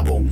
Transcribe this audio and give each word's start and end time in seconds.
Werbung. 0.00 0.30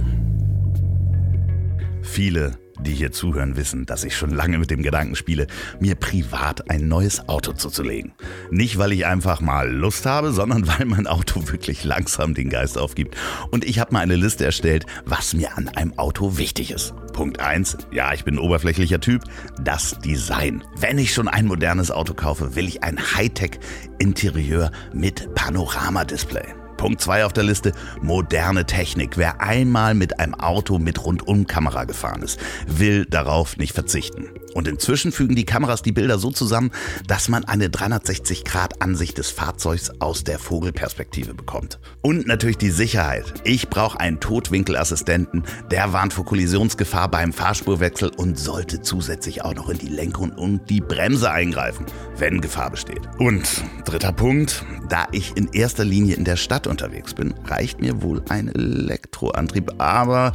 Viele 2.00 2.58
die 2.80 2.94
hier 2.94 3.10
zuhören, 3.10 3.56
wissen, 3.56 3.86
dass 3.86 4.04
ich 4.04 4.16
schon 4.16 4.30
lange 4.30 4.56
mit 4.56 4.70
dem 4.70 4.82
Gedanken 4.82 5.16
spiele, 5.16 5.48
mir 5.80 5.96
privat 5.96 6.70
ein 6.70 6.86
neues 6.86 7.28
Auto 7.28 7.52
zuzulegen. 7.52 8.12
Nicht, 8.50 8.78
weil 8.78 8.92
ich 8.92 9.04
einfach 9.04 9.40
mal 9.40 9.68
Lust 9.68 10.06
habe, 10.06 10.32
sondern 10.32 10.66
weil 10.68 10.86
mein 10.86 11.08
Auto 11.08 11.48
wirklich 11.48 11.82
langsam 11.82 12.34
den 12.34 12.50
Geist 12.50 12.78
aufgibt. 12.78 13.16
Und 13.50 13.64
ich 13.64 13.80
habe 13.80 13.92
mal 13.92 14.00
eine 14.00 14.14
Liste 14.14 14.44
erstellt, 14.44 14.86
was 15.04 15.34
mir 15.34 15.58
an 15.58 15.68
einem 15.68 15.98
Auto 15.98 16.38
wichtig 16.38 16.70
ist. 16.70 16.94
Punkt 17.12 17.40
1, 17.40 17.78
ja, 17.90 18.12
ich 18.14 18.24
bin 18.24 18.36
ein 18.36 18.40
oberflächlicher 18.40 19.00
Typ, 19.00 19.24
das 19.60 19.98
Design. 19.98 20.62
Wenn 20.76 20.98
ich 20.98 21.12
schon 21.12 21.26
ein 21.26 21.46
modernes 21.46 21.90
Auto 21.90 22.14
kaufe, 22.14 22.54
will 22.54 22.68
ich 22.68 22.84
ein 22.84 22.96
Hightech-Interieur 22.98 24.70
mit 24.92 25.34
Panoramadisplay. 25.34 26.57
Punkt 26.78 27.02
2 27.02 27.26
auf 27.26 27.34
der 27.34 27.44
Liste, 27.44 27.72
moderne 28.00 28.64
Technik. 28.64 29.18
Wer 29.18 29.42
einmal 29.42 29.92
mit 29.92 30.18
einem 30.18 30.34
Auto 30.34 30.78
mit 30.78 31.04
Rundumkamera 31.04 31.84
gefahren 31.84 32.22
ist, 32.22 32.40
will 32.66 33.04
darauf 33.04 33.58
nicht 33.58 33.74
verzichten. 33.74 34.28
Und 34.58 34.66
inzwischen 34.66 35.12
fügen 35.12 35.36
die 35.36 35.44
Kameras 35.44 35.82
die 35.82 35.92
Bilder 35.92 36.18
so 36.18 36.32
zusammen, 36.32 36.72
dass 37.06 37.28
man 37.28 37.44
eine 37.44 37.68
360-Grad-Ansicht 37.68 39.16
des 39.16 39.30
Fahrzeugs 39.30 39.92
aus 40.00 40.24
der 40.24 40.40
Vogelperspektive 40.40 41.32
bekommt. 41.32 41.78
Und 42.02 42.26
natürlich 42.26 42.58
die 42.58 42.72
Sicherheit. 42.72 43.34
Ich 43.44 43.68
brauche 43.68 44.00
einen 44.00 44.18
Totwinkelassistenten, 44.18 45.44
der 45.70 45.92
warnt 45.92 46.12
vor 46.12 46.24
Kollisionsgefahr 46.24 47.08
beim 47.08 47.32
Fahrspurwechsel 47.32 48.10
und 48.16 48.36
sollte 48.36 48.82
zusätzlich 48.82 49.44
auch 49.44 49.54
noch 49.54 49.68
in 49.68 49.78
die 49.78 49.86
Lenkung 49.86 50.32
und 50.32 50.68
die 50.68 50.80
Bremse 50.80 51.30
eingreifen, 51.30 51.86
wenn 52.16 52.40
Gefahr 52.40 52.72
besteht. 52.72 53.02
Und 53.18 53.62
dritter 53.84 54.12
Punkt, 54.12 54.64
da 54.88 55.06
ich 55.12 55.36
in 55.36 55.52
erster 55.52 55.84
Linie 55.84 56.16
in 56.16 56.24
der 56.24 56.36
Stadt 56.36 56.66
unterwegs 56.66 57.14
bin, 57.14 57.32
reicht 57.44 57.80
mir 57.80 58.02
wohl 58.02 58.22
ein 58.28 58.48
Elektroantrieb. 58.48 59.80
Aber 59.80 60.32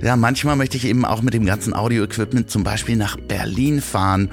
ja, 0.00 0.14
manchmal 0.14 0.54
möchte 0.54 0.76
ich 0.76 0.84
eben 0.84 1.04
auch 1.04 1.22
mit 1.22 1.34
dem 1.34 1.44
ganzen 1.44 1.74
Audio-Equipment 1.74 2.48
zum 2.48 2.62
Beispiel 2.62 2.94
nach 2.94 3.16
Berlin 3.16 3.47
fahren. 3.80 4.30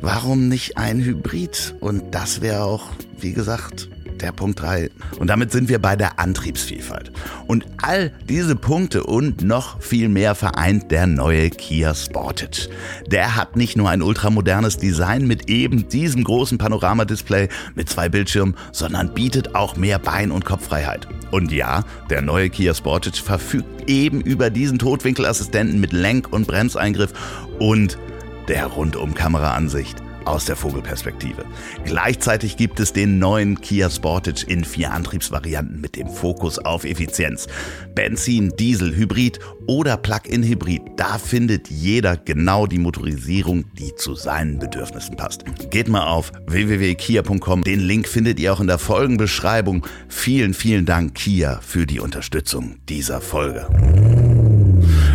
Warum 0.00 0.48
nicht 0.48 0.76
ein 0.76 1.00
Hybrid? 1.00 1.74
Und 1.80 2.14
das 2.14 2.40
wäre 2.40 2.62
auch, 2.64 2.84
wie 3.18 3.32
gesagt, 3.32 3.88
der 4.20 4.32
Punkt 4.32 4.60
3. 4.60 4.90
Und 5.18 5.28
damit 5.28 5.52
sind 5.52 5.68
wir 5.68 5.78
bei 5.78 5.96
der 5.96 6.18
Antriebsvielfalt. 6.18 7.12
Und 7.46 7.66
all 7.82 8.12
diese 8.28 8.56
Punkte 8.56 9.04
und 9.04 9.42
noch 9.42 9.80
viel 9.80 10.08
mehr 10.08 10.34
vereint 10.34 10.90
der 10.90 11.06
neue 11.06 11.50
Kia 11.50 11.94
Sportage. 11.94 12.68
Der 13.10 13.36
hat 13.36 13.56
nicht 13.56 13.76
nur 13.76 13.90
ein 13.90 14.02
ultramodernes 14.02 14.78
Design 14.78 15.26
mit 15.26 15.48
eben 15.48 15.88
diesem 15.88 16.24
großen 16.24 16.58
Panoramadisplay 16.58 17.48
mit 17.74 17.88
zwei 17.88 18.08
Bildschirmen, 18.08 18.56
sondern 18.72 19.14
bietet 19.14 19.54
auch 19.54 19.76
mehr 19.76 19.98
Bein- 19.98 20.32
und 20.32 20.44
Kopffreiheit. 20.44 21.06
Und 21.30 21.52
ja, 21.52 21.84
der 22.10 22.22
neue 22.22 22.50
Kia 22.50 22.74
Sportage 22.74 23.22
verfügt 23.22 23.88
eben 23.88 24.20
über 24.20 24.50
diesen 24.50 24.78
Totwinkelassistenten 24.78 25.80
mit 25.80 25.92
Lenk- 25.92 26.32
und 26.32 26.46
Bremseingriff 26.46 27.12
und 27.58 27.98
der 28.48 28.66
Rundum-Kameraansicht 28.66 30.02
aus 30.26 30.44
der 30.44 30.56
Vogelperspektive. 30.56 31.44
Gleichzeitig 31.84 32.56
gibt 32.56 32.80
es 32.80 32.92
den 32.92 33.18
neuen 33.18 33.60
Kia 33.60 33.88
Sportage 33.88 34.44
in 34.46 34.64
vier 34.64 34.92
Antriebsvarianten 34.92 35.80
mit 35.80 35.96
dem 35.96 36.08
Fokus 36.08 36.58
auf 36.58 36.84
Effizienz. 36.84 37.46
Benzin, 37.94 38.52
Diesel, 38.58 38.94
Hybrid 38.94 39.38
oder 39.66 39.96
Plug-in-Hybrid. 39.96 40.82
Da 40.96 41.18
findet 41.18 41.70
jeder 41.70 42.16
genau 42.16 42.66
die 42.66 42.78
Motorisierung, 42.78 43.64
die 43.78 43.94
zu 43.94 44.14
seinen 44.14 44.58
Bedürfnissen 44.58 45.16
passt. 45.16 45.44
Geht 45.70 45.88
mal 45.88 46.06
auf 46.06 46.32
www.kia.com. 46.46 47.62
Den 47.62 47.80
Link 47.80 48.08
findet 48.08 48.40
ihr 48.40 48.52
auch 48.52 48.60
in 48.60 48.66
der 48.66 48.78
Folgenbeschreibung. 48.78 49.86
Vielen, 50.08 50.54
vielen 50.54 50.86
Dank 50.86 51.14
Kia 51.14 51.60
für 51.62 51.86
die 51.86 52.00
Unterstützung 52.00 52.76
dieser 52.88 53.20
Folge. 53.20 53.68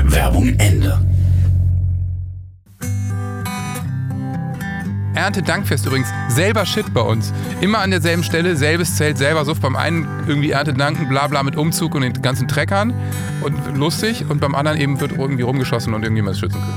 Werbung 0.05 0.55
Ende. 0.57 0.99
Erntedankfest 5.13 5.85
übrigens, 5.85 6.07
selber 6.29 6.65
Shit 6.65 6.93
bei 6.93 7.01
uns. 7.01 7.33
Immer 7.61 7.79
an 7.79 7.91
derselben 7.91 8.23
Stelle, 8.23 8.55
selbes 8.55 8.95
Zelt, 8.95 9.17
selber 9.17 9.45
Suff. 9.45 9.59
Beim 9.59 9.75
einen 9.75 10.07
irgendwie 10.27 10.51
Erntedanken, 10.51 11.09
bla 11.09 11.27
bla 11.27 11.43
mit 11.43 11.55
Umzug 11.55 11.95
und 11.95 12.01
den 12.01 12.21
ganzen 12.21 12.47
Treckern 12.47 12.93
und 13.41 13.77
lustig. 13.77 14.25
Und 14.29 14.39
beim 14.39 14.55
anderen 14.55 14.79
eben 14.79 14.99
wird 14.99 15.13
irgendwie 15.13 15.43
rumgeschossen 15.43 15.93
und 15.93 16.03
irgendjemand 16.03 16.35
ist 16.35 16.39
Schützenkönig. 16.39 16.75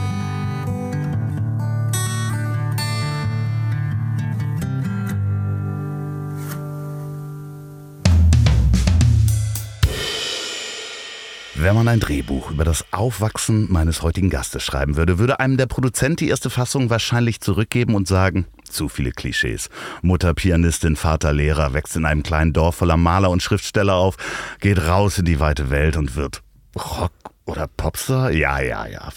Wenn 11.65 11.77
man 11.77 11.89
ein 11.89 11.99
Drehbuch 11.99 12.51
über 12.51 12.65
das 12.65 12.85
Aufwachsen 12.93 13.73
meines 13.73 14.03
heutigen 14.03 14.29
Gastes 14.29 14.63
schreiben 14.63 14.97
würde, 14.97 15.19
würde 15.19 15.41
einem 15.41 15.57
der 15.57 15.65
Produzent 15.65 16.21
die 16.21 16.29
erste 16.29 16.51
Fassung 16.51 16.91
wahrscheinlich 16.91 17.41
zurückgeben 17.41 17.95
und 17.95 18.07
sagen, 18.07 18.45
zu 18.65 18.91
viele 18.91 19.13
Klischees. 19.13 19.71
Mutter 20.03 20.35
Pianistin, 20.35 20.95
Vater 20.95 21.33
Lehrer, 21.33 21.73
wächst 21.73 21.97
in 21.97 22.05
einem 22.05 22.23
kleinen 22.23 22.53
Dorf 22.53 22.75
voller 22.77 22.99
Maler 22.99 23.31
und 23.31 23.43
Schriftsteller 23.43 23.95
auf, 23.95 24.17
geht 24.61 24.87
raus 24.87 25.17
in 25.17 25.25
die 25.25 25.41
weite 25.41 25.71
Welt 25.71 25.97
und 25.97 26.17
wird 26.17 26.43
Rock 26.77 27.13
oder 27.47 27.67
Popstar? 27.67 28.31
Ja, 28.31 28.61
ja, 28.61 28.87
ja, 28.87 29.09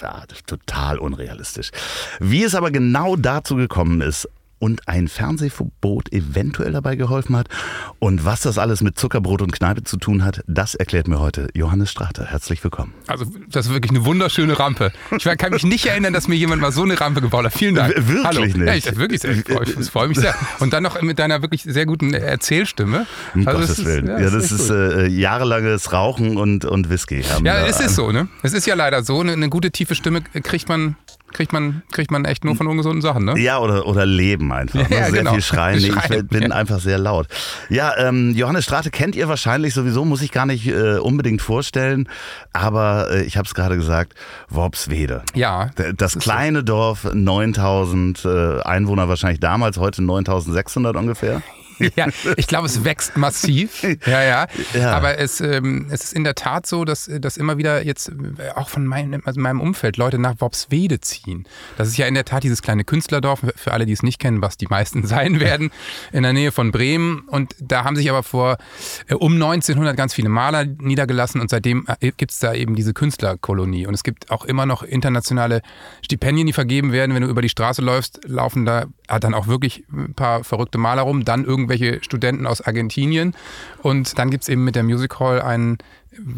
total 0.46 1.00
unrealistisch. 1.00 1.72
Wie 2.22 2.46
es 2.46 2.56
aber 2.56 2.72
genau 2.72 3.18
dazu 3.18 3.58
gekommen 3.58 4.00
ist, 4.00 4.30
und 4.60 4.88
ein 4.88 5.08
Fernsehverbot 5.08 6.12
eventuell 6.12 6.72
dabei 6.72 6.96
geholfen 6.96 7.36
hat. 7.36 7.48
Und 8.00 8.26
was 8.26 8.42
das 8.42 8.58
alles 8.58 8.82
mit 8.82 8.98
Zuckerbrot 8.98 9.42
und 9.42 9.52
Kneipe 9.52 9.84
zu 9.84 9.98
tun 9.98 10.24
hat, 10.24 10.44
das 10.48 10.76
erklärt 10.76 11.08
mir 11.08 11.20
heute 11.20 11.48
Johannes 11.54 11.92
Strater. 11.92 12.26
Herzlich 12.26 12.64
willkommen. 12.64 12.94
Also, 13.08 13.26
das 13.50 13.68
ist 13.68 13.74
wirklich 13.74 13.92
eine 13.92 14.06
wunderschöne 14.06 14.58
Rampe. 14.58 14.92
Ich 15.16 15.24
kann 15.38 15.52
mich 15.54 15.64
nicht 15.64 15.86
erinnern, 15.86 16.14
dass 16.14 16.28
mir 16.28 16.36
jemand 16.36 16.62
mal 16.62 16.72
so 16.72 16.84
eine 16.84 17.00
Rampe 17.00 17.22
gebaut 17.22 17.46
hat. 17.46 17.54
Vielen 17.54 17.76
Dank. 17.76 17.94
Wirklich 17.96 18.24
Hallo. 18.26 18.42
nicht? 18.42 18.58
Ja, 18.58 18.74
ich, 18.74 18.96
wirklich 18.98 19.22
sehr, 19.22 19.32
ich 19.32 19.44
freue, 19.46 19.64
ich 19.66 19.90
freue 19.90 20.08
mich 20.08 20.18
sehr. 20.20 20.34
Und 20.60 20.74
dann 20.74 20.84
noch 20.84 21.02
mit 21.02 21.20
deiner 21.20 21.42
wirklich 21.42 21.64
sehr 21.64 21.86
guten 21.86 22.14
Erzählstimme. 22.14 23.06
Um 23.36 23.48
Also, 23.48 23.60
Gottes 23.60 23.70
das 23.76 23.80
ist- 23.80 23.86
Willen. 23.86 24.08
ja, 24.08 24.18
Ja, 24.20 24.24
das 24.26 24.34
das 24.34 24.52
ist 24.52 24.60
ist 24.62 24.70
äh, 24.70 25.08
jahrelanges 25.08 25.92
Rauchen 25.94 26.38
und, 26.38 26.66
und 26.66 26.90
Whisky. 26.90 27.24
haben 27.24 27.46
Ja, 27.46 27.66
es 27.66 27.80
ist 27.80 27.96
so, 27.96 28.12
ne? 28.12 28.28
Es 28.44 28.54
ist 28.54 28.66
ja 28.66 28.76
leider 28.76 29.04
so. 29.04 29.20
Eine, 29.22 29.34
eine 29.34 29.50
gute 29.50 29.72
tiefe 29.72 29.96
Stimme 29.96 30.22
kriegt 30.22 30.68
man, 30.70 30.96
kriegt 31.38 31.54
man, 31.54 31.84
kriegt 31.92 32.10
man 32.10 32.26
echt 32.26 32.44
nur 32.44 32.56
von 32.56 32.66
ungesunden 32.66 33.02
Sachen, 33.02 33.24
ne? 33.26 33.38
Ja, 33.38 33.60
oder, 33.60 33.86
oder 33.86 34.06
leben 34.06 34.52
einfach. 34.52 34.78
Ne? 34.88 34.96
Ja, 34.96 35.06
sehr 35.06 35.20
genau. 35.20 35.34
viel 35.34 35.42
schreien. 35.42 35.82
Nee, 35.82 35.88
ich 35.88 35.94
Schreien, 35.94 36.28
bin 36.28 36.44
ja. 36.44 36.50
einfach 36.50 36.80
sehr 36.80 36.98
laut. 36.98 37.28
Ja, 37.70 37.98
ähm, 37.98 38.34
Johannes 38.36 38.64
Strate 38.64 38.90
kennt 38.90 39.16
ihr 39.16 39.28
wahrscheinlich 39.28 39.74
sowieso, 39.74 40.06
muss 40.06 40.22
ich 40.22 40.32
gar 40.32 40.46
nicht 40.46 40.68
äh, 40.68 40.98
unbedingt 40.98 41.42
vorstellen. 41.42 42.08
Aber 42.54 43.10
äh, 43.12 43.24
ich 43.24 43.38
habe 43.38 43.46
es 43.46 43.54
gerade 43.54 43.76
gesagt, 43.76 44.14
Worpswede. 44.50 45.24
Ja. 45.34 45.72
Das 45.96 46.18
kleine 46.20 46.64
Dorf, 46.64 47.08
9000 47.12 48.24
äh, 48.24 48.62
Einwohner 48.62 49.10
wahrscheinlich 49.10 49.40
damals, 49.40 49.78
heute 49.78 50.04
9600 50.04 50.96
ungefähr. 50.96 51.42
Ja, 51.96 52.08
ich 52.36 52.48
glaube, 52.48 52.68
es 52.68 52.84
wächst 52.84 53.18
massiv. 53.18 53.84
Ja, 54.06 54.24
ja. 54.24 54.48
Ja. 54.74 54.92
Aber 54.94 55.18
es, 55.18 55.42
ähm, 55.42 55.88
es 55.90 56.06
ist 56.06 56.14
in 56.14 56.24
der 56.24 56.36
Tat 56.36 56.68
so, 56.68 56.86
dass, 56.86 57.10
dass 57.20 57.38
immer 57.38 57.58
wieder 57.58 57.84
jetzt 57.84 58.10
äh, 58.10 58.52
auch 58.56 58.70
von 58.70 58.86
meinem, 58.86 59.22
also 59.26 59.40
meinem 59.40 59.62
Umfeld 59.62 59.98
Leute 59.98 60.20
nach 60.20 60.36
Worpswede 60.40 61.00
ziehen. 61.00 61.48
Das 61.78 61.88
ist 61.88 61.98
ja 61.98 62.06
in 62.08 62.14
der 62.14 62.26
Tat 62.26 62.44
dieses 62.44 62.62
kleine 62.62 62.84
Künstlerdorf, 62.84 63.42
für 63.56 63.74
alle, 63.74 63.86
die 63.86 63.94
es 63.94 64.04
nicht 64.04 64.20
kennen, 64.20 64.42
was 64.42 64.58
die 64.58 64.68
meisten 64.68 65.06
sein 65.08 65.40
werden, 65.40 65.72
in 66.12 66.24
der 66.24 66.34
Nähe 66.34 66.52
von 66.52 66.72
Bremen. 66.72 67.22
Und 67.28 67.56
da 67.60 67.84
haben 67.84 67.96
sich 67.96 68.10
aber 68.10 68.24
vor 68.24 68.58
äh, 69.08 69.16
um 69.16 69.34
1900 69.34 69.96
ganz 69.96 70.14
viele 70.14 70.30
Maler 70.30 70.66
niedergelassen 70.66 71.42
und 71.42 71.50
seitdem 71.50 71.86
gibt 72.18 72.32
es 72.32 72.40
da 72.40 72.54
eben 72.54 72.76
diese 72.76 72.94
Künstlerkolonie. 72.94 73.88
Und 73.88 73.94
es 73.94 74.04
gibt 74.04 74.30
auch 74.32 74.46
immer 74.46 74.66
noch 74.66 74.84
internationale 74.84 75.62
Stipendien, 76.02 76.48
die 76.48 76.54
vergeben 76.54 76.92
werden. 76.92 77.16
Wenn 77.16 77.24
du 77.24 77.30
über 77.30 77.42
die 77.42 77.50
Straße 77.50 77.82
läufst, 77.82 78.20
laufen 78.26 78.66
da 78.66 78.86
ah, 79.08 79.20
dann 79.20 79.34
auch 79.34 79.48
wirklich 79.48 79.84
ein 79.92 80.14
paar 80.14 80.44
verrückte 80.44 80.78
Maler 80.78 81.04
rum, 81.04 81.26
dann 81.26 81.46
irgendwelche 81.46 82.04
Studenten 82.04 82.46
aus 82.46 82.62
Argentinien. 82.62 83.34
Und 83.82 84.18
dann 84.20 84.30
gibt 84.30 84.44
es 84.44 84.50
eben 84.50 84.64
mit 84.64 84.76
der 84.76 84.84
Music 84.84 85.20
Hall 85.20 85.42
einen 85.42 85.78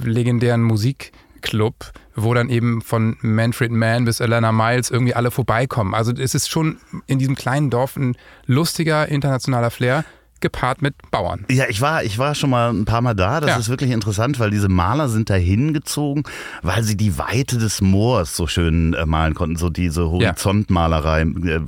legendären 0.04 0.62
Musikclub, 0.64 1.92
wo 2.16 2.34
dann 2.34 2.50
eben 2.50 2.82
von 2.82 3.18
Manfred 3.22 3.72
Mann 3.72 4.06
bis 4.06 4.22
Alana 4.22 4.52
Miles 4.52 4.90
irgendwie 4.90 5.14
alle 5.14 5.32
vorbeikommen. 5.32 5.94
Also 5.94 6.12
es 6.12 6.36
ist 6.36 6.50
schon 6.50 6.78
in 7.08 7.20
diesem 7.20 7.36
kleinen 7.36 7.70
Dorf 7.70 7.96
ein 7.96 8.18
lustiger 8.46 9.08
internationaler 9.08 9.72
Flair, 9.72 10.06
gepaart 10.42 10.82
mit 10.82 10.96
Bauern. 11.12 11.46
Ja, 11.50 11.66
ich 11.70 11.82
war, 11.82 12.04
ich 12.04 12.18
war 12.18 12.36
schon 12.36 12.50
mal 12.50 12.70
ein 12.72 12.86
paar 12.86 13.02
Mal 13.02 13.14
da. 13.14 13.40
Das 13.40 13.50
Ja. 13.52 13.58
ist 13.58 13.70
wirklich 13.70 13.92
interessant, 13.92 14.40
weil 14.40 14.52
diese 14.52 14.70
Maler 14.70 15.10
sind 15.10 15.30
da 15.30 15.36
hingezogen, 15.36 16.24
weil 16.62 16.84
sie 16.84 16.96
die 16.98 17.18
Weite 17.18 17.58
des 17.58 17.82
Moors 17.82 18.36
so 18.36 18.48
schön 18.48 18.94
äh, 18.94 19.06
malen 19.06 19.34
konnten. 19.36 19.56
So 19.58 19.70
diese 19.70 20.10
Horizontmalerei, 20.10 21.22
äh, 21.22 21.60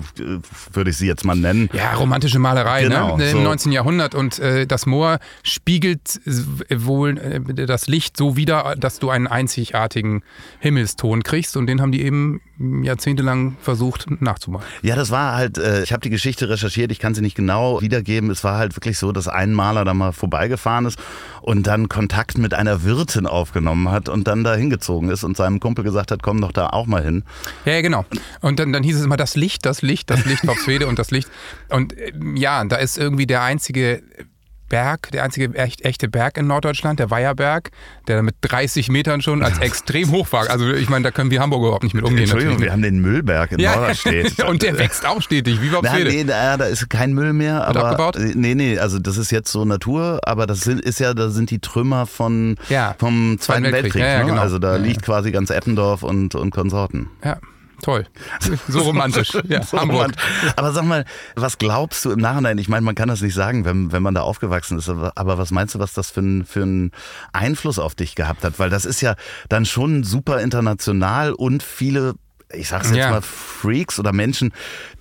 würde 0.73 0.89
ich 0.89 0.97
sie 0.97 1.07
jetzt 1.07 1.25
mal 1.25 1.35
nennen. 1.35 1.69
Ja, 1.73 1.93
romantische 1.93 2.39
Malerei 2.39 2.83
Genau, 2.83 3.17
ne? 3.17 3.25
im 3.31 3.37
so. 3.37 3.43
19. 3.43 3.71
Jahrhundert 3.71 4.15
und 4.15 4.39
äh, 4.39 4.65
das 4.65 4.85
Moor 4.85 5.19
spiegelt 5.43 6.19
äh, 6.25 6.75
wohl 6.85 7.17
äh, 7.17 7.65
das 7.65 7.87
Licht 7.87 8.17
so 8.17 8.35
wider, 8.37 8.75
dass 8.77 8.99
du 8.99 9.09
einen 9.09 9.27
einzigartigen 9.27 10.23
Himmelston 10.59 11.23
kriegst 11.23 11.57
und 11.57 11.67
den 11.67 11.81
haben 11.81 11.91
die 11.91 12.01
eben 12.01 12.41
jahrzehntelang 12.83 13.57
versucht 13.61 14.21
nachzumachen. 14.21 14.65
Ja, 14.81 14.95
das 14.95 15.11
war 15.11 15.35
halt, 15.35 15.57
äh, 15.57 15.83
ich 15.83 15.93
habe 15.93 16.01
die 16.01 16.09
Geschichte 16.09 16.49
recherchiert, 16.49 16.91
ich 16.91 16.99
kann 16.99 17.13
sie 17.13 17.21
nicht 17.21 17.35
genau 17.35 17.81
wiedergeben. 17.81 18.29
Es 18.29 18.43
war 18.43 18.57
halt 18.57 18.75
wirklich 18.75 18.97
so, 18.97 19.11
dass 19.11 19.27
ein 19.27 19.53
Maler 19.53 19.85
da 19.85 19.93
mal 19.93 20.11
vorbeigefahren 20.11 20.85
ist 20.85 20.99
und 21.41 21.67
dann 21.67 21.89
Kontakt 21.89 22.37
mit 22.37 22.53
einer 22.53 22.83
Wirtin 22.83 23.25
aufgenommen 23.25 23.89
hat 23.89 24.09
und 24.09 24.27
dann 24.27 24.43
da 24.43 24.55
hingezogen 24.55 25.09
ist 25.09 25.23
und 25.23 25.37
seinem 25.37 25.59
Kumpel 25.59 25.83
gesagt 25.83 26.11
hat, 26.11 26.23
komm 26.23 26.41
doch 26.41 26.51
da 26.51 26.67
auch 26.67 26.85
mal 26.85 27.03
hin. 27.03 27.23
Ja, 27.65 27.73
ja 27.73 27.81
genau. 27.81 28.05
Und 28.41 28.59
dann, 28.59 28.73
dann 28.73 28.83
hieß 28.83 28.97
es 28.97 29.03
immer 29.03 29.17
das 29.17 29.35
Licht, 29.35 29.65
das 29.65 29.81
Licht, 29.81 30.09
das 30.09 30.25
Licht 30.25 30.47
auf 30.47 30.59
Schwede 30.59 30.87
und 30.87 30.99
das 30.99 31.11
Licht. 31.11 31.29
Und 31.69 31.97
äh, 31.97 32.11
ja, 32.35 32.63
da 32.65 32.77
ist 32.77 32.97
irgendwie 32.97 33.27
der 33.27 33.41
einzige 33.41 34.03
Berg, 34.71 35.11
der 35.11 35.25
einzige 35.25 35.53
echt, 35.53 35.83
echte 35.83 36.07
Berg 36.07 36.37
in 36.37 36.47
Norddeutschland, 36.47 36.97
der 36.97 37.11
Weiherberg, 37.11 37.71
der 38.07 38.23
mit 38.23 38.35
30 38.39 38.87
Metern 38.87 39.21
schon 39.21 39.43
als 39.43 39.59
extrem 39.59 40.11
hoch 40.11 40.31
war. 40.31 40.49
Also 40.49 40.71
ich 40.71 40.87
meine, 40.87 41.03
da 41.03 41.11
können 41.11 41.29
wir 41.29 41.41
Hamburger 41.41 41.65
überhaupt 41.65 41.83
nicht 41.83 41.93
mit 41.93 42.05
umgehen. 42.05 42.19
Entschuldigung, 42.19 42.61
wir 42.61 42.71
haben 42.71 42.81
den 42.81 43.01
Müllberg 43.01 43.51
in 43.51 43.59
ja. 43.59 43.75
Norderstedt. 43.75 44.41
Und 44.47 44.61
der 44.61 44.79
wächst 44.79 45.05
auch 45.05 45.21
stetig, 45.21 45.61
wie 45.61 45.67
beim 45.67 45.81
Na, 45.83 45.99
nee, 45.99 46.23
da, 46.23 46.55
da 46.55 46.65
ist 46.65 46.89
kein 46.89 47.11
Müll 47.11 47.33
mehr. 47.33 47.67
Aber, 47.67 47.83
abgebaut? 47.83 48.17
Nee, 48.33 48.55
nee, 48.55 48.79
also 48.79 48.97
das 48.97 49.17
ist 49.17 49.29
jetzt 49.29 49.51
so 49.51 49.65
Natur, 49.65 50.21
aber 50.23 50.47
das 50.47 50.61
sind, 50.61 50.79
ist 50.79 51.01
ja, 51.01 51.13
da 51.13 51.29
sind 51.29 51.51
die 51.51 51.59
Trümmer 51.59 52.05
von, 52.05 52.55
ja. 52.69 52.95
vom 52.97 53.39
Zweiten 53.41 53.63
Weltkrieg. 53.63 53.83
Weltkrieg 53.83 54.03
ja, 54.03 54.19
ne? 54.19 54.25
genau. 54.27 54.41
Also 54.41 54.57
da 54.57 54.77
liegt 54.77 55.03
quasi 55.03 55.31
ganz 55.31 55.49
Eppendorf 55.49 56.03
und, 56.03 56.33
und 56.33 56.51
Konsorten. 56.51 57.09
Ja. 57.25 57.39
Toll. 57.81 58.05
So 58.67 58.79
romantisch. 58.83 59.31
Ja, 59.47 59.63
so 59.63 59.79
Hamburg. 59.79 59.97
romantisch. 59.97 60.23
Aber 60.55 60.71
sag 60.71 60.85
mal, 60.85 61.05
was 61.35 61.57
glaubst 61.57 62.05
du 62.05 62.11
im 62.11 62.19
Nachhinein? 62.19 62.57
Ich 62.57 62.69
meine, 62.69 62.83
man 62.85 62.95
kann 62.95 63.07
das 63.07 63.21
nicht 63.21 63.33
sagen, 63.33 63.65
wenn, 63.65 63.91
wenn 63.91 64.03
man 64.03 64.13
da 64.13 64.21
aufgewachsen 64.21 64.77
ist. 64.77 64.89
Aber 64.89 65.37
was 65.37 65.51
meinst 65.51 65.75
du, 65.75 65.79
was 65.79 65.93
das 65.93 66.11
für, 66.11 66.21
ein, 66.21 66.45
für 66.45 66.63
einen 66.63 66.91
Einfluss 67.33 67.79
auf 67.79 67.95
dich 67.95 68.15
gehabt 68.15 68.43
hat? 68.43 68.59
Weil 68.59 68.69
das 68.69 68.85
ist 68.85 69.01
ja 69.01 69.15
dann 69.49 69.65
schon 69.65 70.03
super 70.03 70.41
international 70.41 71.33
und 71.33 71.63
viele 71.63 72.13
ich 72.53 72.67
sag's 72.67 72.89
jetzt 72.89 72.97
Ja. 72.97 73.11
mal, 73.11 73.21
Freaks 73.21 73.97
oder 73.97 74.11
Menschen, 74.11 74.51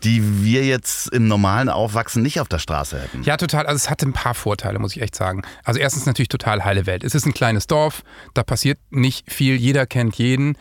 die 0.05 0.45
wir 0.45 0.65
jetzt 0.65 1.09
im 1.13 1.27
normalen 1.27 1.69
Aufwachsen 1.69 2.23
nicht 2.23 2.41
auf 2.41 2.47
der 2.47 2.61
Straße 2.61 3.01
hätten. 3.01 3.25
Ja, 3.25 3.37
total. 3.37 3.67
Also 3.67 3.75
es 3.75 3.91
hatte 3.91 4.07
ein 4.07 4.13
paar 4.13 4.35
Vorteile, 4.35 4.79
muss 4.79 4.95
ich 4.95 5.03
echt 5.03 5.17
sagen. 5.17 5.43
Also 5.65 5.81
erstens 5.81 6.07
natürlich 6.07 6.29
total 6.29 6.65
heile 6.65 6.87
Welt. 6.87 7.03
Es 7.03 7.13
ist 7.17 7.27
ein 7.27 7.35
kleines 7.35 7.67
Dorf, 7.67 8.03
da 8.35 8.45
passiert 8.45 8.79
nicht 8.91 9.33
viel, 9.33 9.57
jeder 9.57 9.85
kennt 9.87 10.15
jeden. 10.17 10.57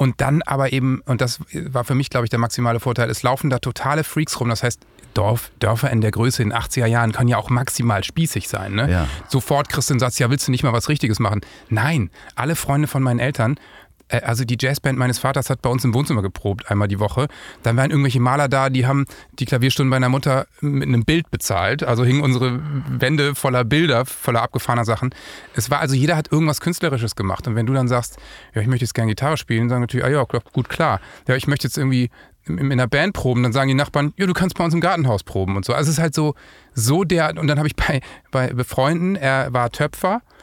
Und 0.00 0.22
dann 0.22 0.40
aber 0.40 0.72
eben, 0.72 1.02
und 1.04 1.20
das 1.20 1.40
war 1.52 1.84
für 1.84 1.94
mich, 1.94 2.08
glaube 2.08 2.24
ich, 2.24 2.30
der 2.30 2.38
maximale 2.38 2.80
Vorteil, 2.80 3.10
es 3.10 3.22
laufen 3.22 3.50
da 3.50 3.58
totale 3.58 4.02
Freaks 4.02 4.40
rum. 4.40 4.48
Das 4.48 4.62
heißt, 4.62 4.80
Dorf, 5.12 5.50
Dörfer 5.58 5.90
in 5.90 6.00
der 6.00 6.10
Größe 6.10 6.42
in 6.42 6.48
den 6.48 6.58
80er 6.58 6.86
Jahren 6.86 7.12
können 7.12 7.28
ja 7.28 7.36
auch 7.36 7.50
maximal 7.50 8.02
spießig 8.02 8.48
sein. 8.48 8.72
Ne? 8.72 8.90
Ja. 8.90 9.08
Sofort 9.28 9.68
kriegst 9.68 9.90
du 9.90 9.94
den 9.94 10.00
Satz, 10.00 10.18
ja, 10.18 10.30
willst 10.30 10.48
du 10.48 10.52
nicht 10.52 10.62
mal 10.62 10.72
was 10.72 10.88
Richtiges 10.88 11.18
machen? 11.18 11.42
Nein, 11.68 12.08
alle 12.34 12.56
Freunde 12.56 12.88
von 12.88 13.02
meinen 13.02 13.18
Eltern 13.18 13.60
also 14.10 14.44
die 14.44 14.56
Jazzband 14.60 14.98
meines 14.98 15.18
Vaters 15.18 15.50
hat 15.50 15.62
bei 15.62 15.70
uns 15.70 15.84
im 15.84 15.94
Wohnzimmer 15.94 16.22
geprobt, 16.22 16.70
einmal 16.70 16.88
die 16.88 16.98
Woche. 16.98 17.28
Dann 17.62 17.76
waren 17.76 17.90
irgendwelche 17.90 18.20
Maler 18.20 18.48
da, 18.48 18.70
die 18.70 18.86
haben 18.86 19.06
die 19.38 19.44
Klavierstunden 19.44 19.90
meiner 19.90 20.08
Mutter 20.08 20.46
mit 20.60 20.88
einem 20.88 21.04
Bild 21.04 21.30
bezahlt. 21.30 21.82
Also 21.82 22.04
hingen 22.04 22.22
unsere 22.22 22.60
Wände 22.88 23.34
voller 23.34 23.64
Bilder, 23.64 24.06
voller 24.06 24.42
abgefahrener 24.42 24.84
Sachen. 24.84 25.14
Es 25.54 25.70
war 25.70 25.80
also, 25.80 25.94
jeder 25.94 26.16
hat 26.16 26.32
irgendwas 26.32 26.60
Künstlerisches 26.60 27.16
gemacht. 27.16 27.46
Und 27.46 27.54
wenn 27.54 27.66
du 27.66 27.72
dann 27.72 27.88
sagst, 27.88 28.18
ja, 28.54 28.60
ich 28.60 28.66
möchte 28.66 28.84
jetzt 28.84 28.94
gerne 28.94 29.10
Gitarre 29.10 29.36
spielen, 29.36 29.68
sagen 29.68 29.80
natürlich, 29.80 30.04
ah 30.04 30.10
ja, 30.10 30.24
gut, 30.24 30.68
klar. 30.68 31.00
Ja, 31.28 31.36
ich 31.36 31.46
möchte 31.46 31.66
jetzt 31.66 31.78
irgendwie 31.78 32.10
in 32.44 32.58
in 32.58 32.72
einer 32.72 32.88
Band 32.88 33.12
proben, 33.12 33.42
dann 33.42 33.52
sagen 33.52 33.68
die 33.68 33.74
Nachbarn, 33.74 34.14
ja, 34.16 34.26
du 34.26 34.32
kannst 34.32 34.56
bei 34.56 34.64
uns 34.64 34.74
im 34.74 34.80
Gartenhaus 34.80 35.22
proben 35.22 35.56
und 35.56 35.64
so. 35.64 35.74
Also 35.74 35.90
es 35.90 35.98
ist 35.98 36.02
halt 36.02 36.14
so, 36.14 36.34
so 36.74 37.04
der, 37.04 37.36
und 37.38 37.46
dann 37.46 37.58
habe 37.58 37.68
ich 37.68 37.76
bei, 37.76 38.00
bei 38.30 38.64
Freunden, 38.64 39.14
er 39.14 39.52
war 39.52 39.70
Töpfer, 39.70 40.16
äh, 40.16 40.39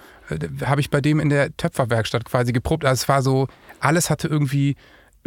habe 0.65 0.81
ich 0.81 0.89
bei 0.89 1.01
dem 1.01 1.19
in 1.19 1.29
der 1.29 1.55
Töpferwerkstatt 1.55 2.25
quasi 2.25 2.51
geprobt. 2.51 2.85
Also 2.85 3.01
es 3.03 3.09
war 3.09 3.21
so, 3.21 3.47
alles 3.79 4.09
hatte 4.09 4.27
irgendwie 4.27 4.75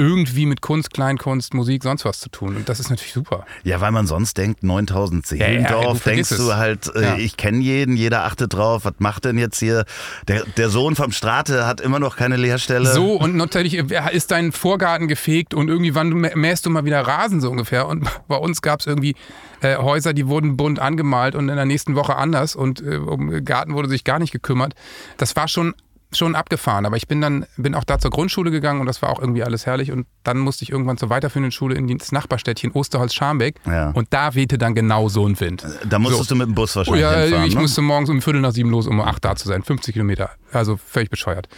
irgendwie 0.00 0.46
mit 0.46 0.62
Kunst, 0.62 0.94
Kleinkunst, 0.94 1.52
Musik, 1.52 1.82
sonst 1.82 2.06
was 2.06 2.20
zu 2.20 2.30
tun. 2.30 2.56
Und 2.56 2.68
das 2.70 2.80
ist 2.80 2.88
natürlich 2.88 3.12
super. 3.12 3.44
Ja, 3.64 3.82
weil 3.82 3.92
man 3.92 4.06
sonst 4.06 4.38
denkt, 4.38 4.62
9000 4.62 5.26
Seelendorf, 5.26 5.70
Ja, 5.70 5.82
ja, 5.82 5.92
du 5.92 5.98
denkst 5.98 6.30
du 6.30 6.54
halt, 6.54 6.90
äh, 6.96 7.02
Ja. 7.02 7.16
ich 7.18 7.36
kenne 7.36 7.58
jeden, 7.58 7.96
jeder 7.96 8.24
achtet 8.24 8.54
drauf, 8.54 8.86
was 8.86 8.94
macht 8.98 9.26
denn 9.26 9.36
jetzt 9.36 9.58
hier? 9.58 9.84
Der, 10.26 10.44
der 10.56 10.70
Sohn 10.70 10.96
vom 10.96 11.12
Strate 11.12 11.66
hat 11.66 11.82
immer 11.82 11.98
noch 11.98 12.16
keine 12.16 12.36
Lehrstelle. 12.36 12.90
So, 12.92 13.12
und 13.12 13.36
natürlich 13.36 13.76
äh, 13.76 14.16
ist 14.16 14.30
dein 14.30 14.52
Vorgarten 14.52 15.06
gefegt 15.06 15.52
und 15.52 15.68
irgendwie, 15.68 15.94
wann 15.94 16.08
mähst 16.08 16.64
du 16.64 16.70
mal 16.70 16.86
wieder 16.86 17.02
Rasen 17.02 17.42
so 17.42 17.50
ungefähr. 17.50 17.86
Und 17.86 18.08
bei 18.28 18.36
uns 18.36 18.62
gab 18.62 18.80
es 18.80 18.86
irgendwie 18.86 19.14
äh, 19.60 19.76
Häuser, 19.76 20.14
die 20.14 20.26
wurden 20.28 20.56
bunt 20.56 20.78
angemalt 20.78 21.34
und 21.34 21.50
in 21.50 21.56
der 21.56 21.66
nächsten 21.66 21.94
Woche 21.94 22.16
anders 22.16 22.56
und 22.56 22.80
äh, 22.80 22.96
um 22.96 23.44
Garten 23.44 23.74
wurde 23.74 23.90
sich 23.90 24.04
gar 24.04 24.18
nicht 24.18 24.32
gekümmert. 24.32 24.74
Das 25.18 25.36
war 25.36 25.46
schon 25.46 25.74
schon 26.12 26.34
abgefahren, 26.34 26.86
aber 26.86 26.96
ich 26.96 27.06
bin 27.06 27.20
dann 27.20 27.46
bin 27.56 27.74
auch 27.74 27.84
da 27.84 27.98
zur 27.98 28.10
Grundschule 28.10 28.50
gegangen 28.50 28.80
und 28.80 28.86
das 28.86 29.00
war 29.02 29.10
auch 29.10 29.20
irgendwie 29.20 29.44
alles 29.44 29.64
herrlich 29.66 29.92
und 29.92 30.06
dann 30.24 30.38
musste 30.38 30.64
ich 30.64 30.70
irgendwann 30.70 30.96
zur 30.98 31.08
weiterführenden 31.08 31.52
Schule 31.52 31.76
in 31.76 31.96
das 31.98 32.10
Nachbarstädtchen 32.12 32.72
Osterholz-Scharmbeck 32.72 33.56
Ja. 33.66 33.90
und 33.90 34.08
da 34.10 34.34
wehte 34.34 34.58
dann 34.58 34.74
genau 34.74 35.08
so 35.08 35.26
ein 35.26 35.38
Wind. 35.38 35.64
Da 35.88 35.98
musstest 35.98 36.28
So. 36.28 36.34
du 36.34 36.38
mit 36.38 36.48
dem 36.48 36.54
Bus 36.54 36.76
Oh 36.76 36.78
wahrscheinlich 36.80 37.02
ja, 37.02 37.20
hinfahren, 37.20 37.46
ich 37.46 37.54
ne? 37.54 37.60
musste 37.62 37.82
morgens 37.82 38.10
um 38.10 38.20
Viertel 38.22 38.40
nach 38.40 38.52
sieben 38.52 38.70
los, 38.70 38.86
um 38.88 39.00
acht 39.00 39.24
da 39.24 39.36
zu 39.36 39.46
sein. 39.46 39.62
50 39.62 39.92
Kilometer. 39.92 40.30
Also 40.52 40.76
völlig 40.76 41.10
bescheuert. 41.10 41.48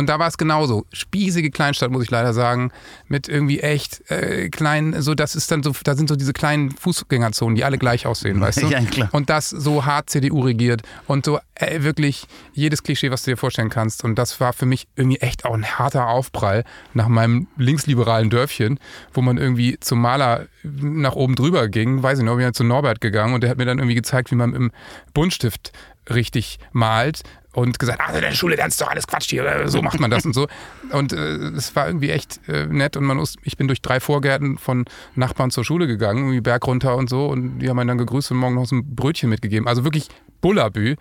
Und 0.00 0.06
da 0.06 0.18
war 0.18 0.28
es 0.28 0.38
genauso. 0.38 0.86
Spießige 0.94 1.50
Kleinstadt, 1.50 1.90
muss 1.90 2.02
ich 2.02 2.10
leider 2.10 2.32
sagen. 2.32 2.72
Mit 3.08 3.28
irgendwie 3.28 3.60
echt 3.60 4.10
äh, 4.10 4.48
kleinen, 4.48 5.02
so 5.02 5.14
das 5.14 5.34
ist 5.34 5.50
dann 5.50 5.62
so, 5.62 5.72
da 5.84 5.94
sind 5.94 6.08
so 6.08 6.16
diese 6.16 6.32
kleinen 6.32 6.70
Fußgängerzonen, 6.70 7.54
die 7.54 7.64
alle 7.64 7.76
gleich 7.76 8.06
aussehen, 8.06 8.40
weißt 8.40 8.62
du? 8.62 8.66
Ja, 8.70 8.80
klar. 8.82 9.08
Und 9.12 9.28
das 9.28 9.50
so 9.50 9.84
hart 9.84 10.08
CDU 10.08 10.40
regiert 10.40 10.82
und 11.06 11.26
so 11.26 11.38
äh, 11.56 11.82
wirklich 11.82 12.26
jedes 12.54 12.82
Klischee, 12.82 13.10
was 13.10 13.24
du 13.24 13.32
dir 13.32 13.36
vorstellen 13.36 13.68
kannst. 13.68 14.02
Und 14.02 14.14
das 14.14 14.40
war 14.40 14.54
für 14.54 14.64
mich 14.64 14.88
irgendwie 14.96 15.18
echt 15.18 15.44
auch 15.44 15.52
ein 15.52 15.66
harter 15.66 16.06
Aufprall 16.06 16.64
nach 16.94 17.08
meinem 17.08 17.48
linksliberalen 17.58 18.30
Dörfchen, 18.30 18.78
wo 19.12 19.20
man 19.20 19.36
irgendwie 19.36 19.78
zum 19.80 20.00
Maler 20.00 20.46
nach 20.62 21.14
oben 21.14 21.34
drüber 21.34 21.68
ging. 21.68 22.02
Weiß 22.02 22.20
ich 22.20 22.24
noch, 22.24 22.36
bin 22.36 22.44
ja 22.44 22.52
zu 22.54 22.64
Norbert 22.64 23.02
gegangen 23.02 23.34
und 23.34 23.42
der 23.42 23.50
hat 23.50 23.58
mir 23.58 23.66
dann 23.66 23.78
irgendwie 23.78 23.96
gezeigt, 23.96 24.30
wie 24.30 24.36
man 24.36 24.54
im 24.54 24.70
Buntstift 25.12 25.72
richtig 26.08 26.58
malt 26.72 27.22
und 27.52 27.78
gesagt, 27.78 28.00
ah, 28.00 28.12
in 28.12 28.20
der 28.20 28.32
Schule 28.32 28.56
lernst 28.56 28.80
du 28.80 28.84
doch 28.84 28.92
alles 28.92 29.06
Quatsch 29.06 29.30
hier, 29.30 29.44
äh, 29.44 29.68
so 29.68 29.82
macht 29.82 29.98
man 29.98 30.10
das 30.10 30.24
und 30.24 30.34
so. 30.34 30.46
Und 30.92 31.12
äh, 31.12 31.16
es 31.16 31.74
war 31.76 31.86
irgendwie 31.86 32.10
echt 32.10 32.40
äh, 32.48 32.66
nett 32.66 32.96
und 32.96 33.04
man 33.04 33.16
muss, 33.16 33.36
ich 33.44 33.56
bin 33.56 33.68
durch 33.68 33.80
drei 33.80 34.00
Vorgärten 34.00 34.58
von 34.58 34.86
Nachbarn 35.14 35.52
zur 35.52 35.64
Schule 35.64 35.86
gegangen, 35.86 36.18
irgendwie 36.18 36.40
Berg 36.40 36.66
runter 36.66 36.96
und 36.96 37.08
so 37.08 37.26
und 37.26 37.60
die 37.60 37.68
haben 37.68 37.78
einen 37.78 37.88
dann 37.88 37.98
gegrüßt 37.98 38.32
und 38.32 38.38
morgen 38.38 38.56
noch 38.56 38.66
so 38.66 38.76
ein 38.76 38.96
Brötchen 38.96 39.30
mitgegeben. 39.30 39.68
Also 39.68 39.84
wirklich 39.84 40.08
Bullabü. 40.40 40.96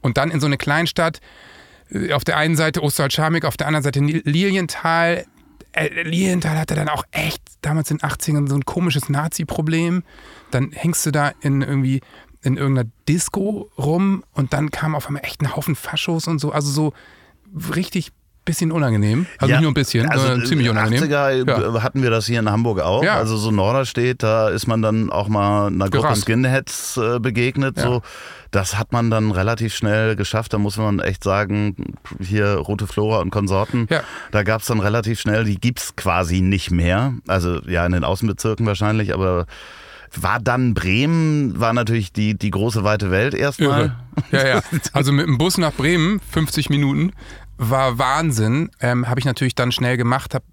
Und 0.00 0.16
dann 0.16 0.30
in 0.30 0.40
so 0.40 0.46
eine 0.46 0.58
Kleinstadt, 0.58 1.20
äh, 1.90 2.12
auf 2.12 2.24
der 2.24 2.36
einen 2.36 2.56
Seite 2.56 2.82
Osterholz-Scharmbeck, 2.82 3.44
auf 3.44 3.56
der 3.56 3.66
anderen 3.66 3.84
Seite 3.84 4.00
Lilienthal. 4.00 5.24
Äh, 5.72 5.88
Lilienthal 6.02 6.58
hatte 6.58 6.74
dann 6.74 6.88
auch 6.88 7.04
echt 7.10 7.42
damals 7.62 7.90
in 7.90 7.98
den 7.98 8.08
80ern 8.08 8.48
so 8.48 8.54
ein 8.54 8.64
komisches 8.64 9.08
Nazi-Problem. 9.08 10.02
Dann 10.50 10.72
hängst 10.72 11.06
du 11.06 11.10
da 11.10 11.32
in 11.40 11.62
irgendwie 11.62 12.00
in 12.42 12.56
irgendeiner 12.56 12.88
Disco 13.08 13.70
rum 13.78 14.24
und 14.32 14.52
dann 14.52 14.70
kam 14.70 14.94
auf 14.94 15.06
einmal 15.06 15.24
echt 15.24 15.40
ein 15.42 15.54
Haufen 15.54 15.76
Faschos 15.76 16.26
und 16.26 16.38
so. 16.40 16.52
Also 16.52 16.70
so 16.70 16.92
richtig 17.74 18.12
bisschen 18.44 18.72
unangenehm. 18.72 19.26
Also 19.38 19.50
Ja, 19.52 19.58
nicht 19.58 19.62
nur 19.62 19.70
ein 19.70 19.74
bisschen, 19.74 20.08
also 20.08 20.26
sondern 20.26 20.46
ziemlich 20.46 20.66
den 20.66 20.76
unangenehm. 20.76 21.04
80er 21.04 21.74
Ja. 21.76 21.82
hatten 21.84 22.02
wir 22.02 22.10
das 22.10 22.26
hier 22.26 22.40
in 22.40 22.50
Hamburg 22.50 22.80
auch. 22.80 23.04
Ja. 23.04 23.14
Also 23.16 23.36
so 23.36 23.52
Norderstedt, 23.52 24.24
da 24.24 24.48
ist 24.48 24.66
man 24.66 24.82
dann 24.82 25.10
auch 25.10 25.28
mal 25.28 25.68
einer 25.68 25.84
Gruppe 25.84 26.02
Gerannt. 26.08 26.24
Skinheads 26.24 26.96
äh, 26.96 27.20
begegnet. 27.20 27.76
Ja. 27.76 27.82
So. 27.84 28.02
Das 28.50 28.76
hat 28.76 28.92
man 28.92 29.10
dann 29.10 29.30
relativ 29.30 29.74
schnell 29.74 30.16
geschafft. 30.16 30.52
Da 30.52 30.58
muss 30.58 30.76
man 30.76 30.98
echt 30.98 31.22
sagen, 31.22 31.94
hier 32.20 32.54
Rote 32.56 32.88
Flora 32.88 33.20
und 33.20 33.30
Konsorten, 33.30 33.86
da 34.32 34.42
gab 34.42 34.60
es 34.62 34.66
dann 34.66 34.80
relativ 34.80 35.20
schnell, 35.20 35.44
die 35.44 35.58
gibt's 35.58 35.94
quasi 35.96 36.40
nicht 36.40 36.70
mehr. 36.72 37.14
Also 37.28 37.60
ja, 37.66 37.86
in 37.86 37.92
den 37.92 38.04
Außenbezirken 38.04 38.66
wahrscheinlich, 38.66 39.14
aber 39.14 39.46
war 40.20 40.40
dann 40.40 40.74
Bremen, 40.74 41.58
war 41.58 41.72
natürlich 41.72 42.12
die, 42.12 42.36
die 42.36 42.50
große 42.50 42.84
weite 42.84 43.10
Welt 43.10 43.34
erstmal. 43.34 43.96
Ja, 44.30 44.46
ja. 44.46 44.62
Also 44.92 45.12
mit 45.12 45.26
dem 45.26 45.38
Bus 45.38 45.56
nach 45.58 45.72
Bremen, 45.72 46.20
50 46.20 46.68
Minuten, 46.68 47.12
war 47.56 47.98
Wahnsinn. 47.98 48.70
Ähm, 48.80 49.08
habe 49.08 49.20
ich 49.20 49.26
natürlich 49.26 49.54
dann 49.54 49.72
schnell 49.72 49.96
gemacht, 49.96 50.34
habe 50.34 50.44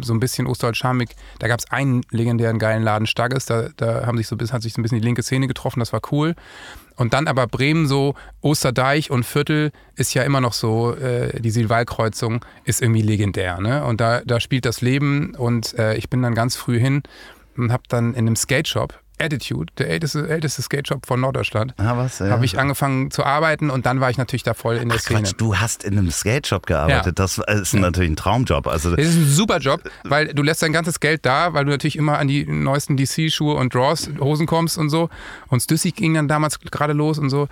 so 0.00 0.12
ein 0.12 0.20
bisschen 0.20 0.46
Osterholz-Scharmbeck, 0.46 1.14
da 1.38 1.48
gab 1.48 1.60
es 1.60 1.70
einen 1.70 2.02
legendären 2.10 2.58
geilen 2.58 2.82
Laden 2.82 3.06
Stagges, 3.06 3.46
da, 3.46 3.68
da 3.76 4.06
haben 4.06 4.18
sich 4.18 4.26
so, 4.26 4.36
hat 4.36 4.62
sich 4.62 4.72
so 4.72 4.80
ein 4.80 4.82
bisschen 4.82 4.98
die 5.00 5.04
linke 5.04 5.22
Szene 5.22 5.46
getroffen, 5.46 5.80
das 5.80 5.92
war 5.92 6.00
cool. 6.10 6.34
Und 6.96 7.14
dann 7.14 7.26
aber 7.26 7.46
Bremen 7.46 7.86
so, 7.86 8.14
Osterdeich 8.40 9.10
und 9.10 9.24
Viertel 9.24 9.72
ist 9.96 10.14
ja 10.14 10.22
immer 10.24 10.40
noch 10.40 10.52
so, 10.52 10.94
äh, 10.94 11.40
die 11.40 11.50
Silvalkreuzung 11.50 12.44
ist 12.64 12.82
irgendwie 12.82 13.02
legendär. 13.02 13.60
Ne? 13.60 13.84
Und 13.84 14.00
da, 14.00 14.20
da 14.24 14.40
spielt 14.40 14.66
das 14.66 14.80
Leben 14.80 15.34
und 15.36 15.78
äh, 15.78 15.94
ich 15.96 16.10
bin 16.10 16.22
dann 16.22 16.34
ganz 16.34 16.56
früh 16.56 16.78
hin 16.78 17.02
und 17.56 17.72
habe 17.72 17.82
dann 17.88 18.12
in 18.14 18.26
einem 18.26 18.36
Skate 18.36 18.68
Shop, 18.68 18.98
Attitude, 19.20 19.72
der 19.78 19.88
älteste, 19.88 20.28
älteste 20.28 20.62
Skate 20.62 20.88
Shop 20.88 21.06
von 21.06 21.20
Norddeutschland, 21.20 21.74
Ah, 21.76 21.96
was? 21.96 22.18
Ja. 22.18 22.30
habe 22.30 22.44
ich 22.44 22.58
angefangen 22.58 23.10
zu 23.12 23.24
arbeiten 23.24 23.70
und 23.70 23.86
dann 23.86 24.00
war 24.00 24.10
ich 24.10 24.18
natürlich 24.18 24.42
da 24.42 24.52
voll 24.54 24.76
in 24.76 24.88
der 24.88 24.98
Ach 24.98 25.02
Szene. 25.02 25.20
Quatsch, 25.22 25.34
du 25.36 25.56
hast 25.56 25.84
in 25.84 25.96
einem 25.96 26.10
Skate 26.10 26.46
Shop 26.48 26.66
gearbeitet. 26.66 27.06
Ja. 27.18 27.24
Das 27.24 27.38
ist 27.38 27.74
natürlich 27.74 28.10
ein 28.10 28.16
Traumjob. 28.16 28.66
Also 28.66 28.96
Es 28.96 29.10
ist 29.10 29.16
ein 29.16 29.26
super 29.26 29.58
Job, 29.58 29.82
weil 30.04 30.34
du 30.34 30.42
lässt 30.42 30.62
dein 30.62 30.72
ganzes 30.72 30.98
Geld 30.98 31.24
da, 31.24 31.52
weil 31.54 31.64
du 31.64 31.70
natürlich 31.70 31.96
immer 31.96 32.18
an 32.18 32.26
die 32.26 32.44
neuesten 32.46 32.96
DC-Schuhe 32.96 33.54
und 33.54 33.72
Draws, 33.74 34.10
Hosen 34.18 34.46
kommst 34.46 34.76
und 34.78 34.90
so. 34.90 35.08
Und 35.48 35.60
Stussy 35.60 35.92
ging 35.92 36.14
dann 36.14 36.26
damals 36.26 36.58
gerade 36.58 36.92
los 36.94 37.18
und 37.18 37.30
so. 37.30 37.48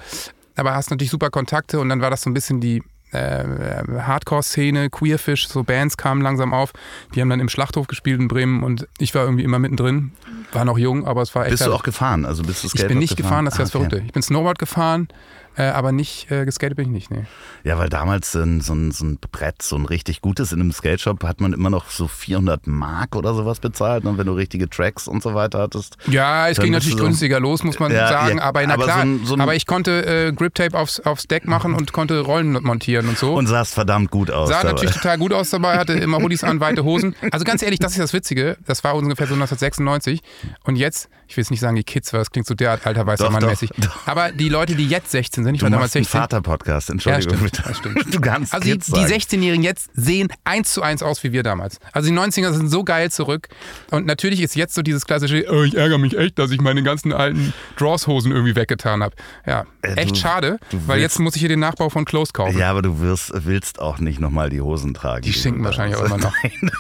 Aber 0.56 0.74
hast 0.74 0.90
natürlich 0.90 1.10
super 1.10 1.30
Kontakte 1.30 1.78
und 1.78 1.88
dann 1.88 2.00
war 2.00 2.10
das 2.10 2.22
so 2.22 2.30
ein 2.30 2.34
bisschen 2.34 2.60
die, 2.60 2.82
Hardcore-Szene, 3.12 4.90
Queerfish, 4.90 5.48
so 5.48 5.62
Bands 5.62 5.96
kamen 5.96 6.22
langsam 6.22 6.52
auf. 6.52 6.72
Die 7.14 7.20
haben 7.20 7.30
dann 7.30 7.40
im 7.40 7.48
Schlachthof 7.48 7.86
gespielt 7.86 8.20
in 8.20 8.28
Bremen 8.28 8.62
und 8.62 8.86
ich 8.98 9.14
war 9.14 9.24
irgendwie 9.24 9.44
immer 9.44 9.58
mittendrin. 9.58 10.12
War 10.52 10.64
noch 10.64 10.78
jung, 10.78 11.06
aber 11.06 11.22
es 11.22 11.34
war 11.34 11.42
echt. 11.44 11.52
Bist 11.52 11.66
du 11.66 11.72
auch 11.72 11.82
gefahren? 11.82 12.24
Also 12.24 12.42
bist 12.42 12.62
du 12.62 12.66
ich 12.66 12.72
bin 12.72 12.78
Skateboard 12.80 13.00
nicht 13.00 13.16
gefahren, 13.16 13.44
das 13.44 13.54
ist 13.54 13.58
ja 13.58 13.64
das 13.64 13.74
Ah, 13.74 13.78
okay. 13.78 13.88
Verrückte. 13.88 14.06
Ich 14.06 14.12
bin 14.12 14.22
Snowboard 14.22 14.58
gefahren, 14.58 15.08
äh, 15.56 15.64
aber 15.64 15.92
nicht 15.92 16.30
äh, 16.30 16.44
geskatet 16.44 16.76
bin 16.76 16.86
ich 16.86 16.92
nicht. 16.92 17.10
Nee. 17.10 17.24
Ja, 17.64 17.76
weil 17.78 17.88
damals 17.88 18.32
so 18.32 18.40
ein, 18.40 18.60
so, 18.60 18.72
ein, 18.72 18.92
so 18.92 19.04
ein 19.04 19.18
Brett, 19.32 19.62
so 19.62 19.76
ein 19.76 19.84
richtig 19.84 20.20
gutes 20.20 20.52
in 20.52 20.60
einem 20.60 20.72
Skate 20.72 21.00
Shop, 21.00 21.22
hat 21.24 21.40
man 21.40 21.52
immer 21.52 21.70
noch 21.70 21.90
so 21.90 22.08
400 22.08 22.66
Mark 22.66 23.16
oder 23.16 23.34
sowas 23.34 23.60
bezahlt. 23.60 24.04
Und 24.04 24.16
wenn 24.18 24.26
du 24.26 24.32
richtige 24.32 24.68
Tracks 24.70 25.08
und 25.08 25.22
so 25.22 25.34
weiter 25.34 25.58
hattest. 25.58 25.96
Ja, 26.08 26.48
es 26.48 26.58
ging 26.58 26.72
natürlich 26.72 26.96
so- 26.98 27.04
günstiger 27.04 27.40
los, 27.40 27.62
muss 27.64 27.78
man 27.78 27.92
Ja, 27.92 28.08
sagen. 28.08 28.38
ja, 28.38 28.44
aber 28.44 28.66
na 28.66 28.74
aber 28.74 28.84
klar, 28.84 28.96
so 28.98 29.02
ein- 29.02 29.20
so 29.24 29.34
ein- 29.34 29.40
aber 29.40 29.54
ich 29.54 29.66
konnte 29.66 30.06
äh, 30.28 30.32
Grip-Tape 30.32 30.78
aufs, 30.78 31.00
aufs 31.00 31.24
Deck 31.26 31.46
machen 31.46 31.74
und 31.74 31.92
konnte 31.92 32.20
Rollen 32.20 32.52
montieren 32.62 33.08
und 33.08 33.18
so. 33.18 33.34
Und 33.34 33.46
sahst 33.46 33.74
verdammt 33.74 34.10
gut 34.10 34.30
aus. 34.30 34.48
Sah 34.48 34.58
dabei. 34.62 34.72
natürlich 34.72 34.94
total 34.94 35.18
gut 35.18 35.32
aus 35.32 35.50
dabei, 35.50 35.78
hatte 35.78 35.92
immer 35.94 36.18
Hoodies 36.18 36.44
an, 36.44 36.60
weite 36.60 36.84
Hosen. 36.84 37.14
Also 37.32 37.44
ganz 37.44 37.62
ehrlich, 37.62 37.78
das 37.80 37.92
ist 37.92 37.98
das 38.00 38.12
Witzige. 38.12 38.56
Das 38.66 38.84
war 38.84 38.94
ungefähr 38.94 39.26
so 39.26 39.34
1996. 39.34 40.20
Und 40.64 40.76
jetzt, 40.76 41.08
ich 41.30 41.36
will 41.36 41.42
jetzt 41.42 41.50
nicht 41.50 41.60
sagen 41.60 41.76
die 41.76 41.84
Kids, 41.84 42.12
weil 42.12 42.20
das 42.20 42.30
klingt 42.30 42.46
so 42.46 42.54
derart 42.54 42.84
alter 42.86 43.06
weißer 43.06 43.24
Doch, 43.24 43.30
Mann 43.30 43.40
doch, 43.40 43.50
mäßig. 43.50 43.70
doch. 43.78 44.06
Aber 44.06 44.32
die 44.32 44.48
Leute, 44.48 44.74
die 44.74 44.86
jetzt 44.88 45.10
16 45.12 45.44
sind, 45.44 45.54
ich 45.54 45.60
Du 45.60 45.64
war 45.66 45.70
damals 45.70 45.94
machst 45.94 45.96
einen 45.96 46.04
16. 46.04 46.20
Vater-Podcast, 46.20 46.88
Ja, 46.88 46.92
Entschuldigung. 46.94 47.36
stimmt, 47.38 47.50
bitte. 47.52 47.62
das 47.68 47.76
stimmt. 47.78 48.14
Du 48.14 48.20
kannst 48.20 48.52
Also 48.52 48.64
die, 48.64 48.76
die 48.78 48.84
sagen. 48.90 49.06
16-Jährigen 49.06 49.62
jetzt 49.62 49.88
sehen 49.94 50.28
eins 50.44 50.72
zu 50.72 50.82
eins 50.82 51.02
aus 51.02 51.22
wie 51.22 51.32
wir 51.32 51.42
damals. 51.44 51.78
Also 51.92 52.08
die 52.10 52.14
90er 52.18 52.52
sind 52.52 52.68
so 52.68 52.82
geil 52.84 53.10
zurück. 53.12 53.48
Und 53.92 54.06
natürlich 54.06 54.40
ist 54.42 54.56
jetzt 54.56 54.74
so 54.74 54.82
dieses 54.82 55.06
klassische, 55.06 55.46
oh, 55.50 55.62
ich 55.62 55.76
ärgere 55.76 55.98
mich 55.98 56.18
echt, 56.18 56.38
dass 56.38 56.50
ich 56.50 56.60
meine 56.60 56.82
ganzen 56.82 57.12
alten 57.12 57.52
Draws-Hosen 57.78 58.32
irgendwie 58.32 58.56
weggetan 58.56 59.02
habe. 59.04 59.14
Ja, 59.46 59.66
Äh, 59.82 59.94
echt 59.94 60.10
du- 60.10 60.14
schade, 60.16 60.58
du 60.70 60.78
weil 60.88 60.98
willst- 61.00 61.02
jetzt 61.02 61.18
muss 61.20 61.36
ich 61.36 61.40
hier 61.40 61.48
den 61.48 61.60
Nachbau 61.60 61.90
von 61.90 62.04
Close 62.04 62.32
kaufen. 62.32 62.58
Ja, 62.58 62.70
aber 62.70 62.82
du 62.82 63.00
wirst, 63.00 63.32
willst 63.46 63.80
auch 63.80 63.98
nicht 63.98 64.18
nochmal 64.20 64.50
die 64.50 64.60
Hosen 64.60 64.94
tragen. 64.94 65.22
Die 65.22 65.32
stinken 65.32 65.62
wahrscheinlich 65.64 65.96
auch 65.96 66.04
immer 66.06 66.18
noch. 66.18 66.32
Nein, 66.42 66.70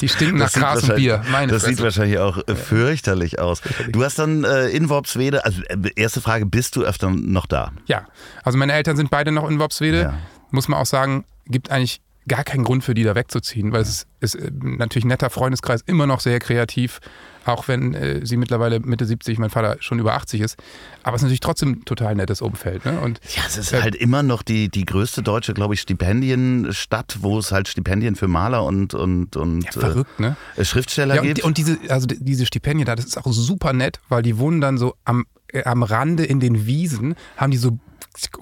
Die 0.00 0.08
stinken 0.08 0.38
nach 0.38 0.50
sieht 0.50 0.62
Gras 0.62 0.84
und 0.84 0.94
Bier. 0.94 1.24
Meine 1.32 1.50
das 1.52 1.62
sieht 1.64 1.72
Fresse. 1.78 1.82
wahrscheinlich 1.84 2.18
auch 2.18 2.38
äh, 2.46 2.54
fürchterlich 2.54 3.38
aus. 3.40 3.60
Du 3.92 4.04
hast 4.04 4.18
dann 4.18 4.44
äh, 4.44 4.68
in 4.68 4.88
Worpswede, 4.88 5.44
also 5.44 5.62
äh, 5.62 5.76
erste 5.96 6.20
Frage, 6.20 6.46
bist 6.46 6.76
du 6.76 6.82
öfter 6.82 7.10
noch 7.10 7.46
da? 7.46 7.72
Ja, 7.86 8.06
also 8.42 8.58
meine 8.58 8.72
Eltern 8.72 8.96
sind 8.96 9.10
beide 9.10 9.32
noch 9.32 9.48
in 9.48 9.58
Worpswede. 9.58 10.00
Ja. 10.02 10.14
Muss 10.50 10.68
man 10.68 10.80
auch 10.80 10.86
sagen, 10.86 11.24
gibt 11.46 11.70
eigentlich 11.70 12.00
gar 12.28 12.44
keinen 12.44 12.64
Grund 12.64 12.84
für 12.84 12.94
die 12.94 13.02
da 13.02 13.14
wegzuziehen, 13.14 13.72
weil 13.72 13.82
es 13.82 14.06
ist 14.20 14.34
äh, 14.34 14.50
natürlich 14.60 15.04
ein 15.04 15.08
netter 15.08 15.30
Freundeskreis, 15.30 15.80
immer 15.86 16.06
noch 16.06 16.20
sehr 16.20 16.38
kreativ, 16.38 17.00
auch 17.44 17.66
wenn 17.68 17.94
äh, 17.94 18.24
sie 18.26 18.36
mittlerweile 18.36 18.80
Mitte 18.80 19.06
70, 19.06 19.38
mein 19.38 19.48
Vater 19.50 19.76
schon 19.80 19.98
über 19.98 20.14
80 20.14 20.40
ist. 20.42 20.56
Aber 21.02 21.16
es 21.16 21.22
ist 21.22 21.24
natürlich 21.24 21.40
trotzdem 21.40 21.70
ein 21.70 21.84
total 21.86 22.14
nettes 22.14 22.42
Umfeld. 22.42 22.84
Ne? 22.84 23.00
Und 23.00 23.20
Ja, 23.34 23.42
es 23.46 23.56
ist 23.56 23.72
Äh, 23.72 23.80
halt 23.82 23.94
immer 23.94 24.22
noch 24.22 24.42
die, 24.42 24.68
die 24.68 24.84
größte 24.84 25.22
deutsche, 25.22 25.54
glaube 25.54 25.74
ich, 25.74 25.80
Stipendienstadt, 25.80 27.18
wo 27.20 27.38
es 27.38 27.52
halt 27.52 27.68
Stipendien 27.68 28.16
für 28.16 28.28
Maler 28.28 28.64
und, 28.64 28.94
und, 28.94 29.36
und 29.36 29.64
ja, 29.64 29.70
verrückt, 29.72 30.20
ne? 30.20 30.36
äh, 30.56 30.64
Schriftsteller 30.64 31.16
Ja, 31.16 31.22
gibt. 31.22 31.40
und, 31.40 31.46
und 31.46 31.58
diese, 31.58 31.78
also 31.88 32.06
die- 32.06 32.22
diese 32.22 32.46
Stipendien 32.46 32.86
da, 32.86 32.94
das 32.96 33.06
ist 33.06 33.16
auch 33.18 33.32
super 33.32 33.72
nett, 33.72 34.00
weil 34.08 34.22
die 34.22 34.38
wohnen 34.38 34.60
dann 34.60 34.76
so 34.78 34.94
am, 35.04 35.24
äh, 35.52 35.64
am 35.64 35.82
Rande 35.82 36.24
in 36.24 36.40
den 36.40 36.66
Wiesen, 36.66 37.14
haben 37.36 37.50
die 37.50 37.56
so 37.58 37.78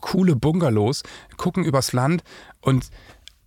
coole 0.01 0.37
Bungalows, 0.37 1.03
gucken 1.37 1.65
übers 1.65 1.93
Land 1.93 2.23
und 2.61 2.87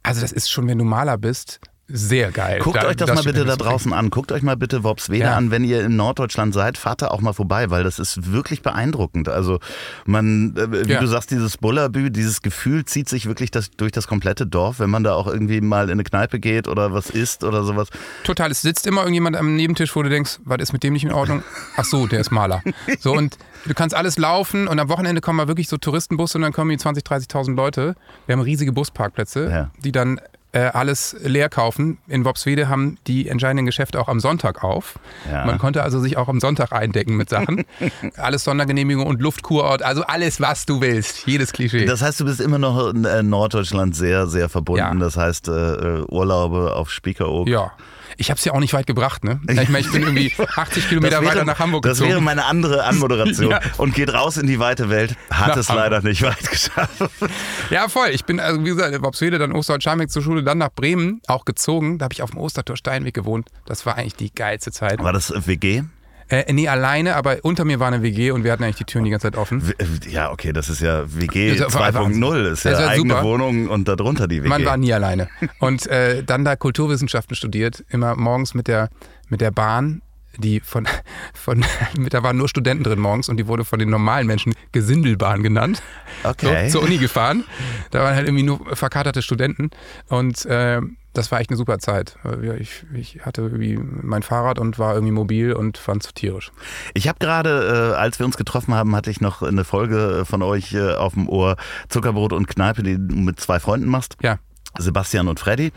also 0.04 0.22
das 0.22 0.32
ist 0.32 0.50
schon, 0.50 0.68
wenn 0.68 0.78
du 0.78 0.84
Maler 0.86 1.18
bist, 1.18 1.60
sehr 1.92 2.32
geil. 2.32 2.60
Guckt 2.62 2.76
Da- 2.78 2.86
euch 2.86 2.98
das, 2.98 3.12
mal 3.12 3.24
bitte 3.24 3.46
da 3.46 3.56
draußen 3.56 3.92
an. 3.94 4.12
Guckt 4.12 4.32
euch 4.32 4.44
mal 4.44 4.56
bitte 4.56 4.84
Worpswede 4.84 5.24
Ja. 5.26 5.36
an. 5.36 5.50
Wenn 5.50 5.64
ihr 5.64 5.84
in 5.84 5.96
Norddeutschland 5.96 6.54
seid, 6.54 6.78
fahrt 6.78 7.02
da 7.02 7.08
auch 7.08 7.20
mal 7.20 7.34
vorbei, 7.34 7.72
weil 7.72 7.84
das 7.84 7.98
ist 7.98 8.32
wirklich 8.32 8.62
beeindruckend. 8.62 9.28
Also 9.28 9.58
man, 10.06 10.56
äh, 10.56 10.86
wie 10.88 10.92
Ja. 10.92 11.00
du 11.00 11.08
sagst, 11.08 11.32
dieses 11.32 11.58
Bullerbü, 11.58 12.12
dieses 12.12 12.44
Gefühl 12.44 12.86
zieht 12.86 13.10
sich 13.10 13.26
wirklich 13.26 13.50
das, 13.50 13.72
durch 13.72 13.92
das 13.92 14.06
komplette 14.06 14.46
Dorf, 14.46 14.78
wenn 14.80 14.92
man 14.92 15.04
da 15.04 15.16
auch 15.16 15.26
irgendwie 15.26 15.62
mal 15.62 15.86
in 15.86 15.94
eine 15.94 16.04
Kneipe 16.04 16.40
geht 16.40 16.68
oder 16.68 16.94
was 16.94 17.10
isst 17.10 17.44
oder 17.44 17.64
sowas. 17.64 17.88
Total, 18.24 18.52
es 18.52 18.62
sitzt 18.62 18.86
immer 18.86 19.02
irgendjemand 19.02 19.36
am 19.36 19.56
Nebentisch, 19.56 19.96
wo 19.96 20.04
du 20.04 20.10
denkst, 20.10 20.42
was 20.46 20.60
ist 20.60 20.74
mit 20.74 20.84
dem 20.84 20.94
nicht 20.94 21.06
in 21.06 21.12
Ordnung? 21.12 21.42
Ach 21.76 21.86
so, 21.86 22.06
der 22.06 22.20
ist 22.20 22.30
Maler. 22.30 22.62
So 23.00 23.14
und 23.14 23.36
du 23.66 23.74
kannst 23.74 23.96
alles 23.96 24.18
laufen 24.18 24.68
und 24.68 24.80
am 24.80 24.90
Wochenende 24.90 25.22
kommen 25.22 25.38
mal 25.38 25.48
wirklich 25.48 25.68
so 25.68 25.78
Touristenbusse 25.78 26.38
und 26.38 26.42
dann 26.44 26.54
kommen 26.54 26.70
die 26.72 26.78
20, 26.78 27.04
30.000 27.04 27.56
Leute. 27.56 27.96
Wir 28.26 28.34
haben 28.34 28.42
riesige 28.42 28.72
Busparkplätze, 28.72 29.50
Ja. 29.50 29.70
die 29.84 29.92
dann 29.92 30.20
äh, 30.52 30.62
alles 30.62 31.16
leer 31.22 31.48
kaufen. 31.48 32.00
In 32.08 32.26
Worpswede 32.26 32.70
haben 32.70 32.98
die 33.06 33.28
entscheidenden 33.30 33.68
Geschäfte 33.68 34.00
auch 34.02 34.08
am 34.08 34.20
Sonntag 34.20 34.64
auf. 34.64 34.98
Ja. 35.32 35.46
Man 35.46 35.60
konnte 35.60 35.84
also 35.84 36.00
sich 36.00 36.18
auch 36.18 36.28
am 36.28 36.40
Sonntag 36.40 36.72
eindecken 36.72 37.16
mit 37.18 37.30
Sachen. 37.30 37.66
alles 38.18 38.46
Sondergenehmigung 38.46 39.06
und 39.06 39.22
Luftkurort, 39.22 39.84
also 39.84 40.02
alles, 40.04 40.42
was 40.42 40.66
du 40.66 40.82
willst. 40.82 41.28
Jedes 41.28 41.54
Klischee. 41.54 41.86
Das 41.86 42.02
heißt, 42.02 42.20
du 42.20 42.26
bist 42.26 42.42
immer 42.42 42.58
noch 42.58 42.90
in 42.90 43.06
äh, 43.06 43.22
Norddeutschland 43.22 43.96
sehr, 43.96 44.26
sehr 44.26 44.50
verbunden. 44.50 44.80
Ja. 44.80 44.96
Das 44.96 45.18
heißt, 45.18 45.50
äh, 45.50 46.02
Urlaube 46.10 46.74
auf 46.74 46.90
Spiekeroog. 46.90 47.48
ja. 47.48 47.72
Ich 48.20 48.30
habe 48.30 48.38
es 48.38 48.44
ja 48.44 48.52
auch 48.54 48.60
nicht 48.60 48.74
weit 48.74 48.86
gebracht, 48.86 49.24
ne? 49.24 49.40
Ich 49.48 49.56
meine, 49.70 49.80
ich 49.80 49.92
bin 49.92 50.04
irgendwie 50.04 50.34
80 50.56 50.90
Kilometer 50.90 51.16
Das 51.16 51.22
wäre, 51.24 51.32
weiter 51.36 51.46
nach 51.46 51.60
Hamburg 51.60 51.84
das 51.84 51.94
gezogen. 51.94 52.10
wäre 52.10 52.22
meine 52.22 52.46
andere 52.46 52.84
Anmoderation. 52.84 53.50
Ja. 53.52 53.62
Und 53.78 53.96
geht 53.96 54.14
raus 54.14 54.36
in 54.38 54.46
die 54.46 54.60
weite 54.60 54.90
Welt. 54.90 55.16
Hat 55.32 55.48
Nach 55.50 55.58
es 55.58 55.70
Hamburg. 55.70 55.86
leider 55.86 56.02
nicht 56.02 56.22
weit 56.22 56.50
geschafft. 56.52 56.92
Ja, 57.70 57.88
voll. 57.88 58.10
Ich 58.10 58.26
bin, 58.26 58.40
also 58.40 58.60
wie 58.64 58.70
gesagt, 58.70 59.02
Worpswede, 59.02 59.38
dann 59.40 59.52
Osterholz-Scharmbeck 59.54 60.10
zur 60.10 60.22
Schule, 60.22 60.44
dann 60.44 60.58
nach 60.58 60.72
Bremen 60.74 61.22
auch 61.28 61.46
gezogen. 61.46 61.98
Da 61.98 62.04
habe 62.06 62.14
ich 62.14 62.22
auf 62.22 62.32
dem 62.32 62.40
Ostertor 62.40 62.76
Steinweg 62.76 63.14
gewohnt. 63.14 63.48
Das 63.66 63.86
war 63.86 63.96
eigentlich 63.96 64.16
die 64.16 64.34
geilste 64.34 64.72
Zeit. 64.72 65.00
War 65.02 65.14
das 65.14 65.34
WG? 65.48 65.84
Äh, 66.30 66.54
nee, 66.54 66.68
alleine, 66.68 67.16
aber 67.16 67.38
unter 67.42 67.66
mir 67.66 67.80
war 67.80 67.88
eine 67.88 68.04
WG 68.04 68.32
und 68.32 68.44
wir 68.44 68.52
hatten 68.52 68.64
eigentlich 68.64 68.78
die 68.78 68.84
Türen 68.86 69.06
die 69.06 69.12
ganze 69.12 69.28
Zeit 69.32 69.38
offen. 69.38 69.64
Äh, 69.78 70.10
Ja, 70.10 70.32
okay, 70.32 70.54
das 70.54 70.70
ist 70.70 70.80
ja 70.82 71.04
WG 71.08 71.56
Das 71.56 71.74
war 71.74 71.90
2.0. 71.90 72.52
Ist 72.52 72.66
ja 72.66 72.78
eigene 72.88 73.16
super. 73.16 73.24
Wohnung 73.24 73.68
und 73.68 73.88
darunter 73.88 74.28
die 74.28 74.42
WG. 74.42 74.50
Man 74.50 74.64
war 74.64 74.78
nie 74.78 74.94
alleine. 74.94 75.28
Und 75.60 75.88
äh, 75.88 76.24
dann 76.24 76.46
da 76.46 76.56
Kulturwissenschaften 76.56 77.36
studiert, 77.36 77.84
immer 77.90 78.16
morgens 78.16 78.54
mit 78.54 78.68
der, 78.68 78.90
mit 79.28 79.42
der 79.42 79.52
Bahn, 79.52 80.02
die 80.38 80.60
von, 80.60 80.88
von, 81.34 81.66
mit 81.98 82.14
da 82.14 82.24
waren 82.24 82.38
nur 82.38 82.48
Studenten 82.48 82.84
drin 82.84 83.00
morgens 83.00 83.30
und 83.30 83.38
die 83.38 83.48
wurde 83.48 83.66
von 83.66 83.80
den 83.80 83.90
normalen 83.90 84.28
Menschen 84.28 84.54
Gesindelbahn 84.72 85.44
genannt. 85.44 85.82
Okay. 86.24 86.70
So, 86.70 86.80
zur 86.80 86.88
Uni 86.88 86.98
gefahren. 86.98 87.44
Da 87.92 88.04
waren 88.04 88.16
halt 88.16 88.28
irgendwie 88.28 88.44
nur 88.44 88.76
verkaterte 88.76 89.22
Studenten 89.22 89.72
und 90.08 90.46
äh, 90.46 90.82
das 91.14 91.32
war 91.32 91.40
echt 91.40 91.50
eine 91.50 91.58
super 91.58 91.80
Zeit. 91.80 92.18
Ja, 92.24 92.54
Ich, 92.54 92.86
ich 92.94 93.26
hatte 93.26 93.42
irgendwie 93.42 93.78
mein 93.78 94.24
Fahrrad 94.24 94.60
und 94.60 94.78
war 94.80 94.94
irgendwie 94.94 95.14
mobil 95.14 95.54
und 95.54 95.78
fand 95.78 96.06
es 96.06 96.14
tierisch. 96.14 96.52
Ich 96.94 97.08
habe 97.08 97.20
gerade, 97.20 97.94
äh, 97.94 97.98
als 97.98 98.20
wir 98.20 98.26
uns 98.26 98.38
getroffen 98.38 98.74
haben, 98.74 98.96
hatte 98.96 99.10
ich 99.10 99.22
noch 99.22 99.42
eine 99.42 99.64
Folge 99.64 100.24
von 100.26 100.42
euch 100.42 100.74
äh, 100.74 100.94
auf 100.94 101.14
dem 101.14 101.28
Ohr, 101.28 101.56
Zuckerbrot 101.90 102.34
und 102.34 102.48
Kneipe, 102.48 102.84
die 102.84 102.96
du 102.96 103.16
mit 103.16 103.40
zwei 103.40 103.60
Freunden 103.60 103.90
machst, 103.90 104.18
Ja, 104.22 104.40
Sebastian 104.80 105.28
und 105.28 105.40
Freddy. 105.40 105.72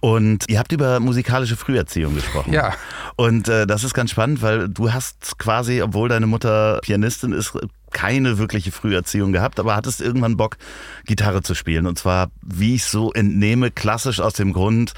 Und 0.00 0.44
ihr 0.48 0.58
habt 0.58 0.72
über 0.72 1.00
musikalische 1.00 1.56
Früherziehung 1.56 2.14
gesprochen. 2.14 2.52
Ja. 2.52 2.74
Und 3.16 3.48
äh, 3.48 3.66
das 3.66 3.82
ist 3.82 3.94
ganz 3.94 4.10
spannend, 4.10 4.42
weil 4.42 4.68
du 4.68 4.92
hast 4.92 5.38
quasi, 5.38 5.82
obwohl 5.82 6.08
deine 6.08 6.26
Mutter 6.26 6.78
Pianistin 6.82 7.32
ist, 7.32 7.58
keine 7.90 8.38
wirkliche 8.38 8.70
Früherziehung 8.70 9.32
gehabt, 9.32 9.58
aber 9.58 9.74
hattest 9.74 10.00
irgendwann 10.00 10.36
Bock, 10.36 10.56
Gitarre 11.04 11.42
zu 11.42 11.54
spielen. 11.54 11.86
Und 11.86 11.98
zwar, 11.98 12.30
wie 12.42 12.74
ich 12.74 12.84
so 12.84 13.12
entnehme, 13.12 13.70
klassisch 13.70 14.20
aus 14.20 14.34
dem 14.34 14.52
Grund, 14.52 14.92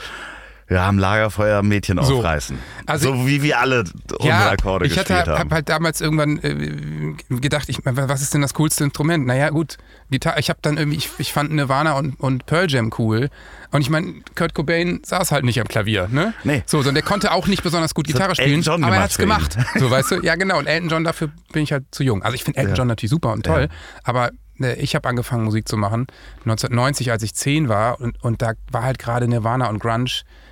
ja, 0.71 0.89
am 0.89 0.99
Lagerfeuer 0.99 1.62
Mädchen 1.62 2.03
So. 2.03 2.19
aufreißen. 2.19 2.57
Also- 2.87 3.12
so 3.15 3.27
wie 3.27 3.43
wir 3.43 3.59
alle 3.59 3.85
unsere 4.19 4.50
Akkorde 4.50 4.87
ich 4.87 4.95
gespielt 4.95 5.19
hatte, 5.19 5.33
haben. 5.33 5.39
hab 5.41 5.50
halt 5.53 5.69
damals 5.69 6.00
irgendwann 6.00 6.39
äh, 6.39 7.15
gedacht, 7.41 7.69
ich, 7.69 7.79
was 7.85 8.23
ist 8.23 8.33
denn 8.35 8.41
das 8.41 8.55
coolste 8.55 8.85
Instrument? 8.85 9.27
Naja, 9.27 9.50
gut, 9.50 9.77
Gitarre. 10.11 10.39
Ich 10.41 10.49
habe 10.49 10.61
dann 10.62 10.79
irgendwie, 10.79 10.99
ich, 10.99 11.11
ich 11.19 11.33
fand 11.33 11.50
Nirvana 11.53 11.93
und, 11.95 12.19
und 12.21 12.47
Pearl 12.47 12.71
Jam 12.71 12.93
cool. 12.99 13.29
Und 13.73 13.83
ich 13.83 13.91
meine, 13.91 14.15
Kurt 14.37 14.55
Cobain 14.55 15.00
saß 15.05 15.31
halt 15.33 15.45
nicht 15.45 15.61
am 15.61 15.69
Klavier, 15.69 16.09
ne? 16.11 16.35
Nee. 16.45 16.62
So, 16.67 16.79
sondern 16.79 16.95
der 16.97 17.05
konnte 17.05 17.33
auch 17.33 17.47
nicht 17.47 17.62
besonders 17.62 17.95
gut 17.95 18.07
Gitarre 18.07 18.35
spielen, 18.35 18.62
John 18.62 18.83
aber 18.85 18.97
er 18.97 19.03
hat's 19.03 19.19
gemacht. 19.19 19.57
So, 19.77 19.91
weißt 19.91 20.11
du? 20.12 20.21
Ja, 20.23 20.35
genau. 20.37 20.59
Und 20.59 20.67
Elton 20.67 20.89
John, 20.89 21.05
dafür 21.05 21.31
bin 21.53 21.62
ich 21.62 21.73
halt 21.73 21.85
zu 21.91 22.03
jung. 22.03 22.23
Also 22.23 22.35
ich 22.35 22.45
finde 22.45 22.59
Elton 22.59 22.75
Ja. 22.75 22.79
John 22.79 22.89
natürlich 22.89 23.11
super 23.11 23.33
und 23.33 23.45
toll, 23.47 23.69
Ja. 23.71 23.77
aber 24.05 24.31
äh, 24.61 24.75
ich 24.81 24.95
habe 24.97 25.09
angefangen, 25.09 25.45
Musik 25.45 25.69
zu 25.69 25.77
machen 25.77 26.07
1990, 26.45 27.11
als 27.12 27.23
ich 27.23 27.35
zehn 27.35 27.69
war 27.69 28.00
und, 28.00 28.23
und 28.23 28.43
da 28.43 28.53
war 28.73 28.83
halt 28.83 28.99
gerade 28.99 29.29
Nirvana 29.29 29.69
und 29.69 29.79
Grunge 29.79 30.11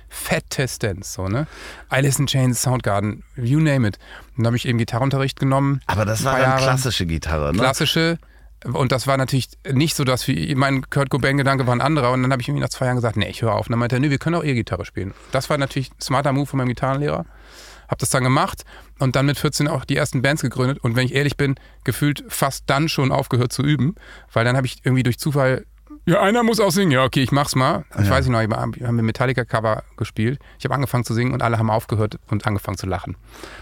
fettestens, 0.09 1.13
so, 1.13 1.27
ne? 1.27 1.47
Alice 1.89 2.19
in 2.19 2.27
Chains, 2.27 2.61
Soundgarden, 2.61 3.23
you 3.35 3.59
name 3.59 3.87
it. 3.87 3.97
Und 4.37 4.43
da 4.43 4.47
habe 4.47 4.57
ich 4.57 4.67
eben 4.67 4.77
Gitarrenunterricht 4.77 5.39
genommen. 5.39 5.81
aber 5.87 6.05
das 6.05 6.23
war 6.23 6.39
dann 6.39 6.57
klassische 6.57 7.05
Gitarre, 7.05 7.51
ne? 7.53 7.59
Klassische. 7.59 8.17
Und 8.65 8.91
das 8.91 9.07
war 9.07 9.15
natürlich 9.15 9.47
nicht 9.71 9.95
so, 9.95 10.03
dass 10.03 10.27
wie 10.27 10.53
mein 10.53 10.89
Kurt 10.89 11.09
Cobain-Gedanke 11.09 11.65
war 11.65 11.73
ein 11.73 11.79
anderer. 11.79 12.11
Und 12.11 12.23
dann 12.23 12.31
habe 12.33 12.41
ich 12.41 12.49
irgendwie 12.49 12.61
nach 12.63 12.69
zwei 12.69 12.87
Jahren 12.87 12.97
gesagt, 12.97 13.15
nee, 13.15 13.29
ich 13.29 13.41
höre 13.41 13.53
auf. 13.53 13.67
Und 13.67 13.71
dann 13.71 13.79
meinte 13.79 13.95
er, 13.95 13.99
nee, 14.01 14.09
wir 14.09 14.17
können 14.17 14.35
auch 14.35 14.43
E-Gitarre 14.43 14.83
spielen. 14.83 15.13
Das 15.31 15.49
war 15.49 15.57
natürlich 15.57 15.91
ein 15.91 16.01
smarter 16.01 16.33
Move 16.33 16.45
von 16.45 16.57
meinem 16.57 16.67
Gitarrenlehrer. 16.67 17.25
Hab 17.87 17.99
das 17.99 18.09
dann 18.09 18.23
gemacht 18.23 18.65
und 18.99 19.15
dann 19.15 19.25
mit 19.27 19.37
14 19.39 19.69
auch 19.69 19.85
die 19.85 19.95
ersten 19.95 20.21
Bands 20.21 20.41
gegründet. 20.41 20.77
Und 20.79 20.97
wenn 20.97 21.05
ich 21.05 21.15
ehrlich 21.15 21.37
bin, 21.37 21.55
gefühlt 21.85 22.25
fast 22.27 22.65
dann 22.67 22.89
schon 22.89 23.13
aufgehört 23.13 23.53
zu 23.53 23.63
üben. 23.63 23.95
Weil 24.33 24.43
dann 24.43 24.57
habe 24.57 24.67
ich 24.67 24.79
irgendwie 24.83 25.03
durch 25.03 25.17
Zufall, 25.19 25.65
ja, 26.05 26.19
einer 26.21 26.43
muss 26.43 26.59
auch 26.59 26.71
singen. 26.71 26.91
Ja, 26.91 27.05
okay, 27.05 27.21
ich 27.23 27.31
mach's 27.31 27.55
mal. 27.55 27.85
Ich 27.97 28.05
Ja. 28.07 28.11
weiß 28.11 28.25
nicht 28.27 28.33
noch, 28.33 28.45
wir 28.45 28.57
haben 28.57 28.75
wir 28.77 28.91
Metallica-Cover 29.03 29.83
gespielt. 29.99 30.39
Ich 30.57 30.65
habe 30.65 30.73
angefangen 30.73 31.03
zu 31.03 31.13
singen 31.13 31.33
und 31.33 31.43
alle 31.43 31.59
haben 31.59 31.69
aufgehört 31.69 32.17
und 32.29 32.47
angefangen 32.47 32.77
zu 32.77 32.87
lachen. 32.87 33.15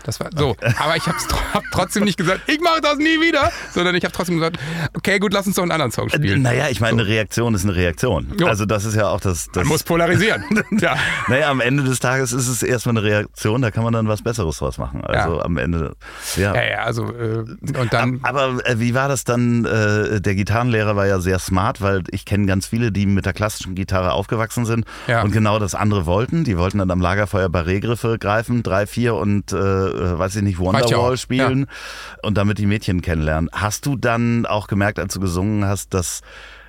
Das 0.06 0.22
war 0.22 0.30
so. 0.34 0.56
Aber 0.80 0.96
ich 0.96 1.06
habe 1.06 1.18
hab 1.54 1.64
trotzdem 1.72 2.06
nicht 2.06 2.18
gesagt, 2.18 2.42
ich 2.48 2.62
mache 2.62 2.80
das 2.80 2.98
nie 2.98 3.20
wieder, 3.20 3.52
sondern 3.74 3.96
ich 3.96 4.06
habe 4.06 4.14
trotzdem 4.14 4.36
gesagt, 4.36 4.58
okay, 4.94 5.20
gut, 5.20 5.34
lass 5.34 5.46
uns 5.48 5.58
doch 5.58 5.64
einen 5.64 5.72
anderen 5.74 5.92
Song 5.92 6.10
spielen. 6.10 6.42
Naja, 6.42 6.70
ich 6.70 6.80
meine, 6.80 6.98
so. 6.98 7.02
eine 7.02 7.10
Reaktion 7.10 7.54
ist 7.54 7.66
eine 7.66 7.76
Reaktion. 7.76 8.34
Jo. 8.40 8.48
Also 8.48 8.66
das 8.66 8.86
ist 8.86 8.96
ja 8.96 9.10
auch 9.10 9.20
das... 9.20 9.48
das 9.48 9.58
man 9.58 9.68
muss 9.68 9.84
polarisieren. 9.84 10.44
ja. 10.80 10.96
Naja, 11.28 11.50
am 11.50 11.60
Ende 11.60 11.84
des 11.84 12.00
Tages 12.00 12.32
ist 12.32 12.48
es 12.48 12.64
erstmal 12.64 12.98
eine 12.98 13.04
Reaktion, 13.04 13.62
da 13.62 13.72
kann 13.72 13.84
man 13.84 13.92
dann 13.92 14.08
was 14.08 14.22
Besseres 14.22 14.58
draus 14.58 14.78
machen. 14.78 15.04
Also 15.04 15.38
ja. 15.38 15.44
am 15.44 15.58
Ende, 15.58 15.96
ja. 16.38 16.56
Ja, 16.56 16.64
ja, 16.64 16.78
also 16.84 17.12
äh, 17.12 17.40
und 17.78 17.92
dann... 17.92 18.20
Aber, 18.24 18.44
aber 18.44 18.66
äh, 18.66 18.80
wie 18.80 18.94
war 18.94 19.10
das 19.10 19.24
dann? 19.24 19.66
Äh, 19.66 20.22
der 20.22 20.36
Gitarrenlehrer 20.36 20.96
war 20.96 21.08
ja 21.08 21.20
sehr 21.20 21.40
smart, 21.40 21.82
weil 21.82 22.04
ich 22.12 22.26
kenne 22.26 22.46
ganz 22.46 22.68
viele, 22.68 22.92
die 22.92 23.06
mit 23.06 23.26
der 23.26 23.34
klassischen 23.34 23.76
Gitarre 23.76 24.14
aufgewachsen 24.14 24.66
sind 24.66 24.86
ja. 25.08 25.22
und 25.22 25.32
genau 25.32 25.60
das 25.60 25.76
andere 25.76 26.06
wollten. 26.06 26.27
Die 26.32 26.58
wollten 26.58 26.78
dann 26.78 26.92
am 26.92 27.02
Lagerfeuer 27.02 27.48
Barré-Griffe 27.48 28.18
greifen, 28.20 28.64
drei, 28.64 28.86
vier 28.86 29.16
und 29.16 29.52
äh, 29.52 29.58
äh 29.58 30.20
weiß 30.20 30.36
ich 30.38 30.44
nicht, 30.44 30.60
Wonderwall 30.60 31.18
spielen 31.18 31.60
ja. 31.62 32.18
und 32.24 32.38
damit 32.38 32.58
die 32.58 32.66
Mädchen 32.66 33.02
kennenlernen. 33.02 33.50
Hast 33.52 33.86
du 33.86 33.96
dann 33.96 34.46
auch 34.46 34.68
gemerkt, 34.68 35.00
als 35.00 35.14
du 35.14 35.20
gesungen 35.20 35.66
hast, 35.66 35.94
dass 35.94 36.22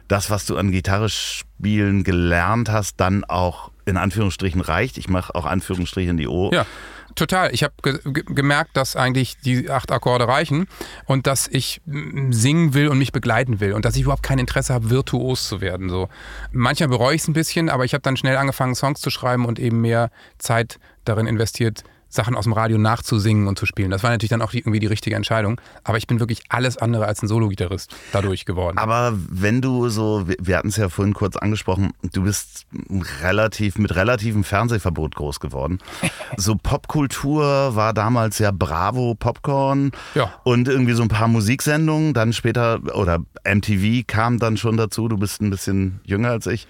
das, 0.08 0.30
was 0.30 0.46
du 0.46 0.56
an 0.56 0.70
Gitarre 0.70 1.08
spielen 1.08 2.02
gelernt 2.02 2.70
hast, 2.70 2.98
dann 2.98 3.24
auch 3.24 3.70
in 3.84 3.96
Anführungsstrichen 3.96 4.60
reicht? 4.60 4.98
Ich 4.98 5.08
mache 5.08 5.34
auch 5.34 5.44
Anführungsstriche 5.44 6.10
in 6.10 6.16
die 6.16 6.28
O. 6.28 6.50
Ja. 6.52 6.66
Total. 7.18 7.52
Ich 7.52 7.64
habe 7.64 7.74
ge 7.82 7.98
gemerkt, 8.26 8.76
dass 8.76 8.94
eigentlich 8.94 9.38
die 9.40 9.70
acht 9.70 9.90
Akkorde 9.90 10.28
reichen 10.28 10.68
und 11.06 11.26
dass 11.26 11.48
ich 11.48 11.80
singen 11.84 12.74
will 12.74 12.86
und 12.86 12.98
mich 12.98 13.10
begleiten 13.10 13.58
will 13.58 13.72
und 13.72 13.84
dass 13.84 13.96
ich 13.96 14.02
überhaupt 14.02 14.22
kein 14.22 14.38
Interesse 14.38 14.72
habe, 14.72 14.88
virtuos 14.88 15.48
zu 15.48 15.60
werden. 15.60 15.88
So. 15.88 16.08
Manchmal 16.52 16.90
bereue 16.90 17.16
ich 17.16 17.22
es 17.22 17.28
ein 17.28 17.32
bisschen, 17.32 17.70
aber 17.70 17.84
ich 17.84 17.92
habe 17.92 18.02
dann 18.02 18.16
schnell 18.16 18.36
angefangen, 18.36 18.76
Songs 18.76 19.00
zu 19.00 19.10
schreiben 19.10 19.46
und 19.46 19.58
eben 19.58 19.80
mehr 19.80 20.12
Zeit 20.38 20.78
darin 21.04 21.26
investiert, 21.26 21.82
Sachen 22.08 22.34
aus 22.34 22.44
dem 22.44 22.52
Radio 22.52 22.78
nachzusingen 22.78 23.48
und 23.48 23.58
zu 23.58 23.66
spielen. 23.66 23.90
Das 23.90 24.02
war 24.02 24.10
natürlich 24.10 24.30
dann 24.30 24.42
auch 24.42 24.50
die, 24.50 24.60
irgendwie 24.60 24.80
die 24.80 24.86
richtige 24.86 25.16
Entscheidung. 25.16 25.60
Aber 25.84 25.98
ich 25.98 26.06
bin 26.06 26.20
wirklich 26.20 26.40
alles 26.48 26.78
andere 26.78 27.06
als 27.06 27.22
ein 27.22 27.28
Solo-Gitarrist 27.28 27.94
dadurch 28.12 28.44
geworden. 28.44 28.78
Aber 28.78 29.12
wenn 29.14 29.60
du 29.60 29.88
so, 29.88 30.26
wir 30.26 30.56
hatten 30.56 30.68
es 30.68 30.76
ja 30.76 30.88
vorhin 30.88 31.14
kurz 31.14 31.36
angesprochen, 31.36 31.92
du 32.02 32.22
bist 32.22 32.66
relativ 33.22 33.78
mit 33.78 33.94
relativem 33.94 34.44
Fernsehverbot 34.44 35.14
groß 35.14 35.40
geworden. 35.40 35.78
so 36.36 36.56
Popkultur 36.56 37.76
war 37.76 37.92
damals 37.92 38.38
ja 38.38 38.50
Bravo, 38.52 39.14
Popcorn 39.14 39.92
ja. 40.14 40.32
und 40.44 40.68
irgendwie 40.68 40.94
so 40.94 41.02
ein 41.02 41.08
paar 41.08 41.28
Musiksendungen. 41.28 42.14
Dann 42.14 42.32
später, 42.32 42.80
oder 42.94 43.18
MTV 43.44 44.06
kam 44.06 44.38
dann 44.38 44.56
schon 44.56 44.76
dazu. 44.76 45.08
Du 45.08 45.18
bist 45.18 45.42
ein 45.42 45.50
bisschen 45.50 46.00
jünger 46.04 46.30
als 46.30 46.46
ich. 46.46 46.66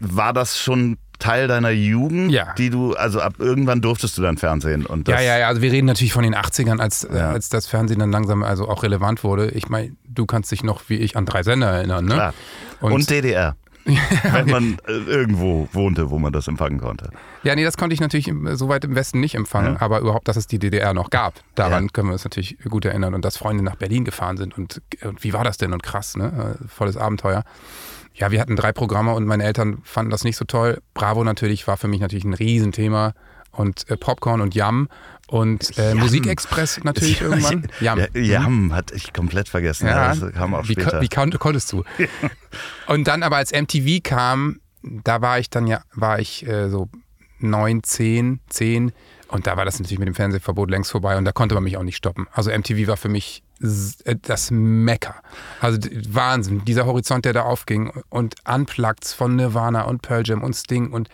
War 0.00 0.32
das 0.32 0.58
schon 0.58 0.96
Teil 1.18 1.48
deiner 1.48 1.70
Jugend, 1.70 2.30
ja. 2.30 2.54
die 2.56 2.70
du, 2.70 2.94
also 2.94 3.20
ab 3.20 3.34
irgendwann 3.38 3.80
durftest 3.80 4.16
du 4.18 4.22
dann 4.22 4.36
Fernsehen. 4.36 4.86
Und 4.86 5.08
ja, 5.08 5.20
ja, 5.20 5.38
ja, 5.38 5.48
also 5.48 5.62
wir 5.62 5.72
reden 5.72 5.86
natürlich 5.86 6.12
von 6.12 6.22
den 6.22 6.34
80ern, 6.34 6.78
als, 6.78 7.06
ja. 7.12 7.30
als 7.30 7.48
das 7.48 7.66
Fernsehen 7.66 7.98
dann 7.98 8.12
langsam 8.12 8.42
also 8.42 8.68
auch 8.68 8.82
relevant 8.82 9.24
wurde. 9.24 9.50
Ich 9.50 9.68
meine, 9.68 9.92
du 10.06 10.26
kannst 10.26 10.52
dich 10.52 10.62
noch 10.62 10.82
wie 10.88 10.96
ich 10.96 11.16
an 11.16 11.26
drei 11.26 11.42
Sender 11.42 11.68
erinnern, 11.68 12.04
ne? 12.04 12.14
Klar. 12.14 12.34
Und, 12.80 12.92
und 12.92 13.10
DDR. 13.10 13.56
wenn 14.32 14.50
man 14.50 14.78
äh, 14.86 14.92
irgendwo 14.92 15.66
wohnte, 15.72 16.10
wo 16.10 16.18
man 16.18 16.30
das 16.30 16.46
empfangen 16.46 16.78
konnte. 16.78 17.10
Ja, 17.42 17.54
nee, 17.54 17.64
das 17.64 17.78
konnte 17.78 17.94
ich 17.94 18.00
natürlich 18.00 18.30
so 18.52 18.68
weit 18.68 18.84
im 18.84 18.94
Westen 18.94 19.18
nicht 19.20 19.34
empfangen, 19.34 19.74
ja. 19.74 19.80
aber 19.80 20.00
überhaupt, 20.00 20.28
dass 20.28 20.36
es 20.36 20.46
die 20.46 20.58
DDR 20.58 20.92
noch 20.92 21.08
gab, 21.08 21.40
daran 21.54 21.84
ja. 21.84 21.90
können 21.92 22.08
wir 22.08 22.12
uns 22.12 22.24
natürlich 22.24 22.58
gut 22.68 22.84
erinnern 22.84 23.14
und 23.14 23.24
dass 23.24 23.38
Freunde 23.38 23.64
nach 23.64 23.76
Berlin 23.76 24.04
gefahren 24.04 24.36
sind 24.36 24.56
und, 24.58 24.82
und 25.02 25.24
wie 25.24 25.32
war 25.32 25.42
das 25.42 25.56
denn 25.56 25.72
und 25.72 25.82
krass, 25.82 26.16
ne? 26.16 26.58
Volles 26.68 26.98
Abenteuer. 26.98 27.44
Ja, 28.18 28.32
wir 28.32 28.40
hatten 28.40 28.56
drei 28.56 28.72
Programme 28.72 29.14
und 29.14 29.26
meine 29.26 29.44
Eltern 29.44 29.78
fanden 29.84 30.10
das 30.10 30.24
nicht 30.24 30.36
so 30.36 30.44
toll. 30.44 30.82
Bravo 30.92 31.22
natürlich 31.22 31.66
war 31.66 31.76
für 31.76 31.88
mich 31.88 32.00
natürlich 32.00 32.24
ein 32.24 32.34
Riesenthema 32.34 33.14
und 33.52 33.88
äh, 33.88 33.96
Popcorn 33.96 34.40
und 34.40 34.54
Yum 34.54 34.88
und 35.28 35.78
äh, 35.78 35.94
Musikexpress 35.94 36.82
natürlich 36.82 37.20
irgendwann. 37.22 37.68
Yum, 37.80 38.00
Yum 38.14 38.64
mhm. 38.66 38.74
hatte 38.74 38.94
ich 38.96 39.12
komplett 39.12 39.48
vergessen. 39.48 39.86
Ja, 39.86 40.14
das 40.14 40.32
kam 40.32 40.54
auch 40.54 40.64
später. 40.64 41.00
Wie, 41.00 41.04
wie 41.04 41.38
konntest 41.38 41.72
du? 41.72 41.84
und 42.88 43.06
dann 43.06 43.22
aber 43.22 43.36
als 43.36 43.52
MTV 43.52 44.02
kam, 44.02 44.60
da 44.82 45.20
war 45.22 45.38
ich 45.38 45.48
dann 45.48 45.66
ja, 45.66 45.82
war 45.94 46.18
ich 46.18 46.46
äh, 46.46 46.68
so 46.68 46.88
neun, 47.38 47.84
zehn, 47.84 48.40
zehn 48.48 48.92
und 49.28 49.46
da 49.46 49.56
war 49.56 49.64
das 49.64 49.78
natürlich 49.78 49.98
mit 49.98 50.08
dem 50.08 50.14
Fernsehverbot 50.14 50.70
längst 50.70 50.90
vorbei 50.90 51.16
und 51.16 51.24
da 51.24 51.32
konnte 51.32 51.54
man 51.54 51.62
mich 51.62 51.76
auch 51.76 51.82
nicht 51.82 51.96
stoppen. 51.96 52.26
Also 52.32 52.50
MTV 52.50 52.88
war 52.88 52.96
für 52.96 53.08
mich 53.08 53.42
das 53.60 54.50
Mecker. 54.50 55.16
Also 55.60 55.78
Wahnsinn, 56.08 56.64
dieser 56.64 56.86
Horizont, 56.86 57.24
der 57.24 57.32
da 57.32 57.42
aufging 57.42 57.92
und 58.08 58.36
Unplugged 58.46 59.06
von 59.06 59.36
Nirvana 59.36 59.82
und 59.82 60.02
Pearl 60.02 60.22
Jam 60.24 60.42
und 60.42 60.54
Sting 60.54 60.92
und 60.92 61.08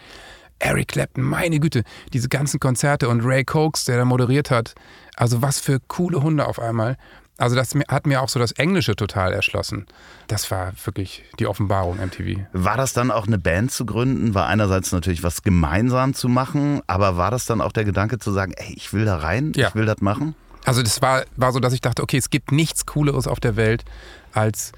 Eric 0.58 0.88
Clapton, 0.88 1.24
meine 1.24 1.58
Güte, 1.58 1.84
diese 2.12 2.28
ganzen 2.28 2.60
Konzerte 2.60 3.08
und 3.08 3.22
Ray 3.22 3.44
Cokes, 3.44 3.84
der 3.84 3.98
da 3.98 4.04
moderiert 4.04 4.50
hat. 4.50 4.74
Also 5.16 5.42
was 5.42 5.60
für 5.60 5.80
coole 5.88 6.22
Hunde 6.22 6.46
auf 6.46 6.58
einmal. 6.58 6.96
Also 7.36 7.56
das 7.56 7.74
hat 7.88 8.06
mir 8.06 8.22
auch 8.22 8.28
so 8.28 8.38
das 8.38 8.52
Englische 8.52 8.94
total 8.94 9.32
erschlossen. 9.32 9.86
Das 10.28 10.50
war 10.52 10.72
wirklich 10.84 11.24
die 11.40 11.48
Offenbarung 11.48 11.96
MTV. 11.96 12.46
War 12.52 12.76
das 12.76 12.92
dann 12.92 13.10
auch 13.10 13.26
eine 13.26 13.38
Band 13.38 13.72
zu 13.72 13.84
gründen? 13.84 14.34
War 14.34 14.46
einerseits 14.46 14.92
natürlich 14.92 15.24
was 15.24 15.42
gemeinsam 15.42 16.14
zu 16.14 16.28
machen, 16.28 16.80
aber 16.86 17.16
war 17.16 17.32
das 17.32 17.44
dann 17.44 17.60
auch 17.60 17.72
der 17.72 17.84
Gedanke 17.84 18.20
zu 18.20 18.30
sagen, 18.30 18.52
ey, 18.56 18.74
ich 18.74 18.92
will 18.92 19.04
da 19.04 19.16
rein, 19.16 19.52
ja. 19.56 19.68
ich 19.68 19.74
will 19.74 19.84
das 19.84 20.00
machen? 20.00 20.36
Also 20.64 20.82
das 20.82 21.02
war, 21.02 21.24
war 21.36 21.52
so, 21.52 21.60
dass 21.60 21.72
ich 21.72 21.80
dachte, 21.80 22.02
okay, 22.02 22.16
es 22.16 22.30
gibt 22.30 22.52
nichts 22.52 22.86
Cooleres 22.86 23.26
auf 23.26 23.38
der 23.38 23.56
Welt, 23.56 23.84
als, 24.32 24.72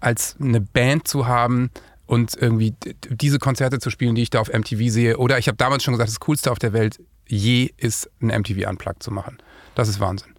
als 0.00 0.36
eine 0.40 0.60
Band 0.60 1.08
zu 1.08 1.26
haben 1.26 1.70
und 2.06 2.34
irgendwie 2.34 2.74
diese 3.08 3.38
Konzerte 3.38 3.78
zu 3.78 3.90
spielen, 3.90 4.14
die 4.14 4.22
ich 4.22 4.30
da 4.30 4.40
auf 4.40 4.52
MTV 4.52 4.90
sehe. 4.90 5.18
Oder 5.18 5.38
ich 5.38 5.46
habe 5.46 5.56
damals 5.56 5.84
schon 5.84 5.92
gesagt, 5.92 6.10
das 6.10 6.20
Coolste 6.20 6.50
auf 6.50 6.58
der 6.58 6.72
Welt 6.72 6.98
je 7.26 7.70
ist, 7.76 8.10
ein 8.20 8.28
MTV 8.28 8.68
Unplugged 8.68 9.02
zu 9.02 9.10
machen. 9.10 9.38
Das 9.74 9.88
ist 9.88 10.00
Wahnsinn. 10.00 10.34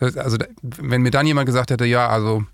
Also 0.00 0.36
wenn 0.62 1.02
mir 1.02 1.12
dann 1.12 1.26
jemand 1.26 1.46
gesagt 1.46 1.70
hätte, 1.70 1.84
ja, 1.84 2.08
also 2.08 2.44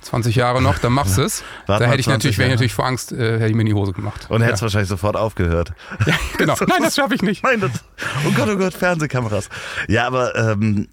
20 0.00 0.36
Jahre 0.36 0.62
noch, 0.62 0.78
dann 0.78 0.92
machst 0.92 1.18
du 1.18 1.22
es. 1.22 1.42
da 1.66 1.80
hätte 1.80 2.00
ich 2.00 2.06
natürlich, 2.06 2.38
wäre 2.38 2.48
ich 2.48 2.54
natürlich 2.54 2.72
vor 2.72 2.86
Angst, 2.86 3.12
äh, 3.12 3.34
hätte 3.34 3.48
ich 3.48 3.54
mir 3.54 3.62
in 3.62 3.66
die 3.66 3.74
Hose 3.74 3.92
gemacht. 3.92 4.26
Und 4.30 4.42
hättest 4.42 4.62
ja. 4.62 4.66
wahrscheinlich 4.66 4.88
sofort 4.88 5.16
aufgehört. 5.16 5.72
Ja, 6.06 6.14
genau. 6.38 6.54
Nein, 6.66 6.82
das 6.82 6.94
schaffe 6.94 7.14
ich 7.14 7.22
nicht. 7.22 7.42
Nein, 7.42 7.60
das, 7.60 7.72
oh 8.26 8.30
Gott, 8.34 8.48
oh 8.48 8.56
Gott, 8.56 8.74
Fernsehkameras. 8.74 9.48
Ja, 9.88 10.06
aber 10.06 10.34
ähm, 10.36 10.88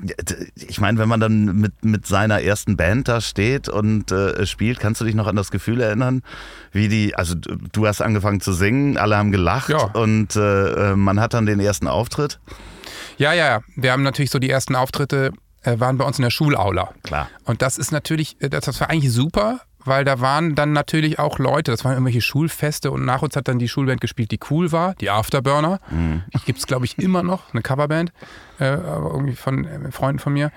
ich 0.55 0.81
meine, 0.81 0.97
wenn 0.97 1.07
man 1.07 1.19
dann 1.19 1.45
mit, 1.55 1.85
mit 1.85 2.07
seiner 2.07 2.41
ersten 2.41 2.77
Band 2.77 3.07
da 3.07 3.21
steht 3.21 3.69
und 3.69 4.11
äh, 4.11 4.45
spielt, 4.45 4.79
kannst 4.79 5.01
du 5.01 5.05
dich 5.05 5.15
noch 5.15 5.27
an 5.27 5.35
das 5.35 5.51
Gefühl 5.51 5.81
erinnern, 5.81 6.23
wie 6.71 6.87
die, 6.87 7.15
also 7.15 7.35
du 7.35 7.87
hast 7.87 8.01
angefangen 8.01 8.41
zu 8.41 8.53
singen, 8.53 8.97
alle 8.97 9.17
haben 9.17 9.31
gelacht 9.31 9.69
ja. 9.69 9.83
und 9.93 10.35
äh, 10.35 10.91
äh 10.91 10.95
man 10.95 11.19
hat 11.19 11.33
dann 11.33 11.45
den 11.45 11.59
ersten 11.59 11.87
Auftritt. 11.87 12.39
Ja, 13.17 13.33
ja, 13.33 13.61
wir 13.75 13.91
haben 13.91 14.03
natürlich 14.03 14.31
so 14.31 14.39
die 14.39 14.49
ersten 14.49 14.75
Auftritte 14.75 15.31
waren 15.79 15.97
bei 15.97 16.05
uns 16.05 16.19
in 16.19 16.23
der 16.23 16.29
Schulaula. 16.29 16.93
Klar. 17.03 17.29
Und 17.45 17.61
das 17.61 17.77
ist 17.77 17.91
natürlich, 17.91 18.37
äh, 18.41 18.49
das 18.49 18.79
war 18.79 18.89
eigentlich 18.89 19.11
super, 19.11 19.61
weil 19.85 20.03
da 20.03 20.19
waren 20.19 20.55
dann 20.55 20.73
natürlich 20.73 21.19
auch 21.19 21.39
Leute, 21.39 21.71
das 21.71 21.85
waren 21.85 21.93
irgendwelche 21.93 22.21
Schulfeste 22.21 22.91
und 22.91 23.05
nach 23.05 23.21
uns 23.21 23.35
hat 23.35 23.47
dann 23.47 23.59
die 23.59 23.67
Schulband 23.67 24.01
gespielt, 24.01 24.31
die 24.31 24.39
cool 24.49 24.71
war, 24.71 24.95
die 24.95 25.09
Afterburner. 25.09 25.79
Mhm. 25.89 26.23
Gibt 26.45 26.59
es, 26.59 26.67
glaube 26.67 26.85
ich, 26.85 26.97
immer 26.97 27.23
noch, 27.23 27.53
eine 27.53 27.61
Coverband, 27.61 28.11
äh, 28.59 28.73
irgendwie 28.73 29.35
von 29.35 29.65
äh, 29.65 29.91
Freunden 29.91 30.19
von 30.19 30.33
mir. 30.33 30.51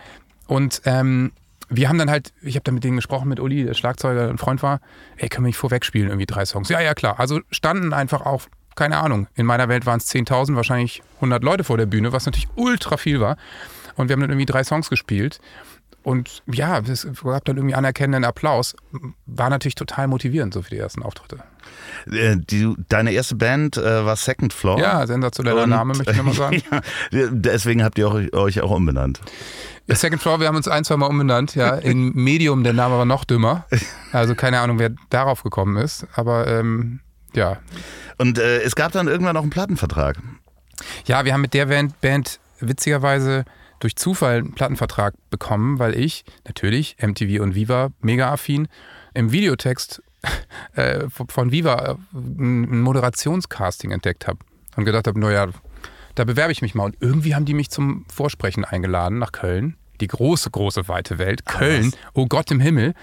Und 0.47 0.81
ähm, 0.87 1.33
wir 1.68 1.88
haben 1.88 1.99
dann 1.99 2.11
halt, 2.11 2.33
ich 2.40 2.55
habe 2.55 2.64
dann 2.64 2.75
mit 2.75 2.85
denen 2.85 2.97
gesprochen, 2.97 3.29
mit 3.29 3.40
Uli, 3.40 3.64
der 3.64 3.75
Schlagzeuger, 3.75 4.29
ein 4.29 4.38
Freund 4.38 4.62
war, 4.62 4.81
ey, 5.18 5.29
können 5.29 5.44
wir 5.44 5.49
nicht 5.49 5.59
vorweg 5.59 5.85
spielen, 5.85 6.09
irgendwie 6.09 6.27
drei 6.27 6.47
Songs? 6.47 6.71
Ja, 6.71 6.81
ja, 6.81 6.94
klar. 6.94 7.21
Also 7.21 7.40
standen 7.51 7.92
einfach 7.92 8.23
auch, 8.23 8.44
keine 8.75 8.97
Ahnung, 8.99 9.27
in 9.35 9.44
meiner 9.44 9.68
Welt 9.68 9.85
waren 9.85 9.99
es 9.99 10.09
10.000, 10.11 10.57
wahrscheinlich 10.57 11.03
100 11.16 11.42
Leute 11.44 11.64
vor 11.64 11.77
der 11.77 11.87
Bühne, 11.87 12.12
was 12.12 12.25
natürlich 12.25 12.49
ultra 12.57 12.97
viel 12.97 13.21
war. 13.21 13.37
Und 13.98 14.08
wir 14.08 14.14
haben 14.14 14.20
dann 14.20 14.30
irgendwie 14.30 14.46
drei 14.46 14.64
Songs 14.64 14.88
gespielt. 14.88 15.40
Und 16.02 16.42
ja, 16.46 16.78
es 16.78 17.06
gab 17.22 17.44
dann 17.44 17.56
irgendwie 17.56 17.74
anerkennenden 17.74 18.24
Applaus. 18.24 18.74
War 19.26 19.50
natürlich 19.50 19.74
total 19.74 20.08
motivierend, 20.08 20.54
so 20.54 20.62
für 20.62 20.70
die 20.70 20.78
ersten 20.78 21.02
Auftritte. 21.02 21.42
Äh, 22.11 22.37
die, 22.38 22.72
deine 22.88 23.12
erste 23.12 23.34
Band 23.34 23.76
äh, 23.76 24.06
war 24.06 24.16
Second 24.16 24.52
Floor. 24.52 24.80
Ja, 24.80 25.06
sensationeller 25.06 25.64
Und, 25.64 25.70
Name, 25.70 25.94
möchte 25.94 26.12
ich 26.12 26.16
nochmal 26.16 26.34
sagen. 26.34 26.62
ja, 27.11 27.26
deswegen 27.30 27.84
habt 27.84 27.98
ihr 27.98 28.11
euch, 28.11 28.32
euch 28.32 28.61
auch 28.62 28.70
umbenannt. 28.70 29.20
Second 29.88 30.22
Floor, 30.22 30.40
wir 30.40 30.46
haben 30.46 30.56
uns 30.56 30.68
ein, 30.68 30.84
zwei 30.84 30.96
Mal 30.96 31.06
umbenannt, 31.06 31.54
ja. 31.54 31.74
In 31.74 32.14
Medium, 32.14 32.62
der 32.62 32.74
Name 32.74 32.96
war 32.96 33.04
noch 33.04 33.24
dümmer. 33.24 33.66
Also 34.12 34.34
keine 34.34 34.61
Ahnung, 34.61 34.78
wer 34.78 34.92
darauf 35.11 35.42
gekommen 35.42 35.76
ist. 35.76 36.06
Aber 36.14 36.46
ähm, 36.46 37.00
ja. 37.34 37.58
Und 38.18 38.38
äh, 38.38 38.62
es 38.62 38.76
gab 38.76 38.92
dann 38.92 39.08
irgendwann 39.08 39.37
auch 39.37 39.42
einen 39.42 39.50
Plattenvertrag. 39.50 40.18
Ja, 41.06 41.24
wir 41.24 41.32
haben 41.32 41.40
mit 41.40 41.54
der 41.54 41.66
Band, 41.66 42.00
Band 42.00 42.38
witzigerweise 42.61 43.44
durch 43.80 43.96
Zufall 43.96 44.38
einen 44.38 44.54
Plattenvertrag 44.54 45.14
bekommen, 45.30 45.78
weil 45.78 45.94
ich 45.94 46.24
natürlich 46.46 46.96
MTV 47.00 47.42
und 47.42 47.54
Viva 47.54 47.90
mega 48.00 48.32
affin 48.32 48.68
im 49.14 49.32
Videotext 49.32 50.02
äh, 50.74 51.06
von 51.10 51.52
Viva 51.52 51.92
äh, 51.92 51.94
ein 52.12 52.80
Moderationscasting 52.80 53.90
entdeckt 53.90 54.26
habe 54.26 54.38
und 54.76 54.84
gedacht 54.84 55.06
habe, 55.06 55.18
naja, 55.18 55.48
da 56.14 56.24
bewerbe 56.24 56.52
ich 56.52 56.62
mich 56.62 56.74
mal. 56.74 56.84
Und 56.84 56.96
irgendwie 57.00 57.34
haben 57.34 57.44
die 57.44 57.54
mich 57.54 57.70
zum 57.70 58.04
Vorsprechen 58.12 58.64
eingeladen 58.64 59.18
nach 59.18 59.32
Köln. 59.32 59.76
Die 60.00 60.08
große, 60.08 60.50
große, 60.50 60.88
weite 60.88 61.18
Welt. 61.18 61.44
Köln, 61.46 61.92
oh 62.14 62.26
Gott 62.26 62.50
im 62.50 62.60
Himmel. 62.60 62.94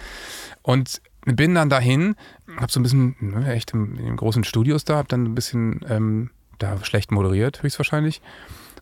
Und 0.62 1.02
bin 1.26 1.56
dann 1.56 1.70
dahin, 1.70 2.16
habe 2.58 2.72
so 2.72 2.80
ein 2.80 2.84
bisschen, 2.84 3.16
ne, 3.20 3.52
echt 3.54 3.72
in, 3.72 3.96
in 3.98 4.06
den 4.06 4.16
großen 4.16 4.44
Studios 4.44 4.86
da, 4.86 4.98
habe 4.98 5.08
dann 5.08 5.24
ein 5.24 5.36
bisschen 5.36 5.84
ähm, 5.90 6.30
da 6.60 6.84
schlecht 6.84 7.12
moderiert, 7.12 7.64
höchstwahrscheinlich. 7.64 8.22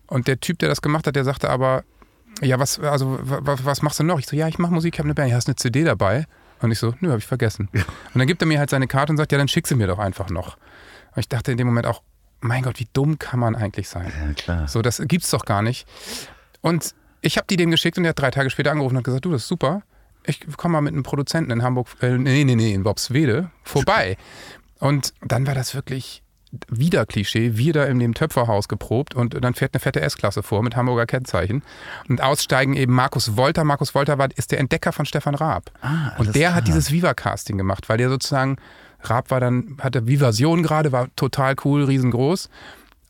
Und 0.08 0.28
der 0.28 0.39
Typ, 0.39 0.60
der 0.60 0.70
das 0.70 0.82
gemacht 0.82 1.08
hat, 1.08 1.16
der 1.16 1.24
sagte 1.24 1.50
aber, 1.50 1.84
ja, 2.42 2.60
was, 2.60 2.80
also, 2.80 3.20
was, 3.22 3.66
was 3.66 3.82
machst 3.82 4.00
du 4.00 4.04
noch? 4.04 4.20
Ich 4.20 4.28
so, 4.28 4.36
ja, 4.36 4.48
ich 4.48 4.60
mache 4.60 4.74
Musik, 4.74 4.96
ich 4.96 5.00
habe 5.00 5.08
eine 5.08 5.16
Band, 5.16 5.34
hast 5.34 5.48
eine 5.48 5.56
CD 5.56 5.84
dabei? 5.84 6.26
Und 6.62 6.72
ich 6.72 6.80
so, 6.80 6.94
nö, 7.00 7.10
habe 7.10 7.20
ich 7.20 7.28
vergessen. 7.28 7.70
Ja. 7.74 7.82
Und 8.13 8.20
dann 8.20 8.28
gibt 8.28 8.42
er 8.42 8.48
mir 8.48 8.60
halt 8.60 8.70
seine 8.70 8.88
Karte 8.88 9.12
und 9.12 9.18
sagt, 9.18 9.32
ja, 9.32 9.38
dann 9.38 9.48
schick 9.48 9.68
sie 9.68 9.76
mir 9.76 9.88
doch 9.88 10.00
einfach 10.00 10.30
noch. 10.30 10.58
Und 11.16 11.20
ich 11.20 11.28
dachte 11.28 11.52
in 11.52 11.58
dem 11.58 11.68
Moment 11.68 11.86
auch, 11.86 12.02
mein 12.39 12.63
Gott, 12.63 12.80
wie 12.80 12.88
dumm 12.94 13.20
kann 13.20 13.39
man 13.39 13.56
eigentlich 13.56 13.89
sein? 13.89 14.12
Ja, 14.20 14.34
klar. 14.34 14.68
So, 14.68 14.82
das 14.82 15.02
gibt's 15.06 15.30
doch 15.30 15.46
gar 15.46 15.62
nicht. 15.62 15.88
Und 16.62 16.94
ich 17.22 17.38
habe 17.38 17.48
die 17.50 17.56
dem 17.56 17.72
geschickt 17.72 17.98
und 17.98 18.04
der 18.04 18.12
hat 18.12 18.20
drei 18.20 18.32
Tage 18.32 18.50
später 18.50 18.72
angerufen 18.72 18.96
und 18.96 19.00
hat 19.00 19.06
gesagt, 19.06 19.26
du, 19.26 19.32
das 19.32 19.44
ist 19.44 19.48
super. 19.48 19.84
Ich 20.26 20.46
komme 20.58 20.74
mal 20.74 20.82
mit 20.82 20.94
einem 20.94 21.04
Produzenten 21.04 21.52
in 21.52 21.63
Hamburg, 21.63 21.88
äh, 22.02 22.18
nee, 22.18 22.44
nee, 22.44 22.56
nee, 22.56 22.74
in 22.74 22.84
Bobswede 22.84 23.52
vorbei. 23.63 24.18
Und 24.80 25.13
dann 25.22 25.48
war 25.48 25.56
das 25.56 25.76
wirklich 25.76 26.24
wieder 26.70 27.06
Klischee, 27.06 27.58
wieder 27.58 27.88
in 27.88 28.00
dem 28.00 28.13
Töpferhaus 28.13 28.68
geprobt 28.68 29.16
und 29.16 29.44
dann 29.44 29.54
fährt 29.54 29.74
eine 29.74 29.80
fette 29.80 30.02
S-Klasse 30.02 30.44
vor 30.44 30.62
mit 30.63 30.76
Hamburger 30.76 31.06
Kennzeichen. 31.06 31.63
Und 32.08 32.22
aussteigen 32.22 32.76
eben 32.76 32.94
Markus 32.94 33.36
Wolter. 33.38 33.63
Markus 33.63 33.96
Wolter 33.96 34.18
war, 34.18 34.30
ist 34.36 34.52
der 34.52 34.60
Entdecker 34.60 34.92
von 34.92 35.06
Stefan 35.06 35.36
Raab. 35.36 35.72
Ah, 35.82 36.13
und 36.18 36.36
der 36.36 36.50
klar. 36.50 36.56
hat 36.56 36.68
dieses 36.68 36.92
Viva-Casting 36.92 37.58
gemacht, 37.58 37.89
weil 37.89 37.98
der 37.98 38.10
sozusagen, 38.10 38.58
Raab 39.02 39.32
war 39.32 39.39
dann, 39.39 39.78
hatte 39.82 40.08
Vivasion 40.08 40.63
gerade, 40.63 40.92
war 40.92 41.08
total 41.16 41.56
cool, 41.66 41.84
riesengroß. 41.84 42.50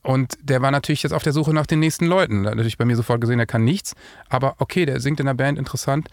Und 0.03 0.37
der 0.41 0.61
war 0.61 0.71
natürlich 0.71 1.03
jetzt 1.03 1.13
auf 1.13 1.23
der 1.23 1.33
Suche 1.33 1.53
nach 1.53 1.65
den 1.65 1.79
nächsten 1.79 2.05
Leuten. 2.05 2.43
Da 2.43 2.49
hat 2.49 2.57
natürlich 2.57 2.77
bei 2.77 2.85
mir 2.85 2.97
sofort 2.97 3.21
gesehen, 3.21 3.39
er 3.39 3.45
kann 3.45 3.63
nichts. 3.63 3.95
Aber 4.29 4.55
okay, 4.59 4.85
der 4.85 4.99
singt 4.99 5.19
in 5.19 5.25
der 5.25 5.33
Band, 5.33 5.57
interessant. 5.57 6.09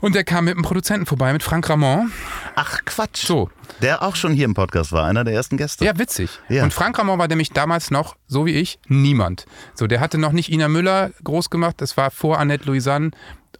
Und 0.00 0.14
der 0.14 0.24
kam 0.24 0.44
mit 0.44 0.54
einem 0.54 0.64
Produzenten 0.64 1.06
vorbei, 1.06 1.32
mit 1.32 1.42
Frank 1.42 1.68
Ramon. 1.68 2.12
Ach 2.54 2.80
Quatsch. 2.84 3.26
So. 3.26 3.50
Der 3.80 4.02
auch 4.02 4.16
schon 4.16 4.32
hier 4.32 4.44
im 4.44 4.54
Podcast 4.54 4.92
war, 4.92 5.04
einer 5.06 5.24
der 5.24 5.34
ersten 5.34 5.56
Gäste. 5.56 5.84
Ja, 5.84 5.98
witzig. 5.98 6.30
Ja. 6.48 6.64
Und 6.64 6.72
Frank 6.72 6.98
Ramon 6.98 7.18
war 7.18 7.28
nämlich 7.28 7.50
damals 7.50 7.90
noch, 7.90 8.16
so 8.26 8.46
wie 8.46 8.52
ich, 8.52 8.78
niemand. 8.88 9.46
So, 9.74 9.86
der 9.86 10.00
hatte 10.00 10.18
noch 10.18 10.32
nicht 10.32 10.50
Ina 10.50 10.68
Müller 10.68 11.10
groß 11.22 11.50
gemacht, 11.50 11.76
das 11.78 11.96
war 11.96 12.10
vor 12.10 12.38
Annette 12.38 12.66
Louisanne 12.66 13.10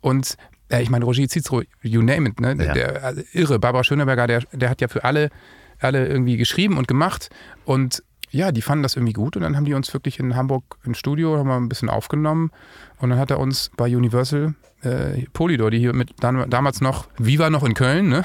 und 0.00 0.36
äh, 0.68 0.82
ich 0.82 0.90
meine, 0.90 1.04
Roger 1.04 1.28
Cicero, 1.28 1.62
you 1.82 2.02
name 2.02 2.28
it, 2.28 2.40
ne? 2.40 2.56
Ja. 2.58 2.72
Der, 2.72 3.04
also, 3.04 3.22
irre. 3.32 3.58
Barbara 3.58 3.84
Schöneberger, 3.84 4.26
der, 4.26 4.42
der 4.52 4.70
hat 4.70 4.80
ja 4.80 4.88
für 4.88 5.04
alle, 5.04 5.30
alle 5.78 6.06
irgendwie 6.06 6.36
geschrieben 6.36 6.78
und 6.78 6.88
gemacht 6.88 7.30
und 7.64 8.02
ja, 8.34 8.50
die 8.50 8.62
fanden 8.62 8.82
das 8.82 8.96
irgendwie 8.96 9.12
gut 9.12 9.36
und 9.36 9.42
dann 9.42 9.56
haben 9.56 9.64
die 9.64 9.74
uns 9.74 9.92
wirklich 9.94 10.18
in 10.18 10.34
Hamburg 10.34 10.76
im 10.84 10.94
Studio, 10.94 11.38
haben 11.38 11.46
wir 11.46 11.56
ein 11.56 11.68
bisschen 11.68 11.88
aufgenommen 11.88 12.50
und 12.98 13.10
dann 13.10 13.18
hat 13.18 13.30
er 13.30 13.38
uns 13.38 13.70
bei 13.76 13.84
Universal 13.84 14.54
äh, 14.82 15.24
Polydor, 15.32 15.70
die 15.70 15.78
hier 15.78 15.94
mit 15.94 16.14
damals 16.20 16.80
noch, 16.80 17.06
Viva 17.16 17.48
noch 17.48 17.62
in 17.62 17.74
Köln 17.74 18.08
ne? 18.08 18.24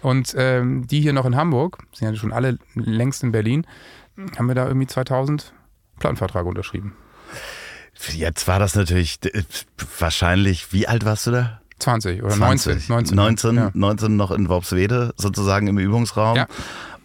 und 0.00 0.34
ähm, 0.38 0.86
die 0.86 1.00
hier 1.00 1.12
noch 1.12 1.26
in 1.26 1.34
Hamburg, 1.34 1.78
sind 1.92 2.08
ja 2.08 2.14
schon 2.14 2.32
alle 2.32 2.58
längst 2.74 3.24
in 3.24 3.32
Berlin, 3.32 3.66
haben 4.38 4.46
wir 4.46 4.54
da 4.54 4.66
irgendwie 4.68 4.86
2000 4.86 5.52
Plattenvertrag 5.98 6.46
unterschrieben. 6.46 6.94
Jetzt 8.12 8.46
war 8.46 8.60
das 8.60 8.76
natürlich 8.76 9.18
wahrscheinlich, 9.98 10.72
wie 10.72 10.86
alt 10.86 11.04
warst 11.04 11.26
du 11.26 11.32
da? 11.32 11.60
20 11.80 12.22
oder 12.22 12.34
20. 12.34 12.88
19. 12.88 13.16
19, 13.16 13.16
19, 13.16 13.56
ja. 13.56 13.70
19 13.74 14.16
noch 14.16 14.30
in 14.30 14.48
Worpswede 14.48 15.14
sozusagen 15.16 15.66
im 15.66 15.78
Übungsraum. 15.78 16.36
Ja. 16.36 16.46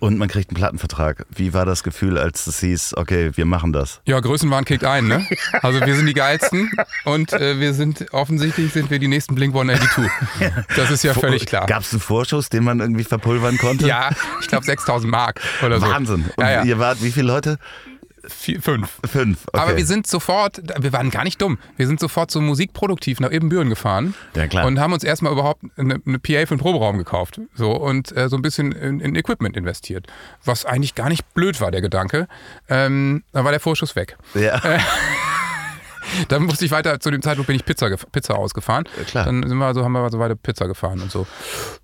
Und 0.03 0.17
man 0.17 0.27
kriegt 0.27 0.49
einen 0.49 0.57
Plattenvertrag. 0.57 1.25
Wie 1.33 1.53
war 1.53 1.65
das 1.65 1.81
Gefühl, 1.81 2.17
als 2.17 2.45
es 2.45 2.59
hieß, 2.59 2.97
okay, 2.97 3.31
wir 3.35 3.45
machen 3.45 3.71
das? 3.71 4.01
Ja, 4.05 4.19
Größenwahn 4.19 4.65
kickt 4.65 4.83
ein, 4.83 5.07
ne? 5.07 5.25
Also 5.61 5.79
wir 5.79 5.95
sind 5.95 6.07
die 6.07 6.13
geilsten 6.13 6.69
und 7.05 7.31
äh, 7.31 7.57
wir 7.61 7.73
sind 7.73 8.11
offensichtlich 8.11 8.73
sind 8.73 8.91
wir 8.91 8.99
die 8.99 9.07
nächsten 9.07 9.33
Blink 9.33 9.55
182. 9.55 10.11
Das 10.75 10.91
ist 10.91 11.03
ja 11.03 11.13
völlig 11.13 11.45
klar. 11.45 11.67
Gab 11.67 11.83
es 11.83 11.93
einen 11.93 12.01
Vorschuss, 12.01 12.49
den 12.49 12.65
man 12.65 12.81
irgendwie 12.81 13.05
verpulvern 13.05 13.57
konnte? 13.57 13.87
Ja, 13.87 14.09
ich 14.41 14.49
glaube 14.49 14.65
6000 14.65 15.09
Mark 15.09 15.39
oder 15.65 15.79
so. 15.79 15.87
Wahnsinn. 15.87 16.25
Und 16.35 16.43
ja, 16.43 16.51
ja. 16.51 16.63
ihr 16.63 16.79
wart 16.79 17.01
wie 17.01 17.11
viele 17.11 17.27
Leute? 17.27 17.57
Vier, 18.25 18.61
fünf. 18.61 18.99
Fünf. 19.05 19.47
Okay. 19.47 19.59
Aber 19.59 19.77
wir 19.77 19.85
sind 19.85 20.07
sofort, 20.07 20.61
wir 20.79 20.93
waren 20.93 21.09
gar 21.09 21.25
nicht 21.25 21.41
dumm. 21.41 21.57
Wir 21.75 21.87
sind 21.87 21.99
sofort 21.99 22.31
so 22.31 22.39
musikproduktiv 22.39 23.19
nach 23.19 23.31
Ebenbüren 23.31 23.69
gefahren. 23.69 24.13
Ja, 24.35 24.47
klar. 24.47 24.65
Und 24.65 24.79
haben 24.79 24.93
uns 24.93 25.03
erstmal 25.03 25.33
überhaupt 25.33 25.61
eine, 25.75 25.99
eine 26.05 26.19
PA 26.19 26.45
für 26.45 26.55
den 26.55 26.59
Proberaum 26.59 26.97
gekauft. 26.97 27.41
So 27.53 27.71
und 27.71 28.15
äh, 28.15 28.29
so 28.29 28.37
ein 28.37 28.41
bisschen 28.41 28.71
in, 28.71 29.01
in, 29.01 29.15
Equipment 29.15 29.57
investiert. 29.57 30.07
Was 30.45 30.65
eigentlich 30.65 30.95
gar 30.95 31.09
nicht 31.09 31.33
blöd 31.33 31.59
war, 31.59 31.71
der 31.71 31.81
Gedanke. 31.81 32.27
Ähm, 32.69 33.23
da 33.33 33.43
war 33.43 33.51
der 33.51 33.59
Vorschuss 33.59 33.95
weg. 33.95 34.17
Ja. 34.35 34.55
Äh, 34.63 34.79
dann 36.27 36.43
musste 36.43 36.65
ich 36.65 36.71
weiter, 36.71 36.99
zu 36.99 37.11
dem 37.11 37.21
Zeitpunkt 37.21 37.47
bin 37.47 37.55
ich 37.55 37.65
Pizza, 37.65 37.89
Pizza 38.11 38.35
ausgefahren. 38.35 38.85
Ja, 38.97 39.03
klar. 39.03 39.25
Dann 39.25 39.47
sind 39.47 39.57
wir 39.57 39.65
also, 39.65 39.83
haben 39.83 39.93
wir 39.93 39.99
also 39.99 40.19
weiter 40.19 40.35
Pizza 40.35 40.67
gefahren 40.67 41.01
und 41.01 41.11
so. 41.11 41.27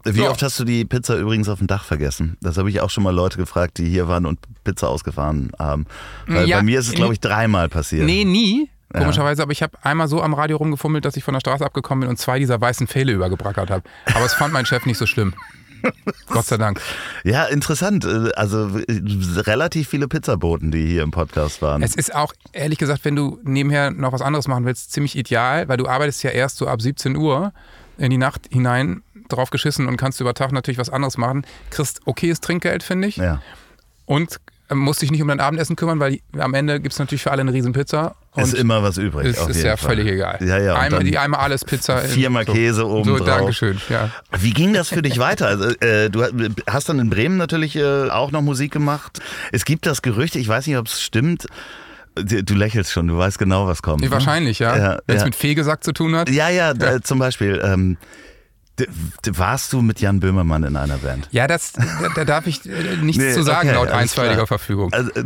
Wie 0.03 0.19
so. 0.19 0.29
oft 0.29 0.41
hast 0.41 0.59
du 0.59 0.63
die 0.63 0.85
Pizza 0.85 1.17
übrigens 1.17 1.49
auf 1.49 1.59
dem 1.59 1.67
Dach 1.67 1.83
vergessen? 1.83 2.37
Das 2.41 2.57
habe 2.57 2.69
ich 2.69 2.81
auch 2.81 2.89
schon 2.89 3.03
mal 3.03 3.13
Leute 3.13 3.37
gefragt, 3.37 3.77
die 3.77 3.89
hier 3.89 4.07
waren 4.07 4.25
und 4.25 4.39
Pizza 4.63 4.89
ausgefahren 4.89 5.51
haben. 5.57 5.85
Weil 6.27 6.47
ja, 6.47 6.57
bei 6.57 6.63
mir 6.63 6.79
ist 6.79 6.87
es, 6.87 6.93
glaube 6.93 7.13
ich, 7.13 7.19
dreimal 7.19 7.69
passiert. 7.69 8.05
Nee, 8.05 8.25
nie. 8.25 8.69
Komischerweise, 8.91 9.43
aber 9.43 9.51
ich 9.51 9.61
habe 9.61 9.77
einmal 9.83 10.07
so 10.07 10.21
am 10.21 10.33
Radio 10.33 10.57
rumgefummelt, 10.57 11.05
dass 11.05 11.15
ich 11.15 11.23
von 11.23 11.35
der 11.35 11.41
Straße 11.41 11.63
abgekommen 11.63 12.01
bin 12.01 12.09
und 12.09 12.17
zwei 12.17 12.39
dieser 12.39 12.59
weißen 12.59 12.87
Pfähle 12.87 13.11
übergebrackert 13.11 13.69
habe. 13.69 13.83
Aber 14.15 14.25
es 14.25 14.33
fand 14.33 14.51
mein 14.51 14.65
Chef 14.65 14.85
nicht 14.87 14.97
so 14.97 15.05
schlimm. 15.05 15.35
Gott 16.27 16.45
sei 16.45 16.57
Dank. 16.57 16.81
Ja, 17.23 17.45
interessant. 17.45 18.05
Also 18.35 18.69
relativ 19.37 19.89
viele 19.89 20.07
Pizzaboten, 20.07 20.71
die 20.71 20.85
hier 20.85 21.03
im 21.03 21.11
Podcast 21.11 21.61
waren. 21.61 21.81
Es 21.81 21.95
ist 21.95 22.13
auch, 22.13 22.33
ehrlich 22.53 22.77
gesagt, 22.77 23.05
wenn 23.05 23.15
du 23.15 23.39
nebenher 23.43 23.91
noch 23.91 24.13
was 24.13 24.21
anderes 24.21 24.47
machen 24.47 24.65
willst, 24.65 24.91
ziemlich 24.91 25.17
ideal, 25.17 25.67
weil 25.67 25.77
du 25.77 25.87
arbeitest 25.87 26.23
ja 26.23 26.31
erst 26.31 26.57
so 26.57 26.67
ab 26.67 26.81
17 26.81 27.15
Uhr 27.15 27.53
in 27.97 28.09
die 28.09 28.17
Nacht 28.17 28.47
hinein 28.51 29.03
drauf 29.27 29.49
geschissen 29.49 29.87
und 29.87 29.97
kannst 29.97 30.19
über 30.21 30.33
Tag 30.33 30.51
natürlich 30.51 30.77
was 30.77 30.89
anderes 30.89 31.17
machen. 31.17 31.45
Kriegst 31.69 32.01
okayes 32.05 32.41
Trinkgeld, 32.41 32.83
finde 32.83 33.07
ich. 33.07 33.17
Ja. 33.17 33.41
Und 34.05 34.39
musst 34.73 35.01
dich 35.01 35.11
nicht 35.11 35.21
um 35.21 35.27
dein 35.27 35.39
Abendessen 35.39 35.75
kümmern, 35.75 35.99
weil 35.99 36.19
am 36.37 36.53
Ende 36.53 36.79
gibt 36.79 36.93
es 36.93 36.99
natürlich 36.99 37.23
für 37.23 37.31
alle 37.31 37.41
eine 37.41 37.53
Riesenpizza. 37.53 38.15
Ist 38.35 38.53
immer 38.53 38.83
was 38.83 38.97
übrig. 38.97 39.27
Ist, 39.27 39.49
ist 39.49 39.63
ja 39.63 39.75
Fall. 39.75 39.95
völlig 39.95 40.07
egal. 40.13 40.37
Ja, 40.41 40.57
ja, 40.59 40.75
einmal, 40.75 41.03
die 41.03 41.17
einmal 41.17 41.41
alles 41.41 41.65
Pizza. 41.65 41.97
Viermal 41.99 42.45
so, 42.45 42.53
Käse 42.53 42.87
oben 42.87 43.05
so, 43.05 43.17
drauf. 43.17 43.39
Dankeschön. 43.39 43.81
Ja. 43.89 44.11
Wie 44.37 44.51
ging 44.51 44.73
das 44.73 44.89
für 44.89 45.01
dich 45.01 45.17
weiter? 45.17 45.47
Also, 45.47 45.69
äh, 45.79 46.09
du 46.09 46.23
hast 46.67 46.89
dann 46.89 46.99
in 46.99 47.09
Bremen 47.09 47.37
natürlich 47.37 47.75
äh, 47.75 48.09
auch 48.09 48.31
noch 48.31 48.41
Musik 48.41 48.71
gemacht. 48.71 49.19
Es 49.51 49.65
gibt 49.65 49.85
das 49.85 50.01
Gerücht, 50.01 50.35
ich 50.35 50.47
weiß 50.47 50.67
nicht, 50.67 50.77
ob 50.77 50.87
es 50.87 51.01
stimmt. 51.01 51.47
Du 52.15 52.53
lächelst 52.53 52.91
schon, 52.91 53.07
du 53.07 53.17
weißt 53.17 53.39
genau, 53.39 53.67
was 53.67 53.81
kommt. 53.81 54.01
Nee, 54.01 54.11
wahrscheinlich, 54.11 54.59
ja. 54.59 54.77
ja 54.77 54.99
Wenn 55.07 55.17
es 55.17 55.23
mit 55.23 55.35
Fegesack 55.35 55.83
zu 55.83 55.93
tun 55.93 56.15
hat. 56.15 56.29
Ja, 56.29 56.49
ja, 56.49 56.73
ja. 56.73 57.01
zum 57.01 57.19
Beispiel. 57.19 57.61
Ähm, 57.63 57.97
warst 59.31 59.73
du 59.73 59.81
mit 59.81 59.99
Jan 60.01 60.19
Böhmermann 60.19 60.63
in 60.63 60.75
einer 60.75 60.97
Band? 60.97 61.27
Ja, 61.31 61.47
das, 61.47 61.73
da, 61.73 61.83
da 62.15 62.25
darf 62.25 62.47
ich 62.47 62.65
äh, 62.65 62.97
nichts 63.01 63.23
nee, 63.23 63.33
zu 63.33 63.43
sagen 63.43 63.69
okay, 63.69 63.77
laut 63.77 63.89
einstweiliger 63.89 64.47
Verfügung. 64.47 64.91
Also. 64.93 65.11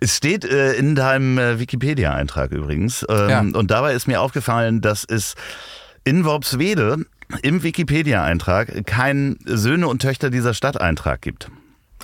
Es 0.00 0.16
steht 0.16 0.44
äh, 0.44 0.72
in 0.72 0.94
deinem 0.94 1.38
äh, 1.38 1.60
Wikipedia-Eintrag 1.60 2.50
übrigens. 2.50 3.06
Ähm, 3.08 3.28
ja. 3.28 3.40
Und 3.40 3.70
dabei 3.70 3.94
ist 3.94 4.08
mir 4.08 4.20
aufgefallen, 4.20 4.80
dass 4.80 5.04
es 5.04 5.34
in 6.02 6.24
Worpswede 6.24 7.04
im 7.42 7.62
Wikipedia-Eintrag 7.62 8.84
keinen 8.86 9.38
Söhne 9.44 9.86
und 9.88 10.02
Töchter 10.02 10.30
dieser 10.30 10.54
Stadt-Eintrag 10.54 11.22
gibt. 11.22 11.50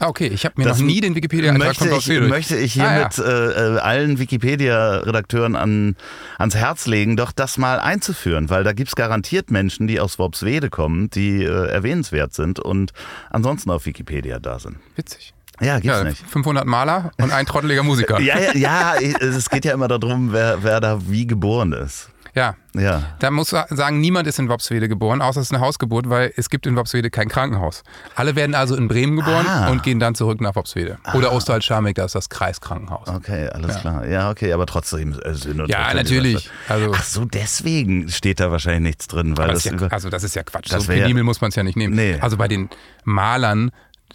Ah, 0.01 0.09
okay, 0.09 0.29
ich 0.29 0.45
habe 0.45 0.55
mir 0.59 0.65
das 0.65 0.79
noch 0.79 0.87
nie 0.87 1.01
den 1.01 1.15
Wikipedia-Eintrag 1.15 1.77
von 1.77 1.91
ich, 1.91 2.21
möchte 2.21 2.57
ich 2.57 2.75
hiermit 2.75 3.19
ah, 3.19 3.23
ja. 3.23 3.51
Äh, 3.51 3.75
äh, 3.75 3.79
allen 3.79 4.19
Wikipedia-Redakteuren 4.19 5.57
an, 5.57 5.97
ans 6.39 6.55
Herz 6.55 6.87
legen, 6.87 7.17
doch 7.17 7.33
das 7.33 7.59
mal 7.59 7.81
einzuführen, 7.81 8.49
weil 8.49 8.63
da 8.63 8.73
gibt 8.73 8.89
es 8.89 8.97
garantiert 8.97 9.51
Menschen, 9.51 9.89
die 9.89 9.99
aus 9.99 10.19
Worpswede 10.19 10.71
kommen, 10.71 11.11
die 11.11 11.43
äh, 11.43 11.69
erwähnenswert 11.69 12.33
sind 12.33 12.61
und 12.61 12.93
ansonsten 13.31 13.71
auf 13.71 13.87
Wikipedia 13.87 14.39
da 14.39 14.61
sind. 14.61 14.77
Witzig. 14.95 15.35
Ja, 15.61 15.81
gibt's 15.81 15.99
ja, 15.99 16.05
nicht. 16.05 16.25
500 16.29 16.65
Maler 16.67 17.11
und 17.19 17.33
ein 17.33 17.45
trotteliger 17.47 17.83
Musiker. 17.83 18.21
ja, 18.21 18.39
ja, 18.39 18.55
ja, 18.55 18.95
es 18.95 19.51
geht 19.51 19.65
ja 19.65 19.73
immer 19.73 19.89
darum, 19.89 20.33
wer, 20.33 20.63
wer 20.63 20.81
da 20.81 21.01
wie 21.09 21.27
geboren 21.27 21.73
ist. 21.73 22.11
Ja. 22.39 22.55
ja. 22.81 23.03
Da 23.19 23.31
muss 23.31 23.53
man 23.53 23.65
sagen, 23.71 24.01
niemand 24.01 24.29
ist 24.29 24.39
in 24.39 24.49
Wopswede 24.49 24.89
geboren, 24.89 25.21
außer 25.21 25.41
es 25.41 25.49
ist 25.49 25.53
eine 25.53 25.61
Hausgeburt, 25.61 26.09
weil 26.09 26.33
es 26.37 26.51
gibt 26.51 26.67
in 26.67 26.77
Wopswede 26.77 27.11
kein 27.11 27.29
Krankenhaus. 27.29 27.83
Alle 28.15 28.37
werden 28.37 28.55
also 28.55 28.77
in 28.77 28.89
Bremen 28.89 29.17
geboren 29.17 29.47
ah. 29.49 29.71
und 29.71 29.83
gehen 29.83 29.99
dann 29.99 30.15
zurück 30.15 30.41
nach 30.41 30.55
Wopswede. 30.55 30.99
Ah. 31.03 31.15
Oder 31.15 31.33
Osterwald-Scharmbeck, 31.33 31.97
da 31.97 32.05
ist 32.05 32.15
das 32.15 32.29
Kreiskrankenhaus. 32.29 33.09
Okay, 33.09 33.49
alles 33.49 33.75
ja. 33.75 33.81
klar. 33.81 34.07
Ja, 34.07 34.31
okay, 34.31 34.53
aber 34.53 34.67
trotzdem 34.67 35.19
äh, 35.21 35.35
Sinn 35.35 35.61
und 35.61 35.69
Ja, 35.69 35.93
natürlich. 35.93 36.51
Also, 36.69 36.93
Ach 36.95 37.03
so, 37.03 37.25
deswegen 37.25 38.09
steht 38.09 38.41
da 38.41 38.51
wahrscheinlich 38.51 38.83
nichts 38.83 39.09
drin. 39.09 39.37
Weil 39.37 39.49
das 39.49 39.65
ja, 39.65 39.73
also 39.89 40.09
das 40.09 40.23
ist 40.23 40.37
ja 40.37 40.43
Quatsch. 40.45 40.69
so 40.71 40.79
penibel 40.87 41.25
muss 41.25 41.41
man 41.41 41.49
es 41.49 41.57
ja 41.57 41.63
nicht 41.63 41.77
nehmen. 41.77 41.95
Nee. 41.95 42.19
Also 42.21 42.37
bei 42.37 42.49
den 42.49 42.69
Malern 43.05 43.71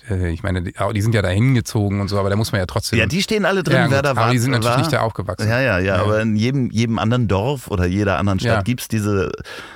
äh, 0.09 0.31
ich 0.31 0.43
meine, 0.43 0.61
die, 0.61 0.73
die, 0.93 1.01
sind 1.01 1.15
ja 1.15 1.21
da 1.21 1.29
hingezogen 1.29 2.01
und 2.01 2.07
so, 2.07 2.19
aber 2.19 2.29
da 2.29 2.35
muss 2.35 2.51
man 2.51 2.59
ja 2.59 2.65
trotzdem. 2.65 2.99
Ja, 2.99 3.05
die 3.05 3.21
stehen 3.21 3.45
alle 3.45 3.63
drin, 3.63 3.75
ja, 3.75 3.91
wer 3.91 4.01
da 4.01 4.15
war. 4.15 4.25
Aber 4.25 4.33
die 4.33 4.39
sind 4.39 4.51
natürlich 4.51 4.71
war. 4.71 4.77
nicht 4.79 4.93
da 4.93 5.01
aufgewachsen. 5.01 5.47
Ja, 5.47 5.61
ja, 5.61 5.79
ja, 5.79 5.95
ja, 5.95 6.01
aber 6.01 6.21
in 6.21 6.35
jedem, 6.35 6.69
jedem 6.71 6.99
anderen 6.99 7.27
Dorf 7.27 7.69
oder 7.69 7.85
jeder 7.85 8.17
anderen 8.17 8.39
Stadt 8.39 8.51
ja. 8.51 8.61
gibt 8.61 8.81
es 8.81 8.87
diese 8.87 9.31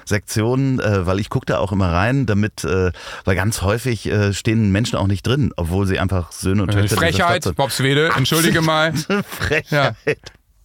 Sektionen, 0.05 0.79
äh, 0.79 1.05
weil 1.05 1.19
ich 1.19 1.29
gucke 1.29 1.45
da 1.45 1.59
auch 1.59 1.71
immer 1.71 1.91
rein, 1.91 2.25
damit, 2.25 2.63
äh, 2.63 2.91
weil 3.25 3.35
ganz 3.35 3.61
häufig 3.61 4.07
äh, 4.07 4.33
stehen 4.33 4.71
Menschen 4.71 4.97
auch 4.97 5.07
nicht 5.07 5.25
drin, 5.25 5.51
obwohl 5.55 5.87
sie 5.87 5.99
einfach 5.99 6.31
Söhne 6.31 6.63
und 6.63 6.71
Töchter 6.71 6.97
Frechheit, 6.97 7.43
sind. 7.43 7.55
Bobswede, 7.55 8.11
entschuldige 8.15 8.61
mal. 8.67 8.93
Frechheit. 9.27 9.95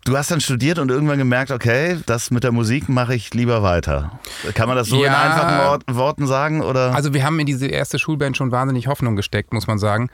Du 0.05 0.17
hast 0.17 0.31
dann 0.31 0.41
studiert 0.41 0.79
und 0.79 0.91
irgendwann 0.91 1.19
gemerkt, 1.19 1.53
okay, 1.53 1.99
das 2.07 2.31
mit 2.31 2.43
der 2.43 2.51
Musik 2.51 2.89
mache 2.89 3.15
ich 3.15 3.35
lieber 3.35 3.63
weiter. 3.63 4.19
Kann 4.55 4.67
man 4.67 4.77
das 4.77 4.89
so 4.89 5.03
ja, 5.03 5.09
in 5.09 5.15
einfachen 5.15 5.97
Worten 5.97 6.27
sagen? 6.27 6.61
Oder? 6.63 6.95
Also 6.95 7.15
wir 7.15 7.25
haben 7.25 7.39
in 7.39 7.47
diese 7.47 7.69
erste 7.69 7.99
Schulband 7.99 8.37
schon 8.37 8.51
wahnsinnig 8.51 8.89
Hoffnung 8.89 9.15
gesteckt, 9.15 9.53
muss 9.53 9.69
man 9.69 9.79
sagen. 9.79 10.11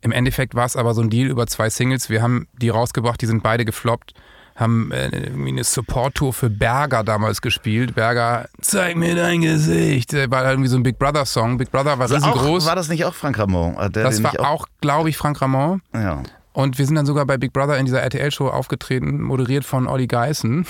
Im 0.00 0.12
Endeffekt 0.12 0.54
war 0.54 0.64
es 0.64 0.76
aber 0.76 0.94
so 0.94 1.02
ein 1.02 1.10
Deal 1.10 1.28
über 1.28 1.46
zwei 1.48 1.70
Singles. 1.70 2.08
Wir 2.08 2.22
haben 2.22 2.46
die 2.52 2.68
rausgebracht, 2.68 3.20
die 3.20 3.26
sind 3.26 3.42
beide 3.42 3.64
gefloppt 3.64 4.14
haben 4.56 4.90
äh, 4.90 5.08
irgendwie 5.08 5.50
eine 5.50 5.64
Support-Tour 5.64 6.32
für 6.32 6.50
Berger 6.50 7.04
damals 7.04 7.42
gespielt. 7.42 7.94
Berger, 7.94 8.48
zeig 8.60 8.96
mir 8.96 9.14
dein 9.14 9.42
Gesicht. 9.42 10.14
War 10.14 10.50
irgendwie 10.50 10.68
so 10.68 10.76
ein 10.76 10.82
Big 10.82 10.98
Brother-Song. 10.98 11.58
Big 11.58 11.70
Brother 11.70 11.98
war 11.98 12.10
riesengroß. 12.10 12.64
Auch, 12.64 12.68
war 12.68 12.76
das 12.76 12.88
nicht 12.88 13.04
auch 13.04 13.14
Frank 13.14 13.38
Ramon? 13.38 13.76
Der, 13.92 14.04
das 14.04 14.22
war 14.22 14.32
auch, 14.40 14.62
auch 14.62 14.66
glaube 14.80 15.10
ich, 15.10 15.16
Frank 15.16 15.40
Ramon. 15.42 15.82
Ja. 15.94 16.22
Und 16.56 16.78
wir 16.78 16.86
sind 16.86 16.94
dann 16.94 17.04
sogar 17.04 17.26
bei 17.26 17.36
Big 17.36 17.52
Brother 17.52 17.76
in 17.76 17.84
dieser 17.84 18.00
RTL-Show 18.00 18.48
aufgetreten, 18.48 19.20
moderiert 19.20 19.62
von 19.66 19.86
Olli 19.86 20.06
Geißen, 20.06 20.64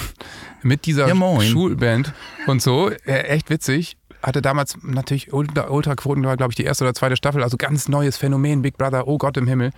mit 0.65 0.85
dieser 0.85 1.07
ja, 1.07 1.41
Schulband 1.41 2.13
und 2.49 2.61
so. 2.61 2.91
echt 2.91 3.51
witzig. 3.51 3.97
Hatte 4.21 4.43
damals 4.43 4.77
natürlich 4.83 5.33
Ultra, 5.33 5.71
Ultra 5.71 5.95
Quoten, 5.95 6.23
glaube 6.23 6.49
ich, 6.49 6.57
die 6.57 6.65
erste 6.65 6.83
oder 6.83 6.93
zweite 6.93 7.15
Staffel, 7.15 7.41
also 7.45 7.57
ganz 7.57 7.89
neues 7.89 8.17
Phänomen, 8.17 8.63
Big 8.63 8.77
Brother, 8.77 9.07
oh 9.07 9.17
Gott 9.17 9.37
im 9.37 9.47
Himmel. 9.47 9.71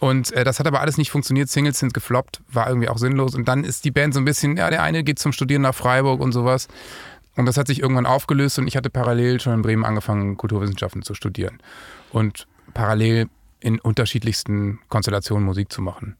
Und 0.00 0.32
äh, 0.32 0.42
das 0.42 0.58
hat 0.58 0.66
aber 0.66 0.80
alles 0.80 0.98
nicht 0.98 1.12
funktioniert. 1.12 1.48
Singles 1.48 1.78
sind 1.78 1.94
gefloppt, 1.94 2.40
war 2.48 2.66
irgendwie 2.66 2.88
auch 2.88 2.98
sinnlos. 2.98 3.36
Und 3.36 3.46
dann 3.46 3.62
ist 3.62 3.84
die 3.84 3.92
Band 3.92 4.14
so 4.14 4.20
ein 4.20 4.24
bisschen, 4.24 4.56
ja, 4.56 4.70
der 4.70 4.82
eine 4.82 5.04
geht 5.04 5.20
zum 5.20 5.30
Studieren 5.30 5.62
nach 5.62 5.76
Freiburg 5.76 6.20
und 6.20 6.32
sowas. 6.32 6.66
Und 7.36 7.46
das 7.46 7.56
hat 7.56 7.68
sich 7.68 7.80
irgendwann 7.80 8.06
aufgelöst 8.06 8.58
und 8.58 8.66
ich 8.66 8.76
hatte 8.76 8.90
parallel 8.90 9.38
schon 9.38 9.54
in 9.54 9.62
Bremen 9.62 9.84
angefangen, 9.84 10.36
Kulturwissenschaften 10.36 11.02
zu 11.02 11.14
studieren. 11.14 11.60
Und 12.10 12.48
parallel 12.74 13.28
in 13.62 13.80
unterschiedlichsten 13.80 14.80
Konstellationen 14.88 15.44
Musik 15.44 15.72
zu 15.72 15.82
machen. 15.82 16.16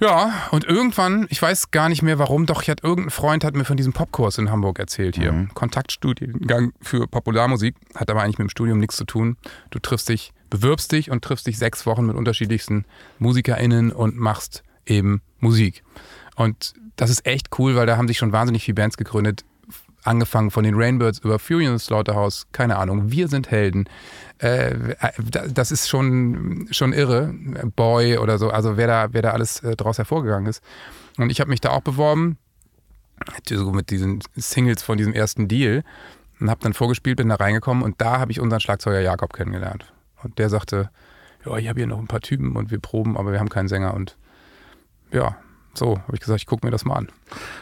Ja, 0.00 0.32
und 0.50 0.64
irgendwann, 0.64 1.26
ich 1.28 1.42
weiß 1.42 1.72
gar 1.72 1.90
nicht 1.90 2.00
mehr 2.00 2.18
warum, 2.18 2.46
doch 2.46 2.62
ich 2.62 2.70
hatte 2.70 2.86
irgendein 2.86 3.10
Freund 3.10 3.44
hat 3.44 3.54
mir 3.54 3.66
von 3.66 3.76
diesem 3.76 3.92
Popkurs 3.92 4.38
in 4.38 4.50
Hamburg 4.50 4.78
erzählt 4.78 5.16
hier. 5.16 5.30
Mhm. 5.30 5.52
Kontaktstudiengang 5.52 6.72
für 6.80 7.06
Popularmusik, 7.06 7.76
hat 7.94 8.10
aber 8.10 8.22
eigentlich 8.22 8.38
mit 8.38 8.46
dem 8.46 8.50
Studium 8.50 8.78
nichts 8.78 8.96
zu 8.96 9.04
tun. 9.04 9.36
Du 9.68 9.78
triffst 9.78 10.08
dich, 10.08 10.32
bewirbst 10.48 10.90
dich 10.92 11.10
und 11.10 11.22
triffst 11.22 11.46
dich 11.46 11.58
sechs 11.58 11.84
Wochen 11.84 12.06
mit 12.06 12.16
unterschiedlichsten 12.16 12.86
MusikerInnen 13.18 13.92
und 13.92 14.16
machst 14.16 14.62
eben 14.86 15.20
Musik. 15.38 15.82
Und 16.34 16.72
das 16.96 17.10
ist 17.10 17.26
echt 17.26 17.58
cool, 17.58 17.76
weil 17.76 17.86
da 17.86 17.98
haben 17.98 18.08
sich 18.08 18.16
schon 18.16 18.32
wahnsinnig 18.32 18.64
viele 18.64 18.76
Bands 18.76 18.96
gegründet 18.96 19.44
angefangen 20.04 20.50
von 20.50 20.64
den 20.64 20.74
Rainbirds 20.74 21.18
über 21.20 21.38
Fury 21.38 21.66
and 21.66 21.80
Slaughterhouse, 21.80 22.46
keine 22.52 22.76
Ahnung, 22.76 23.10
wir 23.10 23.28
sind 23.28 23.50
Helden. 23.50 23.88
Äh, 24.38 24.94
das 25.48 25.70
ist 25.70 25.88
schon, 25.88 26.68
schon 26.70 26.92
irre. 26.92 27.34
Boy 27.76 28.18
oder 28.18 28.38
so, 28.38 28.50
also 28.50 28.76
wer 28.76 28.86
da, 28.86 29.08
wer 29.12 29.22
da 29.22 29.30
alles 29.32 29.60
äh, 29.62 29.76
draus 29.76 29.98
hervorgegangen 29.98 30.48
ist. 30.48 30.62
Und 31.18 31.30
ich 31.30 31.40
habe 31.40 31.50
mich 31.50 31.60
da 31.60 31.70
auch 31.70 31.82
beworben, 31.82 32.38
so 33.46 33.72
mit 33.72 33.90
diesen 33.90 34.20
Singles 34.36 34.82
von 34.82 34.96
diesem 34.96 35.12
ersten 35.12 35.48
Deal 35.48 35.84
und 36.40 36.48
habe 36.48 36.60
dann 36.62 36.72
vorgespielt, 36.72 37.18
bin 37.18 37.28
da 37.28 37.34
reingekommen 37.34 37.82
und 37.82 38.00
da 38.00 38.18
habe 38.18 38.32
ich 38.32 38.40
unseren 38.40 38.60
Schlagzeuger 38.60 39.00
Jakob 39.00 39.34
kennengelernt. 39.34 39.92
Und 40.22 40.38
der 40.38 40.48
sagte, 40.48 40.90
ja, 41.44 41.56
ich 41.56 41.68
habe 41.68 41.80
hier 41.80 41.86
noch 41.86 41.98
ein 41.98 42.06
paar 42.06 42.20
Typen 42.20 42.56
und 42.56 42.70
wir 42.70 42.78
proben, 42.78 43.16
aber 43.16 43.32
wir 43.32 43.40
haben 43.40 43.48
keinen 43.48 43.68
Sänger 43.68 43.94
und 43.94 44.16
ja, 45.12 45.36
so, 45.74 45.98
habe 45.98 46.14
ich 46.14 46.20
gesagt, 46.20 46.40
ich 46.40 46.46
gucke 46.46 46.66
mir 46.66 46.70
das 46.70 46.84
mal 46.84 46.96
an. 46.96 47.08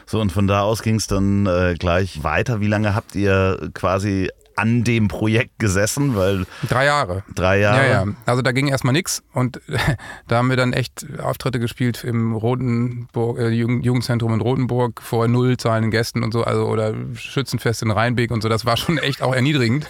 So, 0.06 0.20
und 0.20 0.32
von 0.32 0.46
da 0.46 0.62
aus 0.62 0.82
ging 0.82 0.96
es 0.96 1.06
dann 1.06 1.46
äh, 1.46 1.74
gleich 1.78 2.22
weiter. 2.24 2.60
Wie 2.60 2.66
lange 2.66 2.94
habt 2.94 3.14
ihr 3.14 3.70
quasi 3.74 4.30
an 4.58 4.84
dem 4.84 5.08
Projekt 5.08 5.58
gesessen? 5.58 6.16
Weil 6.16 6.46
drei 6.68 6.86
Jahre. 6.86 7.22
Drei 7.34 7.60
Jahre. 7.60 7.88
Ja, 7.88 8.04
ja. 8.04 8.12
Also 8.26 8.42
da 8.42 8.52
ging 8.52 8.68
erstmal 8.68 8.92
nichts 8.92 9.22
und 9.32 9.60
da 10.28 10.36
haben 10.36 10.50
wir 10.50 10.56
dann 10.56 10.72
echt 10.72 11.06
Auftritte 11.22 11.58
gespielt 11.58 12.04
im 12.04 12.34
Rotenburg, 12.34 13.38
äh, 13.38 13.48
Jugendzentrum 13.48 14.34
in 14.34 14.40
Rotenburg 14.40 15.00
vor 15.02 15.28
null 15.28 15.56
zahlenden 15.56 15.90
Gästen 15.90 16.22
und 16.22 16.32
so, 16.32 16.44
also 16.44 16.66
oder 16.66 16.94
Schützenfest 17.14 17.82
in 17.82 17.90
Rheinbeek 17.90 18.30
und 18.30 18.42
so. 18.42 18.48
Das 18.48 18.64
war 18.64 18.76
schon 18.76 18.98
echt 18.98 19.22
auch 19.22 19.34
erniedrigend. 19.34 19.86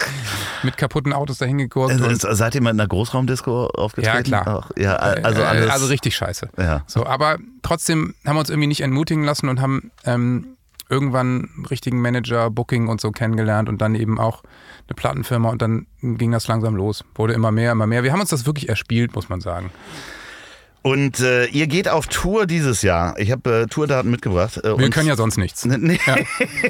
Mit 0.62 0.76
kaputten 0.76 1.12
Autos 1.12 1.38
dahin 1.38 1.58
geguckt. 1.58 1.92
Also, 1.92 2.32
seid 2.34 2.54
ihr 2.54 2.62
mal 2.62 2.70
in 2.70 2.80
einer 2.80 2.88
Großraumdisco 2.88 3.66
aufgetreten? 3.66 4.30
Ja, 4.30 4.42
klar. 4.42 4.56
Auch, 4.56 4.70
ja, 4.76 4.96
also, 4.96 5.40
äh, 5.40 5.44
alles 5.44 5.70
also 5.70 5.86
richtig 5.86 6.16
scheiße. 6.16 6.50
Ja. 6.58 6.82
So, 6.86 7.06
aber 7.06 7.38
trotzdem 7.62 8.14
haben 8.26 8.36
wir 8.36 8.40
uns 8.40 8.50
irgendwie 8.50 8.68
nicht 8.68 8.80
entmutigen 8.82 9.24
lassen 9.24 9.48
und 9.48 9.60
haben 9.60 9.90
ähm, 10.04 10.56
irgendwann 10.94 11.48
richtigen 11.68 12.00
Manager, 12.00 12.50
Booking 12.50 12.86
und 12.86 13.00
so 13.00 13.10
kennengelernt 13.10 13.68
und 13.68 13.80
dann 13.80 13.96
eben 13.96 14.20
auch 14.20 14.42
eine 14.86 14.94
Plattenfirma 14.94 15.50
und 15.50 15.60
dann 15.60 15.86
ging 16.00 16.30
das 16.30 16.46
langsam 16.46 16.76
los. 16.76 17.04
Wurde 17.16 17.34
immer 17.34 17.50
mehr, 17.50 17.72
immer 17.72 17.88
mehr. 17.88 18.04
Wir 18.04 18.12
haben 18.12 18.20
uns 18.20 18.30
das 18.30 18.46
wirklich 18.46 18.68
erspielt, 18.68 19.14
muss 19.14 19.28
man 19.28 19.40
sagen. 19.40 19.70
Und 20.86 21.20
äh, 21.20 21.46
ihr 21.46 21.66
geht 21.66 21.88
auf 21.88 22.08
Tour 22.08 22.44
dieses 22.44 22.82
Jahr. 22.82 23.18
Ich 23.18 23.30
habe 23.32 23.62
äh, 23.62 23.66
Tourdaten 23.66 24.10
mitgebracht. 24.10 24.58
Äh, 24.62 24.78
wir 24.78 24.90
können 24.90 25.08
ja 25.08 25.16
sonst 25.16 25.38
nichts. 25.38 25.64
Nee. 25.84 25.98
Ja. 26.06 26.16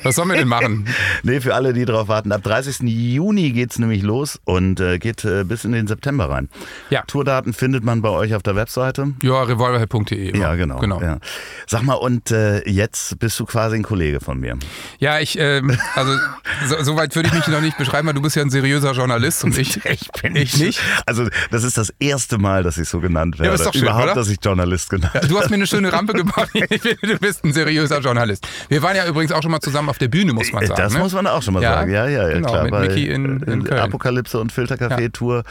Was 0.03 0.17
sollen 0.17 0.29
wir 0.29 0.37
denn 0.37 0.49
machen? 0.49 0.87
nee, 1.25 1.41
für 1.41 1.55
alle, 1.55 1.73
die 1.73 1.85
drauf 1.85 2.09
warten. 2.09 2.33
Ab 2.33 2.43
30. 2.43 2.81
Juni 2.83 3.51
geht 3.51 3.73
es 3.73 3.79
nämlich 3.79 4.03
los 4.03 4.41
und 4.45 4.81
äh, 4.81 4.99
geht 4.99 5.25
äh, 5.25 5.45
bis 5.45 5.65
in 5.65 5.73
den 5.73 5.87
September 5.87 6.31
rein. 6.31 6.49
Ja. 6.91 7.03
Tourdaten 7.07 7.53
findet 7.53 7.83
man 7.85 8.03
bei 8.03 8.09
euch 8.09 8.35
auf 8.35 8.43
der 8.43 8.55
Webseite. 8.55 9.15
Ja, 9.23 9.43
revolverhead.de. 9.43 10.39
Ja, 10.39 10.55
genau. 10.55 10.79
genau. 10.79 11.01
Ja. 11.01 11.19
Sag 11.67 11.83
mal, 11.83 11.95
und 11.95 12.31
äh, 12.31 12.69
jetzt 12.69 13.19
bist 13.19 13.39
du 13.41 13.45
quasi 13.45 13.77
ein 13.77 13.83
Kollege 13.83 14.21
von 14.21 14.39
mir. 14.39 14.57
Ja, 14.99 15.19
ich, 15.19 15.39
ähm, 15.39 15.77
also 15.95 16.13
so, 16.69 16.83
so, 16.83 16.97
weit 16.97 17.15
würde 17.17 17.29
ich 17.29 17.35
mich 17.35 17.49
noch 17.49 17.61
nicht 17.61 17.79
beschreiben, 17.79 18.07
weil 18.07 18.15
du 18.15 18.23
bist 18.23 18.37
ja 18.37 18.43
ein 18.43 18.51
seriöser 18.51 18.93
Journalist 18.93 19.43
und 19.43 19.59
ich, 19.59 19.85
ich 19.85 20.11
bin 20.23 20.37
ich 20.37 20.59
nicht. 20.59 20.81
Also 21.05 21.29
das 21.51 21.65
ist 21.65 21.79
das 21.79 21.93
erste 21.99 22.39
Mal, 22.39 22.63
dass 22.63 22.79
ich 22.79 22.89
so 22.89 23.01
genannt 23.01 23.39
werde. 23.41 23.49
Ja, 23.49 23.55
ist 23.55 23.67
doch 23.67 23.73
schön, 23.73 23.83
Überhaupt 23.83 24.04
oder? 24.05 24.15
dass 24.15 24.29
ich 24.29 24.39
Journalist 24.43 24.91
genannt. 24.91 25.15
Ja, 25.15 25.21
du 25.21 25.39
hast 25.39 25.51
mir 25.51 25.57
eine 25.57 25.67
schöne 25.67 25.93
Rampe 25.93 26.13
gebaut. 26.15 26.49
du 26.55 27.19
bist 27.19 27.45
ein 27.45 27.53
seriöser 27.53 28.01
Journalist. 28.01 28.47
Wir 28.69 28.83
waren 28.83 28.97
ja 28.97 29.07
übrigens 29.07 29.33
auch 29.33 29.43
schon 29.43 29.51
mal 29.51 29.61
zusammen 29.61 29.89
auf 29.89 29.99
der 29.99 30.09
Bühne, 30.09 30.33
muss 30.33 30.53
man 30.53 30.67
sagen. 30.67 30.81
Das 30.81 30.95
ne? 30.95 30.99
muss 31.01 31.13
man 31.13 31.27
auch 31.27 31.43
schon 31.43 31.55
mal 31.55 31.63
ja, 31.63 31.75
sagen. 31.75 31.93
Ja, 31.93 32.07
ja, 32.07 32.29
ja 32.29 32.35
genau, 32.35 32.49
klar. 32.49 32.63
Mit 32.65 32.71
Bei 32.73 32.81
Mickey 32.81 33.09
in, 33.09 33.41
in 33.41 33.65
Köln. 33.65 33.81
Apokalypse 33.81 34.39
und 34.41 34.53
Filtercafé 34.53 35.13
Tour 35.13 35.45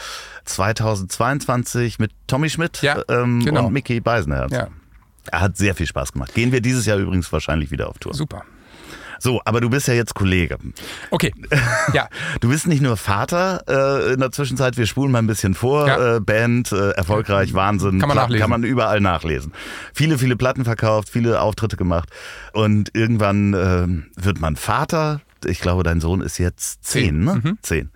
2022 0.44 1.98
mit 1.98 2.12
Tommy 2.26 2.50
Schmidt 2.50 2.80
ähm, 3.08 3.44
genau. 3.44 3.66
und 3.66 3.72
Mickey 3.72 4.00
Beisenherz. 4.00 4.52
Ja. 4.52 4.68
Hat 5.32 5.56
sehr 5.56 5.74
viel 5.74 5.86
Spaß 5.86 6.12
gemacht. 6.12 6.34
Gehen 6.34 6.52
wir 6.52 6.60
dieses 6.60 6.86
Jahr 6.86 6.98
übrigens 6.98 7.32
wahrscheinlich 7.32 7.70
wieder 7.70 7.88
auf 7.88 7.98
Tour. 7.98 8.14
Super. 8.14 8.44
So, 9.24 9.40
aber 9.46 9.62
du 9.62 9.70
bist 9.70 9.88
ja 9.88 9.94
jetzt 9.94 10.14
Kollege. 10.14 10.58
Okay. 11.10 11.32
Ja. 11.94 12.08
Du 12.40 12.50
bist 12.50 12.66
nicht 12.66 12.82
nur 12.82 12.98
Vater 12.98 13.62
äh, 13.66 14.12
in 14.12 14.20
der 14.20 14.30
Zwischenzeit, 14.32 14.76
wir 14.76 14.86
spulen 14.86 15.10
mal 15.10 15.20
ein 15.20 15.26
bisschen 15.26 15.54
vor. 15.54 15.86
Ja. 15.86 16.16
Äh, 16.16 16.20
Band, 16.20 16.72
äh, 16.72 16.90
erfolgreich, 16.90 17.54
Wahnsinn. 17.54 18.00
Kann 18.00 18.08
man 18.08 18.18
nachlesen. 18.18 18.40
Kann 18.40 18.50
man 18.50 18.64
überall 18.64 19.00
nachlesen. 19.00 19.52
Viele, 19.94 20.18
viele 20.18 20.36
Platten 20.36 20.64
verkauft, 20.64 21.08
viele 21.08 21.40
Auftritte 21.40 21.76
gemacht. 21.76 22.10
Und 22.52 22.90
irgendwann 22.94 23.54
äh, 23.54 24.22
wird 24.22 24.40
man 24.40 24.56
Vater. 24.56 25.22
Ich 25.46 25.60
glaube, 25.60 25.84
dein 25.84 26.02
Sohn 26.02 26.20
ist 26.20 26.36
jetzt 26.36 26.84
zehn, 26.84 27.02
zehn. 27.04 27.24
ne? 27.24 27.40
Mhm. 27.42 27.58
Zehn. 27.62 27.90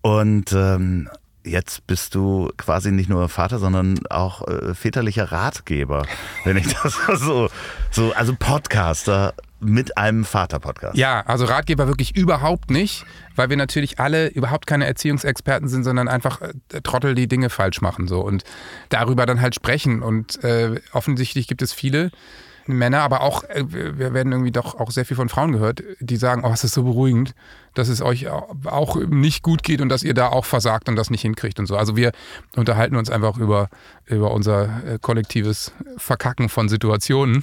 Und 0.00 0.52
ähm, 0.52 1.10
jetzt 1.44 1.86
bist 1.86 2.14
du 2.14 2.50
quasi 2.56 2.92
nicht 2.92 3.10
nur 3.10 3.28
Vater, 3.28 3.58
sondern 3.58 4.06
auch 4.08 4.46
äh, 4.48 4.74
väterlicher 4.74 5.32
Ratgeber, 5.32 6.06
wenn 6.44 6.56
ich 6.56 6.74
das 6.74 6.96
so, 7.20 7.50
so 7.90 8.12
also 8.12 8.34
Podcaster 8.38 9.34
mit 9.62 9.96
einem 9.96 10.24
Vater-Podcast. 10.24 10.96
Ja, 10.96 11.20
also 11.26 11.44
Ratgeber 11.44 11.86
wirklich 11.86 12.16
überhaupt 12.16 12.70
nicht, 12.70 13.04
weil 13.36 13.48
wir 13.48 13.56
natürlich 13.56 14.00
alle 14.00 14.28
überhaupt 14.28 14.66
keine 14.66 14.86
Erziehungsexperten 14.86 15.68
sind, 15.68 15.84
sondern 15.84 16.08
einfach 16.08 16.40
äh, 16.40 16.80
Trottel, 16.82 17.14
die 17.14 17.28
Dinge 17.28 17.50
falsch 17.50 17.80
machen 17.80 18.08
so 18.08 18.20
und 18.20 18.44
darüber 18.88 19.26
dann 19.26 19.40
halt 19.40 19.54
sprechen. 19.54 20.02
Und 20.02 20.42
äh, 20.44 20.80
offensichtlich 20.92 21.46
gibt 21.46 21.62
es 21.62 21.72
viele 21.72 22.10
Männer, 22.66 23.00
aber 23.00 23.22
auch, 23.22 23.44
äh, 23.44 23.64
wir 23.66 24.14
werden 24.14 24.32
irgendwie 24.32 24.52
doch 24.52 24.78
auch 24.78 24.90
sehr 24.90 25.04
viel 25.04 25.16
von 25.16 25.28
Frauen 25.28 25.52
gehört, 25.52 25.82
die 26.00 26.16
sagen, 26.16 26.42
oh, 26.44 26.52
es 26.52 26.64
ist 26.64 26.74
so 26.74 26.84
beruhigend, 26.84 27.34
dass 27.74 27.88
es 27.88 28.02
euch 28.02 28.28
auch 28.28 28.96
nicht 28.96 29.42
gut 29.42 29.62
geht 29.62 29.80
und 29.80 29.88
dass 29.88 30.02
ihr 30.02 30.14
da 30.14 30.28
auch 30.28 30.44
versagt 30.44 30.88
und 30.88 30.96
das 30.96 31.10
nicht 31.10 31.22
hinkriegt 31.22 31.58
und 31.58 31.66
so. 31.66 31.76
Also 31.76 31.96
wir 31.96 32.12
unterhalten 32.56 32.96
uns 32.96 33.10
einfach 33.10 33.38
über, 33.38 33.68
über 34.06 34.32
unser 34.32 34.84
äh, 34.86 34.98
kollektives 35.00 35.72
Verkacken 35.96 36.48
von 36.48 36.68
Situationen 36.68 37.42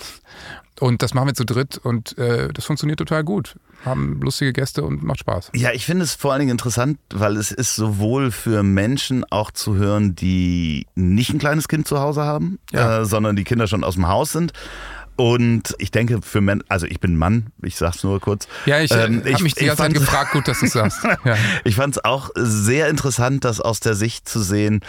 und 0.80 1.02
das 1.02 1.14
machen 1.14 1.28
wir 1.28 1.34
zu 1.34 1.46
dritt 1.46 1.78
und 1.78 2.18
äh, 2.18 2.50
das 2.54 2.66
funktioniert 2.66 3.00
total 3.00 3.24
gut. 3.24 3.56
Haben 3.86 4.20
lustige 4.22 4.54
Gäste 4.54 4.84
und 4.84 5.04
macht 5.04 5.20
Spaß. 5.20 5.52
Ja, 5.56 5.72
ich 5.72 5.86
finde 5.86 6.04
es 6.04 6.16
vor 6.16 6.32
allen 6.32 6.40
Dingen 6.40 6.52
interessant, 6.52 7.00
weil 7.14 7.38
es 7.38 7.52
ist 7.52 7.76
sowohl 7.76 8.32
für 8.32 8.64
Menschen 8.64 9.24
auch 9.30 9.52
zu 9.52 9.76
hören, 9.76 10.16
die 10.16 10.88
nicht 10.96 11.34
ein 11.34 11.40
kleines 11.40 11.68
Kind 11.68 11.88
zu 11.88 12.00
Hause 12.00 12.24
haben, 12.24 12.60
ja. 12.72 13.02
äh, 13.02 13.06
sondern 13.06 13.36
die 13.36 13.44
Kinder 13.44 13.68
schon 13.68 13.84
aus 13.84 13.96
dem 13.96 14.08
Haus 14.08 14.32
sind. 14.32 14.54
Und 15.16 15.76
ich 15.80 15.92
denke, 15.92 16.22
für 16.22 16.40
Männer, 16.40 16.64
also 16.70 16.86
ich 16.86 17.02
bin 17.02 17.18
Mann, 17.18 17.48
ich 17.62 17.76
sag's 17.76 18.04
nur 18.04 18.22
kurz. 18.22 18.48
Ja, 18.66 18.80
ich, 18.80 18.90
ähm, 18.92 19.22
ich 19.26 19.34
habe 19.34 19.44
mich 19.44 19.54
die 19.54 19.66
ganze 19.66 19.84
Zeit 19.84 19.94
gefragt, 19.94 20.32
gut, 20.32 20.48
dass 20.48 20.62
du 20.62 20.68
sagst. 20.68 21.00
Ja. 21.26 21.36
ich 21.66 21.76
fand 21.76 21.98
es 21.98 22.06
auch 22.06 22.30
sehr 22.36 22.88
interessant, 22.88 23.44
das 23.44 23.60
aus 23.60 23.82
der 23.82 23.96
Sicht 23.96 24.30
zu 24.30 24.40
sehen, 24.40 24.80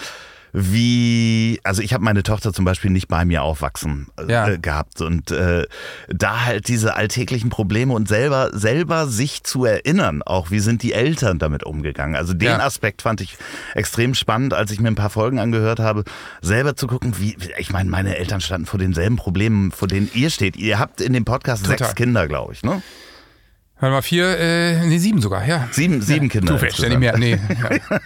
wie, 0.53 1.61
also 1.65 1.83
ich 1.83 1.93
habe 1.93 2.05
meine 2.05 2.23
Tochter 2.23 2.53
zum 2.53 2.65
Beispiel 2.65 2.91
nicht 2.91 3.09
bei 3.09 3.25
mir 3.25 3.43
aufwachsen 3.43 4.09
äh, 4.19 4.31
ja. 4.31 4.57
gehabt 4.57 5.01
und 5.01 5.31
äh, 5.31 5.67
da 6.09 6.45
halt 6.45 6.69
diese 6.69 6.95
alltäglichen 6.97 7.51
Probleme 7.51 7.93
und 7.95 8.09
selber 8.09 8.51
selber 8.53 9.07
sich 9.07 9.45
zu 9.45 9.65
erinnern, 9.65 10.23
auch 10.23 10.51
wie 10.51 10.61
sind 10.61 10.83
die 10.83 10.93
Eltern 10.93 11.39
damit 11.39 11.65
umgegangen. 11.65 12.17
Also 12.17 12.35
den 12.35 12.49
Ja. 12.49 12.59
Aspekt 12.61 13.03
fand 13.03 13.21
ich 13.21 13.37
extrem 13.75 14.15
spannend, 14.15 14.55
als 14.55 14.71
ich 14.71 14.81
mir 14.81 14.89
ein 14.89 14.95
paar 14.97 15.11
Folgen 15.11 15.39
angehört 15.39 15.81
habe, 15.81 16.05
selber 16.43 16.77
zu 16.77 16.87
gucken, 16.87 17.15
wie, 17.19 17.37
ich 17.59 17.73
meine, 17.73 17.91
meine 17.91 18.17
Eltern 18.17 18.41
standen 18.41 18.67
vor 18.67 18.79
denselben 18.79 19.17
Problemen, 19.17 19.71
vor 19.73 19.89
denen 19.89 20.11
ihr 20.15 20.31
steht. 20.31 20.57
Ihr 20.57 20.79
habt 20.79 21.01
in 21.01 21.13
dem 21.13 21.25
Podcast 21.25 21.65
Total. 21.65 21.79
sechs 21.79 21.95
Kinder, 21.95 22.27
glaube 22.29 22.53
ich, 22.53 22.63
ne? 22.63 22.83
Warte 23.79 23.95
mal, 23.95 24.03
vier, 24.03 24.39
äh, 24.39 24.87
nee, 24.87 24.99
sieben 24.99 25.23
sogar, 25.23 25.47
ja. 25.47 25.67
Sieben, 25.71 26.03
sieben 26.03 26.29
Kinder. 26.29 26.59
Vielleicht 26.59 26.77
stell 26.77 26.91
nicht 26.91 26.99
mehr, 26.99 27.17
nee. 27.17 27.39
Ja. 27.91 28.01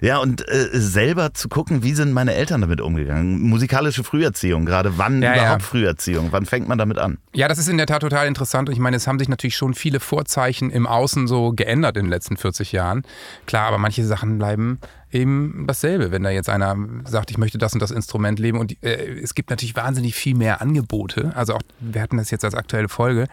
Ja, 0.00 0.18
und 0.18 0.46
äh, 0.48 0.68
selber 0.72 1.34
zu 1.34 1.48
gucken, 1.48 1.82
wie 1.82 1.94
sind 1.94 2.12
meine 2.12 2.34
Eltern 2.34 2.60
damit 2.60 2.80
umgegangen? 2.80 3.40
Musikalische 3.40 4.04
Früherziehung, 4.04 4.64
gerade 4.64 4.98
wann 4.98 5.22
Ja, 5.22 5.34
überhaupt 5.34 5.62
ja. 5.62 5.66
Früherziehung? 5.66 6.28
Wann 6.30 6.46
fängt 6.46 6.68
man 6.68 6.78
damit 6.78 6.98
an? 6.98 7.18
Ja, 7.34 7.48
das 7.48 7.58
ist 7.58 7.68
in 7.68 7.76
der 7.76 7.86
Tat 7.86 8.02
total 8.02 8.26
interessant 8.26 8.68
und 8.68 8.72
ich 8.74 8.78
meine, 8.80 8.96
es 8.96 9.06
haben 9.06 9.18
sich 9.18 9.28
natürlich 9.28 9.56
schon 9.56 9.74
viele 9.74 10.00
Vorzeichen 10.00 10.70
im 10.70 10.86
Außen 10.86 11.26
so 11.26 11.52
geändert 11.52 11.96
in 11.96 12.04
den 12.04 12.10
letzten 12.10 12.36
40 12.36 12.72
Jahren. 12.72 13.02
Klar, 13.46 13.68
aber 13.68 13.78
manche 13.78 14.04
Sachen 14.04 14.38
bleiben 14.38 14.78
eben 15.12 15.64
dasselbe. 15.66 16.10
Wenn 16.10 16.22
da 16.22 16.30
jetzt 16.30 16.48
einer 16.48 16.76
sagt, 17.04 17.30
ich 17.30 17.38
möchte 17.38 17.58
das 17.58 17.72
und 17.72 17.80
das 17.80 17.90
Instrument 17.90 18.38
leben 18.38 18.58
und 18.58 18.82
äh, 18.82 19.18
es 19.22 19.34
gibt 19.34 19.50
natürlich 19.50 19.76
wahnsinnig 19.76 20.14
viel 20.14 20.34
mehr 20.34 20.60
Angebote. 20.60 21.32
Also 21.34 21.54
auch, 21.54 21.62
wir 21.80 22.02
hatten 22.02 22.16
das 22.16 22.30
jetzt 22.30 22.44
als 22.44 22.54
aktuelle 22.54 22.88
Folge. 22.88 23.26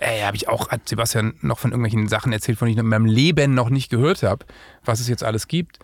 Ey, 0.00 0.20
habe 0.20 0.36
ich 0.36 0.48
auch, 0.48 0.70
hat 0.70 0.88
Sebastian 0.88 1.34
noch 1.42 1.58
von 1.58 1.72
irgendwelchen 1.72 2.08
Sachen 2.08 2.32
erzählt, 2.32 2.58
von 2.58 2.66
denen 2.66 2.78
ich 2.78 2.82
in 2.82 2.88
meinem 2.88 3.04
Leben 3.04 3.52
noch 3.52 3.68
nicht 3.68 3.90
gehört 3.90 4.22
habe, 4.22 4.46
was 4.82 4.98
es 4.98 5.08
jetzt 5.08 5.22
alles 5.22 5.46
gibt. 5.46 5.78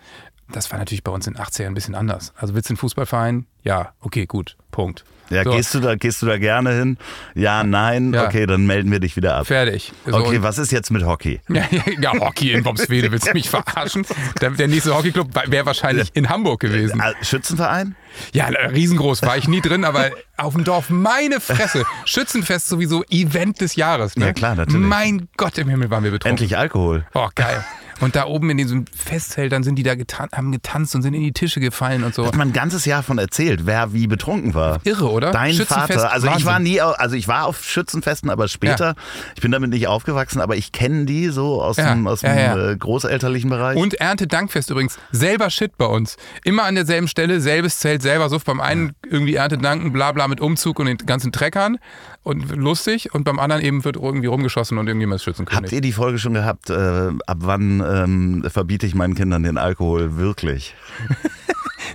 Das 0.50 0.70
war 0.70 0.78
natürlich 0.78 1.04
bei 1.04 1.12
uns 1.12 1.26
in 1.26 1.34
den 1.34 1.42
80ern 1.42 1.66
ein 1.66 1.74
bisschen 1.74 1.94
anders. 1.94 2.32
Also 2.36 2.54
willst 2.54 2.70
du 2.70 2.72
einen 2.72 2.78
Fußballverein? 2.78 3.46
Ja, 3.62 3.92
okay, 4.00 4.24
gut, 4.24 4.56
Punkt. 4.70 5.04
Ja, 5.30 5.42
So. 5.44 5.50
gehst, 5.50 5.74
du 5.74 5.80
da, 5.80 5.94
gehst 5.96 6.22
du 6.22 6.26
da 6.26 6.38
gerne 6.38 6.72
hin? 6.72 6.98
Ja, 7.34 7.64
nein? 7.64 8.12
Ja. 8.12 8.26
Okay, 8.26 8.46
dann 8.46 8.64
melden 8.66 8.90
wir 8.92 9.00
dich 9.00 9.16
wieder 9.16 9.34
ab. 9.36 9.46
Fertig. 9.46 9.92
So, 10.04 10.16
Okay, 10.16 10.42
was 10.42 10.58
ist 10.58 10.70
jetzt 10.72 10.90
mit 10.90 11.04
Hockey? 11.04 11.40
Ja, 11.48 11.64
ja, 12.00 12.12
Hockey 12.20 12.52
in 12.52 12.62
Bobswede, 12.62 13.10
willst 13.10 13.26
du 13.28 13.32
mich 13.32 13.48
verarschen? 13.50 14.06
Der, 14.40 14.50
der 14.50 14.68
nächste 14.68 14.94
Hockeyclub 14.96 15.28
wäre 15.50 15.66
wahrscheinlich 15.66 16.10
in 16.14 16.28
Hamburg 16.28 16.60
gewesen. 16.60 17.00
Ah, 17.00 17.12
Schützenverein? 17.22 17.96
Ja, 18.32 18.46
riesengroß 18.46 19.22
war 19.22 19.36
ich 19.36 19.48
nie 19.48 19.60
drin, 19.60 19.84
aber 19.84 20.10
auf 20.36 20.54
dem 20.54 20.64
Dorf, 20.64 20.90
meine 20.90 21.40
Fresse. 21.40 21.84
Schützenfest 22.04 22.68
sowieso 22.68 23.02
Event 23.10 23.60
des 23.60 23.76
Jahres. 23.76 24.16
Ne? 24.16 24.26
Ja, 24.26 24.32
klar, 24.32 24.54
natürlich. 24.54 24.80
Mein 24.86 25.28
Gott 25.36 25.58
im 25.58 25.68
Himmel 25.68 25.90
waren 25.90 26.04
wir 26.04 26.10
betroffen. 26.12 26.30
Endlich 26.30 26.56
Alkohol. 26.56 27.04
Oh, 27.14 27.28
geil. 27.34 27.64
Und 28.00 28.14
da 28.14 28.26
oben 28.26 28.50
in 28.50 28.58
diesen 28.58 28.84
Festzeltern 28.94 29.62
sind 29.62 29.76
die 29.76 29.82
da 29.82 29.94
getan, 29.94 30.28
haben 30.34 30.52
getanzt 30.52 30.94
und 30.94 31.02
sind 31.02 31.14
in 31.14 31.22
die 31.22 31.32
Tische 31.32 31.60
gefallen 31.60 32.04
und 32.04 32.14
so. 32.14 32.26
Hat 32.26 32.36
man 32.36 32.48
ein 32.48 32.52
ganzes 32.52 32.84
Jahr 32.84 33.02
von 33.02 33.18
erzählt, 33.18 33.64
wer 33.64 33.92
wie 33.92 34.06
betrunken 34.06 34.54
war. 34.54 34.80
Irre, 34.84 35.10
oder? 35.10 35.30
Dein 35.30 35.54
Schützenfest, 35.54 36.00
Vater. 36.00 36.12
Also 36.12 36.26
ich 36.28 36.44
war 36.44 36.54
Wahnsinn. 36.56 36.72
nie, 36.74 36.80
also 36.80 37.16
ich 37.16 37.26
war 37.28 37.46
auf 37.46 37.64
Schützenfesten, 37.64 38.28
aber 38.30 38.48
später. 38.48 38.94
Ich 39.34 39.40
bin 39.40 39.50
damit 39.50 39.70
nicht 39.70 39.86
aufgewachsen, 39.88 40.40
aber 40.40 40.56
ich 40.56 40.72
kenne 40.72 41.06
die 41.06 41.28
so 41.28 41.62
aus 41.62 41.76
Ja, 41.78 41.94
dem, 41.94 42.06
aus 42.06 42.22
ja, 42.22 42.34
dem 42.34 42.38
ja. 42.38 42.70
Äh, 42.72 42.76
großelterlichen 42.76 43.48
Bereich. 43.50 43.76
Und 43.78 43.94
Erntedankfest 43.94 44.70
übrigens. 44.70 44.98
Selber 45.12 45.50
Shit 45.50 45.76
bei 45.78 45.86
uns. 45.86 46.16
Immer 46.44 46.64
an 46.64 46.74
derselben 46.74 47.08
Stelle, 47.08 47.40
selbes 47.40 47.78
Zelt, 47.78 48.02
selber 48.02 48.28
Suff. 48.28 48.44
Beim 48.44 48.60
einen 48.60 48.92
irgendwie 49.08 49.34
Erntedanken, 49.34 49.92
bla 49.92 50.12
bla 50.12 50.28
mit 50.28 50.40
Umzug 50.40 50.78
und 50.78 50.86
den 50.86 50.98
ganzen 50.98 51.32
Treckern 51.32 51.78
und 52.26 52.54
lustig. 52.56 53.14
Und 53.14 53.24
beim 53.24 53.38
anderen 53.38 53.62
eben 53.62 53.84
wird 53.84 53.96
irgendwie 53.96 54.26
rumgeschossen 54.26 54.78
und 54.78 54.86
irgendjemand 54.88 55.20
ist 55.20 55.24
Schützenkönig. 55.24 55.56
Habt 55.62 55.72
ihr 55.72 55.80
die 55.80 55.92
Folge 55.92 56.18
schon 56.18 56.34
gehabt? 56.34 56.68
Äh, 56.70 56.74
ab 56.74 57.38
wann 57.40 57.80
ähm, 57.80 58.44
verbiete 58.50 58.84
ich 58.86 58.94
meinen 58.94 59.14
Kindern 59.14 59.42
den 59.44 59.58
Alkohol 59.58 60.16
wirklich? 60.16 60.74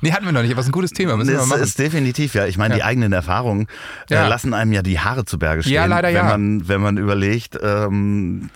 Nee, 0.04 0.13
hatten 0.13 0.26
wir 0.26 0.32
noch 0.32 0.41
nicht, 0.41 0.52
aber 0.52 0.62
es 0.62 0.65
ist 0.65 0.70
ein 0.70 0.74
gutes 0.74 0.91
Thema. 0.91 1.15
Müssen 1.17 1.34
Das 1.36 1.46
machen. 1.48 1.62
ist 1.62 1.78
definitiv, 1.78 2.34
ja. 2.34 2.48
Ich 2.48 2.58
meine, 2.58 2.74
die 2.76 2.80
Ja. 2.80 2.86
eigenen 2.88 3.12
Erfahrungen 3.13 3.67
äh, 4.10 4.15
Ja. 4.15 4.28
lassen 4.28 4.54
einem 4.56 4.72
ja 4.74 4.82
die 4.82 5.00
Haare 5.00 5.26
zu 5.26 5.38
Berge 5.38 5.62
stehen. 5.62 5.74
Ja, 5.74 5.86
leider 5.86 6.08
wenn 6.08 6.15
ja. 6.15 6.24
Man, 6.24 6.67
wenn 6.67 6.82
man 6.82 6.98
überlegt, 6.98 7.60
ähm, 7.62 8.50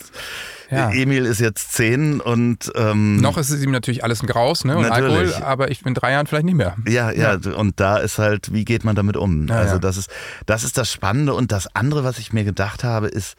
Ja. 0.71 0.91
Emil 0.91 1.25
ist 1.25 1.39
jetzt 1.39 1.73
zehn 1.73 2.19
und 2.21 2.71
ähm, 2.75 3.17
Noch 3.17 3.37
ist 3.37 3.49
es 3.49 3.61
ihm 3.61 3.71
natürlich 3.71 4.03
alles 4.03 4.21
ein 4.21 4.27
Graus 4.27 4.65
ne, 4.65 4.75
und 4.77 4.87
Natürlich. 4.87 5.35
Alkohol, 5.35 5.43
aber 5.43 5.71
ich 5.71 5.85
in 5.85 5.93
drei 5.93 6.11
Jahren 6.11 6.27
vielleicht 6.27 6.45
nicht 6.45 6.55
mehr. 6.55 6.75
Ja, 6.87 7.11
ja, 7.11 7.37
und 7.55 7.79
da 7.79 7.97
ist 7.97 8.17
halt, 8.17 8.53
wie 8.53 8.65
geht 8.65 8.83
man 8.83 8.95
damit 8.95 9.17
um? 9.17 9.47
Ja, 9.47 9.55
also 9.55 9.75
ja. 9.75 9.79
das 9.79 9.97
ist, 9.97 10.09
das 10.45 10.63
ist 10.63 10.77
das 10.77 10.91
Spannende 10.91 11.33
und 11.33 11.51
das 11.51 11.73
andere, 11.75 12.03
was 12.03 12.17
ich 12.17 12.33
mir 12.33 12.43
gedacht 12.43 12.83
habe, 12.83 13.07
ist, 13.07 13.35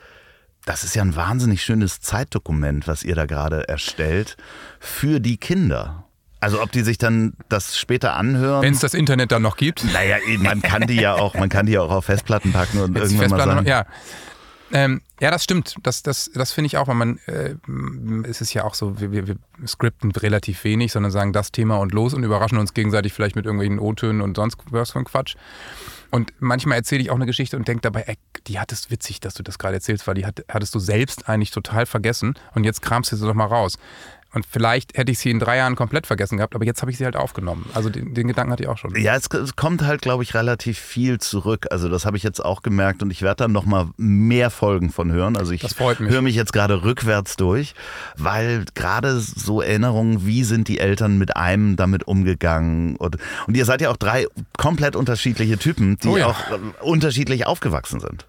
das 0.64 0.84
ist 0.84 0.94
ja 0.96 1.02
ein 1.02 1.14
wahnsinnig 1.14 1.62
schönes 1.62 2.00
Zeitdokument, 2.00 2.88
was 2.88 3.02
ihr 3.04 3.14
da 3.14 3.26
gerade 3.26 3.68
erstellt 3.68 4.36
für 4.80 5.20
die 5.20 5.36
Kinder. 5.36 6.06
Also 6.40 6.62
ob 6.62 6.70
die 6.70 6.82
sich 6.82 6.98
dann 6.98 7.32
das 7.48 7.78
später 7.78 8.14
anhören. 8.14 8.62
Wenn 8.62 8.74
es 8.74 8.80
das 8.80 8.92
Internet 8.92 9.32
dann 9.32 9.42
noch 9.42 9.56
gibt. 9.56 9.84
naja, 9.92 10.16
man 10.38 10.60
kann 10.62 10.86
die 10.86 10.96
ja 10.96 11.14
auch, 11.14 11.34
man 11.34 11.48
kann 11.48 11.66
die 11.66 11.72
ja 11.72 11.80
auch 11.80 11.90
auf 11.90 12.04
Festplatten 12.04 12.52
packen 12.52 12.80
und 12.80 12.96
Jetzt 12.96 13.12
irgendwann 13.12 13.30
mal 13.30 13.38
sagen. 13.38 13.56
noch, 13.56 13.64
ja. 13.64 13.86
Ähm, 14.76 15.00
ja, 15.22 15.30
das 15.30 15.42
stimmt. 15.42 15.76
Das, 15.82 16.02
das, 16.02 16.30
das 16.34 16.52
finde 16.52 16.66
ich 16.66 16.76
auch, 16.76 16.86
weil 16.86 16.96
man, 16.96 17.18
äh, 17.24 17.54
es 18.28 18.42
ist 18.42 18.52
ja 18.52 18.64
auch 18.64 18.74
so, 18.74 19.00
wir, 19.00 19.10
wir, 19.10 19.26
wir 19.26 19.36
skripten 19.66 20.10
relativ 20.10 20.64
wenig, 20.64 20.92
sondern 20.92 21.10
sagen 21.10 21.32
das 21.32 21.50
Thema 21.50 21.78
und 21.78 21.94
los 21.94 22.12
und 22.12 22.22
überraschen 22.24 22.58
uns 22.58 22.74
gegenseitig 22.74 23.14
vielleicht 23.14 23.36
mit 23.36 23.46
irgendwelchen 23.46 23.78
O-Tönen 23.78 24.20
und 24.20 24.36
sonst 24.36 24.58
was 24.70 24.94
ein 24.94 25.04
Quatsch. 25.04 25.36
Und 26.10 26.34
manchmal 26.40 26.76
erzähle 26.76 27.00
ich 27.00 27.10
auch 27.10 27.14
eine 27.14 27.24
Geschichte 27.24 27.56
und 27.56 27.66
denke 27.66 27.80
dabei, 27.80 28.02
ey, 28.02 28.18
die 28.48 28.60
hattest 28.60 28.90
witzig, 28.90 29.18
dass 29.20 29.32
du 29.32 29.42
das 29.42 29.58
gerade 29.58 29.76
erzählst, 29.76 30.06
weil 30.06 30.14
die 30.14 30.26
hat, 30.26 30.44
hattest 30.50 30.74
du 30.74 30.78
selbst 30.78 31.26
eigentlich 31.26 31.52
total 31.52 31.86
vergessen 31.86 32.34
und 32.54 32.64
jetzt 32.64 32.82
kramst 32.82 33.10
du 33.12 33.16
sie 33.16 33.26
doch 33.26 33.32
mal 33.32 33.46
raus. 33.46 33.78
Und 34.36 34.44
vielleicht 34.44 34.98
hätte 34.98 35.10
ich 35.10 35.18
sie 35.18 35.30
in 35.30 35.38
drei 35.38 35.56
Jahren 35.56 35.76
komplett 35.76 36.06
vergessen 36.06 36.36
gehabt, 36.36 36.54
aber 36.54 36.66
jetzt 36.66 36.82
habe 36.82 36.90
ich 36.90 36.98
sie 36.98 37.06
halt 37.06 37.16
aufgenommen. 37.16 37.70
Also 37.72 37.88
den, 37.88 38.12
den 38.12 38.28
Gedanken 38.28 38.52
hatte 38.52 38.64
ich 38.64 38.68
auch 38.68 38.76
schon. 38.76 38.94
Ja, 38.94 39.16
es, 39.16 39.28
es 39.32 39.56
kommt 39.56 39.80
halt, 39.80 40.02
glaube 40.02 40.24
ich, 40.24 40.34
relativ 40.34 40.78
viel 40.78 41.18
zurück. 41.18 41.68
Also 41.70 41.88
das 41.88 42.04
habe 42.04 42.18
ich 42.18 42.22
jetzt 42.22 42.44
auch 42.44 42.60
gemerkt 42.60 43.02
und 43.02 43.10
ich 43.10 43.22
werde 43.22 43.44
dann 43.44 43.52
noch 43.52 43.64
mal 43.64 43.88
mehr 43.96 44.50
Folgen 44.50 44.90
von 44.90 45.10
hören. 45.10 45.38
Also 45.38 45.52
ich 45.52 45.62
mich. 45.62 46.10
höre 46.10 46.20
mich 46.20 46.34
jetzt 46.34 46.52
gerade 46.52 46.82
rückwärts 46.82 47.36
durch, 47.36 47.74
weil 48.18 48.66
gerade 48.74 49.18
so 49.20 49.62
Erinnerungen, 49.62 50.26
wie 50.26 50.44
sind 50.44 50.68
die 50.68 50.80
Eltern 50.80 51.16
mit 51.16 51.34
einem 51.34 51.76
damit 51.76 52.06
umgegangen? 52.06 52.96
Und, 52.96 53.16
und 53.46 53.56
ihr 53.56 53.64
seid 53.64 53.80
ja 53.80 53.88
auch 53.88 53.96
drei 53.96 54.26
komplett 54.58 54.96
unterschiedliche 54.96 55.56
Typen, 55.56 55.96
die 55.96 56.08
Oh 56.08 56.18
ja. 56.18 56.26
auch 56.26 56.50
äh, 56.50 56.58
unterschiedlich 56.82 57.46
aufgewachsen 57.46 58.00
sind. 58.00 58.26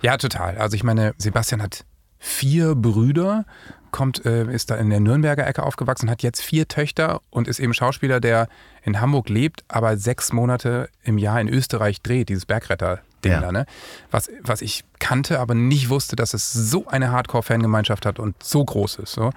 Ja, 0.00 0.16
total. 0.16 0.56
Also 0.56 0.74
ich 0.74 0.84
meine, 0.84 1.12
Sebastian 1.18 1.60
hat 1.60 1.84
vier 2.18 2.74
Brüder, 2.74 3.44
kommt, 3.90 4.24
äh, 4.26 4.44
ist 4.52 4.70
da 4.70 4.76
in 4.76 4.90
der 4.90 5.00
Nürnberger 5.00 5.46
Ecke 5.46 5.62
aufgewachsen, 5.62 6.10
hat 6.10 6.22
jetzt 6.22 6.40
vier 6.42 6.68
Töchter 6.68 7.20
und 7.30 7.48
ist 7.48 7.58
eben 7.60 7.74
Schauspieler, 7.74 8.20
der 8.20 8.48
in 8.82 9.00
Hamburg 9.00 9.28
lebt, 9.28 9.64
aber 9.68 9.96
sechs 9.96 10.32
Monate 10.32 10.88
im 11.02 11.18
Jahr 11.18 11.40
in 11.40 11.48
Österreich 11.48 12.00
dreht, 12.02 12.28
dieses 12.28 12.46
Bergretter-Ding 12.46 13.32
Ja. 13.32 13.40
da, 13.40 13.52
ne? 13.52 13.66
Was, 14.10 14.30
was 14.42 14.62
ich 14.62 14.84
kannte, 14.98 15.38
aber 15.40 15.54
nicht 15.54 15.88
wusste, 15.90 16.16
dass 16.16 16.34
es 16.34 16.52
so 16.52 16.86
eine 16.86 17.12
Hardcore-Fangemeinschaft 17.12 18.06
hat 18.06 18.18
und 18.18 18.42
so 18.42 18.64
groß 18.64 18.96
ist. 18.96 19.12
So. 19.12 19.32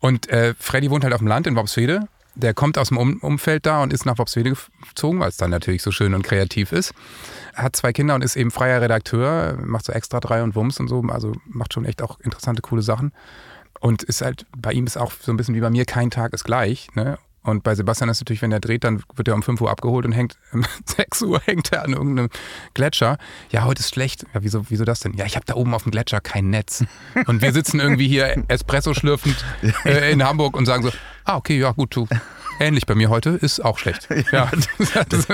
Und 0.00 0.28
äh, 0.30 0.54
Freddy 0.58 0.90
wohnt 0.90 1.04
halt 1.04 1.14
auf 1.14 1.20
dem 1.20 1.28
Land 1.28 1.46
in 1.46 1.54
Worpswede. 1.54 2.08
Der 2.34 2.54
kommt 2.54 2.78
aus 2.78 2.88
dem 2.88 2.96
um 2.96 3.18
Umfeld 3.18 3.66
da 3.66 3.82
und 3.82 3.92
ist 3.92 4.06
nach 4.06 4.16
Worpswede 4.16 4.54
gezogen, 4.88 5.20
weil 5.20 5.28
es 5.28 5.36
dann 5.36 5.50
natürlich 5.50 5.82
so 5.82 5.92
schön 5.92 6.14
und 6.14 6.22
kreativ 6.22 6.72
ist. 6.72 6.94
Hat 7.54 7.76
zwei 7.76 7.92
Kinder 7.92 8.14
und 8.14 8.24
ist 8.24 8.36
eben 8.36 8.50
freier 8.50 8.80
Redakteur, 8.80 9.58
macht 9.62 9.84
so 9.84 9.92
extra 9.92 10.18
drei 10.18 10.42
und 10.42 10.54
Wumms 10.54 10.80
und 10.80 10.88
so, 10.88 11.02
also 11.02 11.34
macht 11.44 11.74
schon 11.74 11.84
echt 11.84 12.00
auch 12.00 12.18
interessante, 12.20 12.62
coole 12.62 12.80
Sachen. 12.80 13.12
Und 13.82 14.04
ist 14.04 14.22
halt, 14.22 14.46
bei 14.56 14.72
ihm 14.72 14.86
ist 14.86 14.96
auch 14.96 15.10
so 15.10 15.32
ein 15.32 15.36
bisschen 15.36 15.56
wie 15.56 15.60
bei 15.60 15.68
mir, 15.68 15.84
kein 15.84 16.12
Tag 16.12 16.32
ist 16.34 16.44
gleich. 16.44 16.86
Ne? 16.94 17.18
Und 17.42 17.64
bei 17.64 17.74
Sebastian 17.74 18.08
ist 18.08 18.20
natürlich, 18.20 18.40
wenn 18.40 18.52
er 18.52 18.60
dreht, 18.60 18.84
dann 18.84 19.02
wird 19.16 19.26
er 19.26 19.34
um 19.34 19.42
5 19.42 19.60
Uhr 19.60 19.72
abgeholt 19.72 20.06
und 20.06 20.12
hängt 20.12 20.38
um 20.52 20.64
6 20.84 21.22
Uhr 21.22 21.40
hängt 21.40 21.72
er 21.72 21.82
an 21.82 21.92
irgendeinem 21.92 22.28
Gletscher. 22.74 23.18
Ja, 23.50 23.64
heute 23.64 23.80
ist 23.80 23.92
schlecht. 23.92 24.24
Ja, 24.34 24.44
wieso, 24.44 24.70
wieso 24.70 24.84
das 24.84 25.00
denn? 25.00 25.14
Ja, 25.14 25.24
ich 25.24 25.34
habe 25.34 25.44
da 25.46 25.54
oben 25.54 25.74
auf 25.74 25.82
dem 25.82 25.90
Gletscher 25.90 26.20
kein 26.20 26.50
Netz. 26.50 26.84
Und 27.26 27.42
wir 27.42 27.52
sitzen 27.52 27.80
irgendwie 27.80 28.06
hier 28.06 28.44
Espresso 28.48 28.94
schlürfend 28.94 29.44
äh, 29.84 30.12
in 30.12 30.22
Hamburg 30.22 30.56
und 30.56 30.66
sagen 30.66 30.84
so, 30.84 30.90
ah, 31.24 31.34
okay, 31.34 31.58
ja, 31.58 31.72
gut, 31.72 31.96
du. 31.96 32.06
Ähnlich 32.62 32.86
bei 32.86 32.94
mir 32.94 33.10
heute 33.10 33.30
ist 33.30 33.58
auch 33.64 33.78
schlecht. 33.78 34.08
Ja, 34.32 34.48
das 35.08 35.26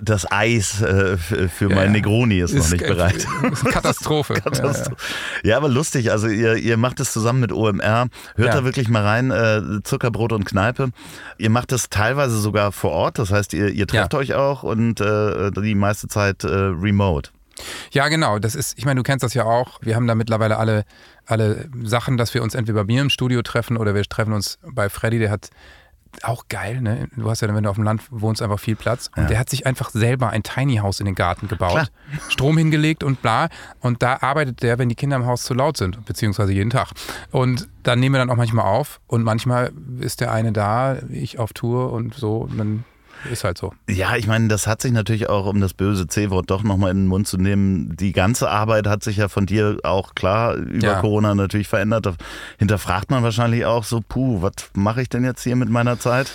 Das 0.00 0.32
Eis 0.32 0.80
äh, 0.80 1.18
für 1.18 1.68
Ja, 1.68 1.76
mein. 1.76 1.92
Negroni 1.92 2.40
ist, 2.40 2.54
noch 2.54 2.64
ist, 2.64 2.72
nicht 2.72 2.86
bereit. 2.86 3.26
Ist 3.52 3.64
Katastrophe. 3.66 4.34
Katastrophe. 4.42 4.96
Ja, 5.44 5.58
aber 5.58 5.68
lustig. 5.68 6.10
Also 6.10 6.28
ihr, 6.28 6.56
ihr 6.56 6.78
macht 6.78 6.98
es 7.00 7.12
zusammen 7.12 7.40
mit 7.40 7.52
OMR. 7.52 8.08
Hört 8.36 8.54
da 8.54 8.64
wirklich 8.64 8.88
mal 8.88 9.02
rein. 9.02 9.30
Äh, 9.30 9.82
Zuckerbrot 9.82 10.32
und 10.32 10.46
Kneipe. 10.46 10.92
Ihr 11.36 11.50
macht 11.50 11.72
es 11.72 11.90
teilweise 11.90 12.38
sogar 12.38 12.72
vor 12.72 12.92
Ort. 12.92 13.18
Das 13.18 13.30
heißt, 13.30 13.52
ihr, 13.52 13.68
ihr 13.68 13.86
trefft 13.86 14.14
euch 14.14 14.32
auch 14.32 14.62
und 14.62 15.00
äh, 15.00 15.50
die 15.50 15.74
meiste 15.74 16.08
Zeit 16.08 16.42
äh, 16.44 16.48
remote. 16.48 17.30
Ja, 17.90 18.08
genau. 18.08 18.38
Das 18.38 18.54
ist, 18.54 18.78
ich 18.78 18.86
meine, 18.86 18.98
du 18.98 19.02
kennst 19.02 19.22
das 19.22 19.34
ja 19.34 19.44
auch. 19.44 19.78
Wir 19.82 19.94
haben 19.94 20.06
da 20.06 20.14
mittlerweile 20.14 20.56
alle, 20.56 20.84
alle 21.26 21.68
Sachen, 21.82 22.16
dass 22.16 22.32
wir 22.32 22.42
uns 22.42 22.54
entweder 22.54 22.80
bei 22.80 22.84
mir 22.84 23.02
im 23.02 23.10
Studio 23.10 23.42
treffen 23.42 23.76
oder 23.76 23.94
wir 23.94 24.02
treffen 24.04 24.32
uns 24.32 24.58
bei 24.62 24.88
Freddy, 24.88 25.18
der 25.18 25.30
hat 25.30 25.50
auch 26.22 26.44
geil, 26.48 26.80
ne? 26.80 27.08
Du 27.16 27.28
hast 27.30 27.40
ja, 27.40 27.52
wenn 27.54 27.64
du 27.64 27.70
auf 27.70 27.76
dem 27.76 27.84
Land 27.84 28.02
wohnst, 28.10 28.42
einfach 28.42 28.60
viel 28.60 28.76
Platz. 28.76 29.10
Und 29.16 29.22
Ja. 29.24 29.28
der 29.30 29.38
hat 29.38 29.50
sich 29.50 29.66
einfach 29.66 29.90
selber 29.90 30.30
ein 30.30 30.42
Tiny 30.42 30.76
House 30.76 31.00
in 31.00 31.06
den 31.06 31.14
Garten 31.14 31.48
gebaut, 31.48 31.70
Klar. 31.72 31.88
Strom 32.28 32.58
hingelegt 32.58 33.02
und 33.02 33.22
bla. 33.22 33.48
Und 33.80 34.02
da 34.02 34.18
arbeitet 34.20 34.62
der, 34.62 34.78
wenn 34.78 34.88
die 34.88 34.94
Kinder 34.94 35.16
im 35.16 35.26
Haus 35.26 35.42
zu 35.42 35.54
laut 35.54 35.76
sind, 35.76 36.04
beziehungsweise 36.04 36.52
jeden 36.52 36.70
Tag. 36.70 36.90
Und 37.30 37.68
dann 37.82 37.98
nehmen 38.00 38.14
wir 38.14 38.18
dann 38.18 38.30
auch 38.30 38.36
manchmal 38.36 38.66
auf 38.66 39.00
und 39.06 39.22
manchmal 39.24 39.72
ist 40.00 40.20
der 40.20 40.32
eine 40.32 40.52
da, 40.52 40.96
ich 41.10 41.38
auf 41.38 41.52
Tour 41.52 41.92
und 41.92 42.14
so. 42.14 42.36
Und 42.38 42.58
dann 42.58 42.84
ist 43.30 43.44
halt 43.44 43.58
so. 43.58 43.72
Ja, 43.88 44.16
ich 44.16 44.26
meine, 44.26 44.48
das 44.48 44.66
hat 44.66 44.82
sich 44.82 44.92
natürlich 44.92 45.28
auch, 45.28 45.46
um 45.46 45.60
das 45.60 45.74
böse 45.74 46.06
C-Wort 46.06 46.50
doch 46.50 46.62
nochmal 46.62 46.90
in 46.90 46.98
den 46.98 47.06
Mund 47.06 47.26
zu 47.28 47.36
nehmen, 47.38 47.96
die 47.96 48.12
ganze 48.12 48.48
Arbeit 48.50 48.86
hat 48.86 49.02
sich 49.04 49.16
ja 49.18 49.28
von 49.28 49.46
dir 49.46 49.78
auch 49.84 50.14
klar 50.14 50.54
über 50.54 50.86
Ja. 50.86 51.00
Corona 51.00 51.34
natürlich 51.34 51.68
verändert. 51.68 52.06
Da 52.06 52.14
hinterfragt 52.58 53.10
man 53.10 53.22
wahrscheinlich 53.22 53.64
auch 53.64 53.84
so, 53.84 54.00
puh, 54.06 54.42
was 54.42 54.52
mache 54.74 55.02
ich 55.02 55.08
denn 55.08 55.24
jetzt 55.24 55.42
hier 55.42 55.56
mit 55.56 55.68
meiner 55.68 55.98
Zeit? 55.98 56.30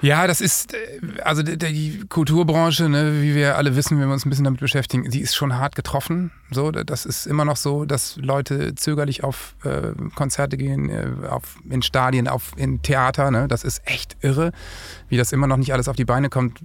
Ja, 0.00 0.26
das 0.26 0.40
ist, 0.40 0.74
äh, 0.74 0.78
also 1.22 1.42
die 1.42 2.04
Kulturbranche, 2.08 2.88
ne, 2.88 3.22
wie 3.22 3.34
wir 3.34 3.56
alle 3.56 3.76
wissen, 3.76 3.98
wenn 3.98 4.08
wir 4.08 4.12
uns 4.12 4.26
ein 4.26 4.30
bisschen 4.30 4.44
damit 4.44 4.60
beschäftigen, 4.60 5.10
die 5.10 5.20
ist 5.20 5.34
schon 5.34 5.56
hart 5.56 5.76
getroffen. 5.76 6.30
So, 6.50 6.70
das 6.70 7.06
ist 7.06 7.26
immer 7.26 7.44
noch 7.44 7.56
so, 7.56 7.84
dass 7.84 8.16
Leute 8.16 8.74
zögerlich 8.74 9.24
auf 9.24 9.56
äh, 9.64 9.92
Konzerte 10.14 10.56
gehen, 10.56 10.90
äh, 10.90 11.26
auf, 11.28 11.56
in 11.68 11.82
Stadien, 11.82 12.28
auf, 12.28 12.52
in 12.56 12.82
Theater. 12.82 13.30
Ne? 13.30 13.48
Das 13.48 13.64
ist 13.64 13.82
echt 13.86 14.16
irre, 14.20 14.52
wie 15.08 15.16
das 15.16 15.32
immer 15.32 15.46
noch 15.46 15.56
nicht 15.56 15.72
alles 15.72 15.88
auf 15.88 15.96
die 15.96 16.04
Beine 16.04 16.28
kommt 16.28 16.60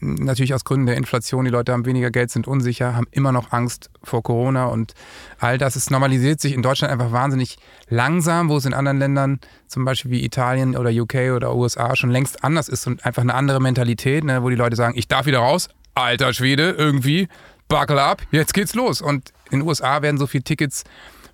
natürlich 0.00 0.54
aus 0.54 0.64
Gründen 0.64 0.86
der 0.86 0.96
Inflation, 0.96 1.44
die 1.44 1.50
Leute 1.50 1.72
haben 1.72 1.86
weniger 1.86 2.10
Geld, 2.10 2.30
sind 2.30 2.46
unsicher, 2.46 2.94
haben 2.94 3.06
immer 3.10 3.32
noch 3.32 3.52
Angst 3.52 3.90
vor 4.02 4.22
Corona 4.22 4.66
und 4.66 4.94
all 5.38 5.58
das. 5.58 5.76
Es 5.76 5.90
normalisiert 5.90 6.40
sich 6.40 6.52
in 6.52 6.62
Deutschland 6.62 6.92
einfach 6.92 7.12
wahnsinnig 7.12 7.56
langsam, 7.88 8.48
wo 8.48 8.56
es 8.56 8.64
in 8.64 8.74
anderen 8.74 8.98
Ländern, 8.98 9.40
zum 9.66 9.84
Beispiel 9.84 10.10
wie 10.10 10.24
Italien 10.24 10.76
oder 10.76 10.90
UK 10.90 11.32
oder 11.34 11.54
USA, 11.54 11.96
schon 11.96 12.10
längst 12.10 12.44
anders 12.44 12.68
ist 12.68 12.86
und 12.86 13.04
einfach 13.04 13.22
eine 13.22 13.34
andere 13.34 13.60
Mentalität, 13.60 14.24
ne, 14.24 14.42
wo 14.42 14.50
die 14.50 14.56
Leute 14.56 14.76
sagen, 14.76 14.96
ich 14.96 15.08
darf 15.08 15.26
wieder 15.26 15.38
raus, 15.38 15.68
alter 15.94 16.32
Schwede, 16.32 16.70
irgendwie, 16.70 17.28
buckle 17.68 18.02
up, 18.02 18.22
jetzt 18.30 18.54
geht's 18.54 18.74
los. 18.74 19.00
Und 19.00 19.32
in 19.50 19.60
den 19.60 19.68
USA 19.68 20.02
werden 20.02 20.18
so 20.18 20.26
viele 20.26 20.44
Tickets 20.44 20.84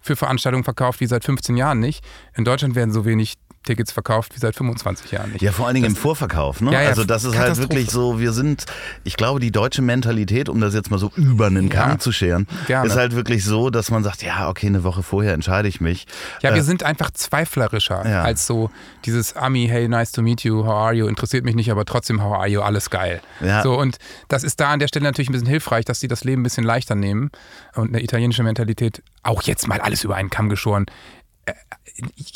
für 0.00 0.16
Veranstaltungen 0.16 0.64
verkauft 0.64 1.00
wie 1.00 1.06
seit 1.06 1.24
15 1.24 1.56
Jahren 1.56 1.80
nicht. 1.80 2.04
In 2.34 2.44
Deutschland 2.44 2.74
werden 2.74 2.92
so 2.92 3.04
wenig 3.04 3.34
Tickets 3.62 3.92
verkauft 3.92 4.34
wie 4.34 4.40
seit 4.40 4.56
25 4.56 5.10
Jahren 5.12 5.32
nicht. 5.32 5.42
Ja, 5.42 5.52
vor 5.52 5.66
allen 5.66 5.74
Dingen 5.74 5.86
das, 5.86 5.94
im 5.94 6.00
Vorverkauf. 6.00 6.60
Ne? 6.60 6.72
Ja, 6.72 6.82
ja, 6.82 6.88
also 6.88 7.04
das 7.04 7.24
ist 7.24 7.36
halt 7.36 7.56
wirklich 7.58 7.90
so, 7.90 8.18
wir 8.18 8.32
sind, 8.32 8.66
ich 9.04 9.16
glaube, 9.16 9.40
die 9.40 9.50
deutsche 9.50 9.82
Mentalität, 9.82 10.48
um 10.48 10.60
das 10.60 10.74
jetzt 10.74 10.90
mal 10.90 10.98
so 10.98 11.12
über 11.16 11.46
einen 11.46 11.68
Kamm 11.68 11.90
ja, 11.90 11.98
zu 11.98 12.12
scheren, 12.12 12.46
gerne. 12.66 12.88
ist 12.88 12.96
halt 12.96 13.14
wirklich 13.14 13.44
so, 13.44 13.70
dass 13.70 13.90
man 13.90 14.02
sagt, 14.02 14.22
ja, 14.22 14.48
okay, 14.48 14.66
eine 14.66 14.84
Woche 14.84 15.02
vorher 15.02 15.34
entscheide 15.34 15.68
ich 15.68 15.80
mich. 15.80 16.06
Ja, 16.42 16.50
äh, 16.50 16.54
wir 16.54 16.62
sind 16.62 16.82
einfach 16.82 17.10
zweiflerischer 17.10 18.02
als 18.02 18.46
so 18.46 18.70
dieses 19.04 19.36
Ami, 19.36 19.68
hey, 19.68 19.88
nice 19.88 20.12
to 20.12 20.22
meet 20.22 20.42
you, 20.42 20.64
how 20.64 20.74
are 20.74 20.94
you, 20.94 21.06
interessiert 21.06 21.44
mich 21.44 21.54
nicht, 21.54 21.70
aber 21.70 21.84
trotzdem, 21.84 22.22
how 22.22 22.34
are 22.34 22.48
you, 22.48 22.60
alles 22.60 22.90
geil. 22.90 23.20
So, 23.62 23.78
und 23.78 23.98
das 24.28 24.44
ist 24.44 24.60
da 24.60 24.70
an 24.70 24.78
der 24.78 24.88
Stelle 24.88 25.04
natürlich 25.04 25.28
ein 25.28 25.32
bisschen 25.32 25.48
hilfreich, 25.48 25.84
dass 25.84 26.00
sie 26.00 26.08
das 26.08 26.24
Leben 26.24 26.40
ein 26.40 26.44
bisschen 26.44 26.64
leichter 26.64 26.94
nehmen 26.94 27.30
und 27.74 27.88
eine 27.88 28.02
italienische 28.02 28.42
Mentalität 28.42 29.02
auch 29.22 29.42
jetzt 29.42 29.66
mal 29.68 29.80
alles 29.80 30.04
über 30.04 30.16
einen 30.16 30.30
Kamm 30.30 30.48
geschoren 30.48 30.86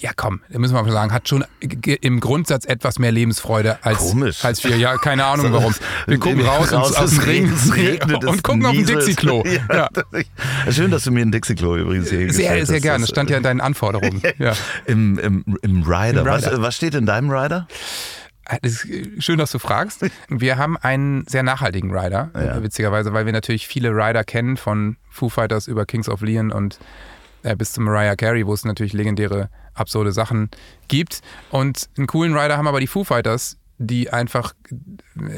ja 0.00 0.10
komm, 0.14 0.40
da 0.48 0.58
müssen 0.58 0.74
wir 0.74 0.82
mal 0.82 0.92
sagen, 0.92 1.12
hat 1.12 1.28
schon 1.28 1.44
im 1.60 2.20
Grundsatz 2.20 2.64
etwas 2.64 2.98
mehr 2.98 3.12
Lebensfreude 3.12 3.78
als, 3.82 3.98
Komisch. 3.98 4.44
als 4.44 4.62
wir. 4.64 4.76
Ja, 4.76 4.96
keine 4.96 5.24
Ahnung 5.24 5.52
warum. 5.52 5.74
Wir 6.06 6.18
gucken 6.18 6.42
raus, 6.42 6.72
raus 6.72 6.94
aus 6.94 7.10
dem 7.10 7.20
Ring 7.20 7.52
und 8.26 8.42
gucken 8.42 8.66
auf 8.66 8.76
ein 8.76 8.86
Dixie-Klo. 8.86 9.44
Ja, 9.68 9.88
ja. 9.92 10.72
Schön, 10.72 10.90
dass 10.90 11.04
du 11.04 11.10
mir 11.10 11.22
ein 11.22 11.32
Dixie-Klo 11.32 11.76
übrigens 11.76 12.10
hier 12.10 12.32
Sehr, 12.32 12.66
sehr 12.66 12.80
gerne. 12.80 13.00
Das 13.00 13.10
stand 13.10 13.30
ja 13.30 13.36
in 13.36 13.42
deinen 13.42 13.60
Anforderungen. 13.60 14.22
Ja. 14.38 14.54
Im, 14.84 15.18
im, 15.18 15.44
Im 15.62 15.82
Rider. 15.82 16.20
Im 16.20 16.28
Rider. 16.28 16.52
Was, 16.52 16.60
was 16.60 16.76
steht 16.76 16.94
in 16.94 17.06
deinem 17.06 17.30
Rider? 17.30 17.66
Schön, 19.18 19.38
dass 19.38 19.50
du 19.50 19.58
fragst. 19.58 20.04
Wir 20.28 20.58
haben 20.58 20.76
einen 20.76 21.26
sehr 21.26 21.42
nachhaltigen 21.42 21.96
Rider, 21.96 22.30
ja. 22.34 22.62
witzigerweise, 22.62 23.12
weil 23.12 23.26
wir 23.26 23.32
natürlich 23.32 23.66
viele 23.66 23.90
Rider 23.90 24.24
kennen, 24.24 24.56
von 24.56 24.96
Foo 25.10 25.28
Fighters 25.28 25.66
über 25.66 25.84
Kings 25.86 26.08
of 26.08 26.20
Leon 26.20 26.52
und 26.52 26.74
äh, 26.74 26.78
bis 27.54 27.72
zu 27.72 27.80
Mariah 27.80 28.16
Carey, 28.16 28.46
wo 28.46 28.54
es 28.54 28.64
natürlich 28.64 28.92
legendäre, 28.92 29.48
absurde 29.74 30.12
Sachen 30.12 30.50
gibt. 30.88 31.20
Und 31.50 31.88
einen 31.96 32.06
coolen 32.06 32.36
Rider 32.36 32.56
haben 32.56 32.66
aber 32.66 32.80
die 32.80 32.86
Foo 32.86 33.04
Fighters, 33.04 33.58
die 33.78 34.10
einfach 34.10 34.54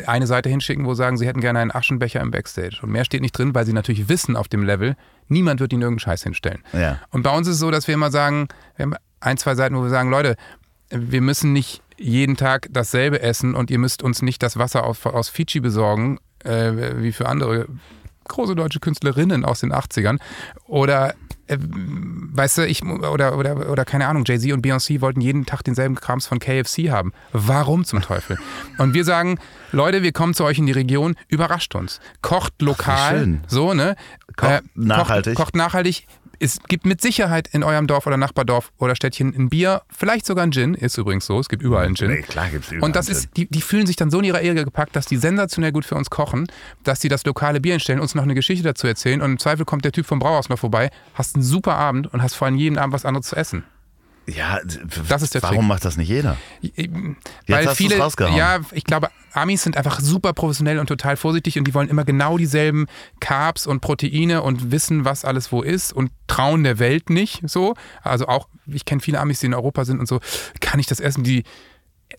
eine 0.07 0.27
Seite 0.27 0.49
hinschicken, 0.49 0.87
wo 0.87 0.95
sagen, 0.95 1.17
sie 1.17 1.27
hätten 1.27 1.41
gerne 1.41 1.59
einen 1.59 1.73
Aschenbecher 1.73 2.21
im 2.21 2.31
Backstage. 2.31 2.79
Und 2.83 2.91
mehr 2.91 3.05
steht 3.05 3.21
nicht 3.21 3.37
drin, 3.37 3.55
weil 3.55 3.67
sie 3.67 3.73
natürlich 3.73 4.09
wissen 4.09 4.37
auf 4.37 4.49
dem 4.49 4.63
Level, 4.63 4.97
niemand 5.27 5.61
wird 5.61 5.73
ihnen 5.73 5.83
irgendeinen 5.83 6.01
Scheiß 6.01 6.23
hinstellen. 6.23 6.63
Ja. 6.73 7.01
Und 7.11 7.23
bei 7.23 7.37
uns 7.37 7.49
ist 7.49 7.55
es 7.55 7.61
so, 7.61 7.71
dass 7.71 7.89
wir 7.89 7.95
immer 7.95 8.11
sagen, 8.11 8.49
wir 8.77 8.85
haben 8.85 8.95
ein, 9.21 9.37
zwei 9.39 9.55
Seiten, 9.57 9.77
wo 9.77 9.83
wir 9.83 9.91
sagen, 9.91 10.11
Leute, 10.11 10.37
wir 10.91 11.21
müssen 11.21 11.53
nicht 11.53 11.83
jeden 11.97 12.37
Tag 12.37 12.69
dasselbe 12.71 13.21
essen 13.21 13.55
und 13.55 13.71
ihr 13.71 13.79
müsst 13.79 14.03
uns 14.03 14.23
nicht 14.23 14.43
das 14.43 14.57
Wasser 14.57 14.85
aus, 14.85 15.05
aus 15.05 15.29
Fiji 15.29 15.61
besorgen, 15.61 16.19
äh, 16.45 16.73
wie 16.99 17.13
für 17.13 17.29
andere 17.29 17.67
große 18.29 18.55
deutsche 18.55 18.79
Künstlerinnen 18.79 19.45
aus 19.45 19.61
den 19.61 19.73
80ern. 19.73 20.19
Oder 20.67 21.15
äh, 21.49 21.59
weißt 21.59 22.59
du, 22.59 22.67
ich 22.67 22.85
oder, 22.85 23.37
oder, 23.37 23.71
oder 23.71 23.85
keine 23.85 24.07
Ahnung, 24.07 24.25
Jay-Z 24.27 24.53
und 24.53 24.65
Beyoncé 24.65 25.01
wollten 25.01 25.21
jeden 25.21 25.47
Tag 25.47 25.63
denselben 25.63 25.97
Krams 25.97 26.27
von 26.27 26.39
KFC 26.39 26.91
haben. 26.91 27.13
Warum 27.33 27.85
zum 27.85 28.01
Teufel? 28.03 28.39
Und 28.79 28.95
wir 28.95 29.05
sagen, 29.05 29.39
Leute, 29.73 30.03
wir 30.03 30.13
kommen 30.13 30.35
zu 30.35 30.45
euch 30.45 30.59
in 30.59 30.67
die 30.67 30.73
Region, 30.73 31.17
überrascht 31.29 31.75
uns. 31.75 32.01
Kocht 32.23 32.63
lokal, 32.63 33.41
Ach, 33.43 33.51
so, 33.51 33.75
ne? 33.75 33.97
Kocht 34.37 34.51
äh, 34.51 34.61
nachhaltig. 34.75 35.35
Kocht, 35.35 35.47
kocht 35.47 35.57
nachhaltig, 35.57 36.07
es 36.41 36.61
gibt 36.69 36.87
mit 36.87 37.01
Sicherheit 37.01 37.49
in 37.53 37.65
eurem 37.65 37.87
Dorf 37.87 38.07
oder 38.07 38.17
Nachbardorf 38.17 38.73
oder 38.79 38.95
Städtchen 38.95 39.35
ein 39.35 39.49
Bier, 39.49 39.83
vielleicht 39.89 40.27
sogar 40.27 40.45
ein 40.45 40.53
Gin, 40.53 40.75
ist 40.75 40.97
übrigens 40.99 41.27
so, 41.27 41.39
es 41.39 41.49
gibt 41.49 41.63
überall 41.63 41.87
ein 41.87 41.97
Gin. 41.97 42.11
Nee, 42.11 42.23
klar 42.23 42.49
gibt's 42.51 42.69
überall 42.69 42.85
Und 42.85 42.97
das 42.97 43.09
ist, 43.09 43.37
die, 43.37 43.47
die 43.47 43.61
fühlen 43.61 43.87
sich 43.87 43.97
dann 43.97 44.11
so 44.11 44.19
in 44.19 44.25
ihrer 44.25 44.41
Ehre 44.41 44.65
gepackt, 44.65 44.95
dass 44.97 45.07
die 45.07 45.17
sensationell 45.17 45.73
gut 45.73 45.85
für 45.85 45.95
uns 45.97 46.11
kochen, 46.11 46.47
dass 46.85 47.01
die 47.01 47.09
das 47.09 47.25
lokale 47.25 47.61
Bier 47.61 47.75
hinstellen, 47.75 48.01
uns 48.01 48.15
noch 48.15 48.23
eine 48.23 48.35
Geschichte 48.35 48.65
dazu 48.65 48.87
erzählen 48.87 49.21
und 49.21 49.33
im 49.33 49.39
Zweifel 49.39 49.65
kommt 49.65 49.85
der 49.85 49.93
Typ 49.93 50.07
vom 50.07 50.19
Brauhaus 50.19 50.49
noch 50.49 50.59
vorbei, 50.59 50.91
hast 51.15 51.35
einen 51.35 51.45
super 51.45 51.77
Abend 51.77 52.13
und 52.13 52.23
hast 52.23 52.35
vor 52.35 52.47
allem 52.47 52.57
jeden 52.57 52.79
Abend 52.79 52.95
was 52.95 53.05
anderes 53.05 53.27
zu 53.27 53.37
essen. 53.37 53.65
Ja, 54.29 54.61
das 55.09 55.23
ist 55.23 55.35
der 55.35 55.43
warum 55.43 55.57
Trick. 55.57 55.69
macht 55.69 55.85
das 55.85 55.97
nicht 55.97 56.09
jeder? 56.09 56.37
Weil 56.63 57.65
Jetzt 57.65 57.77
viele, 57.77 57.97
ja, 57.97 58.61
ich 58.73 58.85
glaube, 58.85 59.09
Amis 59.33 59.63
sind 59.63 59.77
einfach 59.77 60.01
super 60.01 60.33
professionell 60.33 60.79
und 60.79 60.87
total 60.87 61.17
vorsichtig 61.17 61.59
und 61.59 61.65
die 61.67 61.75
wollen 61.75 61.89
immer 61.89 62.05
genau 62.05 62.37
dieselben 62.37 62.87
Carbs 63.21 63.67
und 63.67 63.81
Proteine 63.81 64.43
und 64.43 64.71
wissen, 64.71 65.05
was 65.05 65.25
alles 65.25 65.51
wo 65.51 65.63
ist 65.63 65.93
und 65.93 66.11
trauen 66.27 66.63
der 66.63 66.79
Welt 66.79 67.11
nicht 67.11 67.43
so. 67.49 67.75
Also 68.03 68.27
auch, 68.27 68.49
ich 68.67 68.85
kenne 68.85 69.01
viele 69.01 69.19
Amis, 69.19 69.41
die 69.41 69.47
in 69.47 69.55
Europa 69.55 69.85
sind 69.85 69.99
und 69.99 70.07
so, 70.07 70.21
kann 70.61 70.79
ich 70.79 70.87
das 70.87 71.01
essen, 71.01 71.25
die 71.25 71.45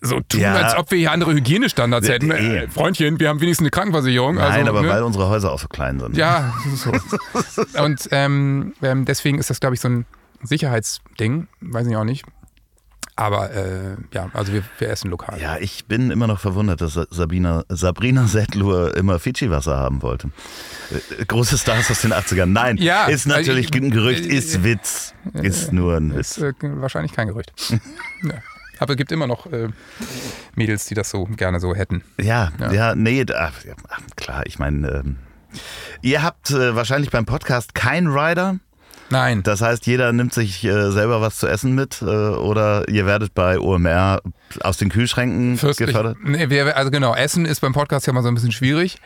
so 0.02 0.20
tun, 0.22 0.42
ja. 0.42 0.54
als 0.54 0.78
ob 0.78 0.92
wir 0.92 0.98
hier 0.98 1.12
andere 1.12 1.34
Hygienestandards 1.34 2.08
ja, 2.08 2.14
hätten. 2.14 2.32
Äh, 2.32 2.68
Freundchen, 2.70 3.20
wir 3.20 3.30
haben 3.30 3.42
wenigstens 3.42 3.66
eine 3.66 3.72
Krankenversicherung. 3.72 4.36
Nein, 4.36 4.46
also, 4.46 4.70
aber 4.70 4.82
ne? 4.84 4.90
weil 4.90 5.04
unsere 5.04 5.28
Häuser 5.30 5.52
auch 5.52 5.60
so 5.60 5.68
klein 5.68 6.00
sind. 6.00 6.16
Ja, 6.16 6.54
so. 6.76 6.92
und 7.84 8.08
ähm, 8.12 8.74
ähm, 8.82 9.06
deswegen 9.06 9.40
ist 9.40 9.50
das, 9.50 9.60
glaube 9.60 9.76
ich, 9.76 9.82
so 9.82 9.90
ein 9.90 10.06
Sicherheitsding, 10.44 11.48
weiß 11.62 11.88
ich 11.88 11.96
auch 11.96 12.04
nicht. 12.04 12.26
Aber 13.20 13.52
äh, 13.52 13.98
ja, 14.14 14.30
also 14.32 14.54
wir, 14.54 14.64
wir, 14.78 14.90
essen 14.90 15.10
lokal. 15.10 15.42
Ja, 15.42 15.58
ich 15.58 15.84
bin 15.88 16.10
immer 16.10 16.26
noch 16.26 16.40
verwundert, 16.40 16.80
dass 16.80 16.94
Sabina, 16.94 17.66
Sabrina 17.68 18.28
Settlur 18.28 18.96
immer 18.96 19.20
Fidschi-Wasser 19.20 19.76
haben 19.76 20.02
wollte. 20.02 20.30
Äh, 21.20 21.26
große 21.26 21.58
Stars 21.58 21.92
aus 21.92 22.00
den 22.00 22.14
80ern. 22.14 22.46
Nein, 22.46 22.78
ja, 22.78 23.08
ist 23.08 23.28
natürlich 23.28 23.76
ich, 23.76 23.82
ein 23.82 23.92
Gerücht, 23.92 24.26
äh, 24.26 24.30
ist 24.30 24.64
Witz. 24.64 25.14
Ist 25.34 25.74
nur 25.74 25.98
ein 25.98 26.16
Witz. 26.16 26.38
Ist 26.38 26.44
äh, 26.44 26.54
wahrscheinlich 26.62 27.12
kein 27.12 27.28
Gerücht. 27.28 27.52
ja. 28.24 28.36
Aber 28.80 28.94
es 28.94 28.98
gibt 28.98 29.12
immer 29.12 29.28
noch 29.28 29.48
äh, 29.48 29.68
Mädels, 30.56 30.86
die 30.86 30.96
das 30.96 31.10
so 31.10 31.26
gerne 31.26 31.60
so 31.60 31.76
hätten. 31.76 32.06
Ja, 32.22 32.54
ja, 32.58 32.72
ja 32.72 32.96
nee, 32.96 33.26
ach, 33.36 33.52
klar, 34.16 34.46
ich 34.46 34.60
meine, 34.60 34.88
ähm, 34.88 35.18
ihr 36.02 36.24
habt 36.24 36.52
äh, 36.52 36.74
wahrscheinlich 36.74 37.12
beim 37.12 37.26
Podcast 37.26 37.76
keinen 37.76 38.08
Rider. 38.08 38.60
Nein. 39.10 39.44
Das 39.44 39.62
heißt, 39.62 39.86
jeder 39.88 40.14
nimmt 40.14 40.34
sich 40.34 40.64
äh, 40.64 40.92
selber 40.92 41.22
was 41.22 41.38
zu 41.38 41.48
essen 41.48 41.74
mit 41.74 42.02
äh, 42.02 42.06
oder 42.06 42.88
ihr 42.90 43.06
werdet 43.06 43.34
bei 43.34 43.60
OMR 43.60 44.22
aus 44.62 44.78
den 44.78 44.90
Kühlschränken 44.90 45.58
Fürstlich, 45.58 45.88
gefördert? 45.88 46.18
Nee, 46.24 46.50
wir, 46.50 46.78
also 46.78 46.92
genau, 46.92 47.16
Essen 47.16 47.46
ist 47.46 47.62
beim 47.62 47.74
Podcast 47.74 48.08
ja 48.08 48.14
mal 48.14 48.22
so 48.22 48.28
ein 48.28 48.36
bisschen 48.36 48.52
schwierig. 48.52 49.00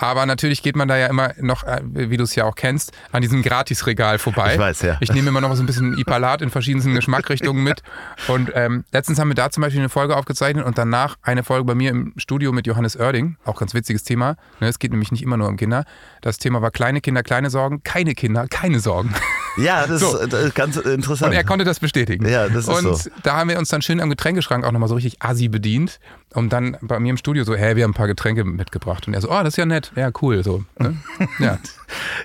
Aber 0.00 0.24
natürlich 0.24 0.62
geht 0.62 0.76
man 0.76 0.88
da 0.88 0.96
ja 0.96 1.08
immer 1.08 1.32
noch, 1.40 1.64
äh, 1.64 1.80
wie 1.84 2.16
du 2.16 2.24
es 2.24 2.34
ja 2.34 2.44
auch 2.44 2.54
kennst, 2.54 2.92
an 3.12 3.20
diesem 3.20 3.42
Gratisregal 3.42 4.18
vorbei. 4.18 4.54
Ich 4.54 4.58
weiß, 4.58 4.82
ja. 4.82 4.96
Ich 5.00 5.12
nehme 5.12 5.28
immer 5.28 5.42
noch 5.42 5.54
so 5.54 5.62
ein 5.62 5.66
bisschen 5.66 5.98
Ipalat 5.98 6.40
in 6.40 6.48
verschiedensten 6.50 6.94
Geschmackrichtungen 6.94 7.62
mit. 7.62 7.82
Und 8.26 8.50
ähm, 8.54 8.84
letztens 8.92 9.18
haben 9.18 9.28
wir 9.28 9.34
da 9.34 9.50
zum 9.50 9.60
Beispiel 9.60 9.80
eine 9.80 9.90
Folge 9.90 10.16
aufgezeichnet 10.16 10.64
und 10.64 10.78
danach 10.78 11.16
eine 11.22 11.44
Folge 11.44 11.64
bei 11.64 11.74
mir 11.74 11.90
im 11.90 12.14
Studio 12.16 12.50
mit 12.50 12.66
Johannes 12.66 12.96
Oerding. 12.96 13.36
Auch 13.44 13.60
ganz 13.60 13.74
witziges 13.74 14.02
Thema. 14.02 14.36
Ne, 14.60 14.68
es 14.68 14.78
geht 14.78 14.90
nämlich 14.90 15.12
nicht 15.12 15.22
immer 15.22 15.36
nur 15.36 15.48
um 15.48 15.58
Kinder. 15.58 15.84
Das 16.22 16.38
Thema 16.38 16.62
war 16.62 16.70
kleine 16.70 17.02
Kinder, 17.02 17.22
kleine 17.22 17.50
Sorgen, 17.50 17.82
keine 17.82 18.14
Kinder, 18.14 18.46
keine 18.48 18.80
Sorgen. 18.80 19.14
Ja, 19.56 19.86
das 19.86 20.00
so. 20.00 20.16
ist 20.18 20.54
ganz 20.54 20.76
interessant. 20.76 21.30
Und 21.30 21.36
er 21.36 21.44
konnte 21.44 21.64
das 21.64 21.80
bestätigen. 21.80 22.26
Ja, 22.28 22.48
das 22.48 22.66
ist 22.66 22.68
und 22.68 22.96
so. 22.96 23.10
da 23.22 23.36
haben 23.36 23.48
wir 23.48 23.58
uns 23.58 23.68
dann 23.68 23.82
schön 23.82 24.00
am 24.00 24.10
Getränkeschrank 24.10 24.64
auch 24.64 24.72
nochmal 24.72 24.88
so 24.88 24.94
richtig 24.94 25.22
assi 25.22 25.48
bedient 25.48 26.00
und 26.34 26.52
dann 26.52 26.76
bei 26.80 27.00
mir 27.00 27.10
im 27.10 27.16
Studio 27.16 27.44
so, 27.44 27.54
hä, 27.54 27.76
wir 27.76 27.84
haben 27.84 27.90
ein 27.90 27.94
paar 27.94 28.06
Getränke 28.06 28.44
mitgebracht. 28.44 29.06
Und 29.06 29.14
er 29.14 29.20
so, 29.20 29.30
oh, 29.30 29.42
das 29.42 29.54
ist 29.54 29.56
ja 29.56 29.66
nett. 29.66 29.92
Ja, 29.96 30.10
cool. 30.22 30.42
So, 30.44 30.64
ne? 30.78 30.96
ja. 31.38 31.58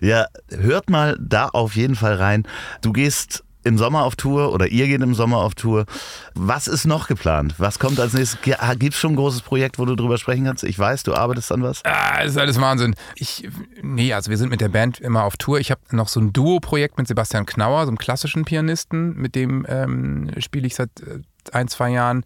ja, 0.02 0.26
hört 0.50 0.90
mal 0.90 1.18
da 1.20 1.48
auf 1.50 1.76
jeden 1.76 1.96
Fall 1.96 2.16
rein. 2.16 2.48
Du 2.82 2.94
gehst 2.94 3.44
im 3.66 3.78
Sommer 3.78 4.04
auf 4.04 4.16
Tour 4.16 4.54
oder 4.54 4.68
ihr 4.68 4.88
geht 4.88 5.02
im 5.02 5.16
Sommer 5.16 5.38
auf 5.38 5.56
Tour. 5.56 5.86
Was 6.36 6.68
ist 6.68 6.86
noch 6.86 7.08
geplant? 7.08 7.56
Was 7.58 7.80
kommt 7.80 8.00
als 8.00 8.14
nächstes? 8.14 8.40
Gibt 8.42 8.94
es 8.94 9.00
schon 9.00 9.14
ein 9.14 9.16
großes 9.16 9.42
Projekt, 9.42 9.80
wo 9.80 9.86
du 9.86 9.96
drüber 9.96 10.18
sprechen 10.18 10.46
kannst? 10.46 10.64
Ich 10.64 10.78
weiß, 10.78 11.04
du 11.04 11.16
arbeitest 11.16 11.52
an 11.52 11.64
was. 11.64 11.84
Ah, 11.84 12.22
ist 12.22 12.38
alles 12.38 12.62
Wahnsinn. 12.62 12.96
Ich, 13.16 13.50
nee, 13.82 14.14
also 14.14 14.30
wir 14.30 14.38
sind 14.38 14.50
mit 14.50 14.62
der 14.62 14.70
Band 14.70 15.00
immer 15.00 15.24
auf 15.24 15.36
Tour. 15.38 15.60
Ich 15.60 15.72
habe 15.72 15.82
noch 15.92 16.08
so 16.08 16.20
ein 16.20 16.32
Duo-Projekt 16.32 16.98
mit 17.00 17.08
Sebastian 17.08 17.48
Knauer, 17.48 17.86
so 17.86 17.90
einem 17.90 17.98
klassischen 17.98 18.46
Pianisten, 18.46 19.16
mit 19.16 19.34
dem 19.34 19.66
ähm, 19.68 20.30
spiele 20.38 20.68
ich 20.68 20.76
seit 20.76 20.92
äh, 21.02 21.20
ein, 21.52 21.68
zwei 21.68 21.90
Jahren. 21.90 22.24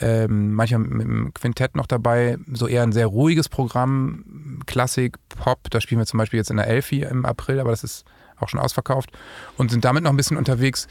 Ähm, 0.00 0.54
manchmal 0.54 0.80
mit 0.80 1.06
dem 1.06 1.34
Quintett 1.34 1.76
noch 1.76 1.86
dabei. 1.86 2.38
So 2.52 2.66
eher 2.66 2.82
ein 2.82 2.92
sehr 2.92 3.06
ruhiges 3.06 3.50
Programm. 3.50 4.62
Klassik, 4.66 5.16
Pop. 5.28 5.70
Da 5.70 5.80
spielen 5.80 5.98
wir 5.98 6.06
zum 6.06 6.18
Beispiel 6.18 6.38
jetzt 6.38 6.50
in 6.50 6.56
der 6.56 6.68
Elfi 6.68 7.02
im 7.02 7.26
April, 7.26 7.60
aber 7.60 7.70
das 7.70 7.84
ist 7.84 8.04
auch 8.42 8.48
schon 8.48 8.60
ausverkauft 8.60 9.10
und 9.56 9.70
sind 9.70 9.84
damit 9.84 10.02
noch 10.04 10.10
ein 10.10 10.16
bisschen 10.16 10.36
unterwegs. 10.36 10.86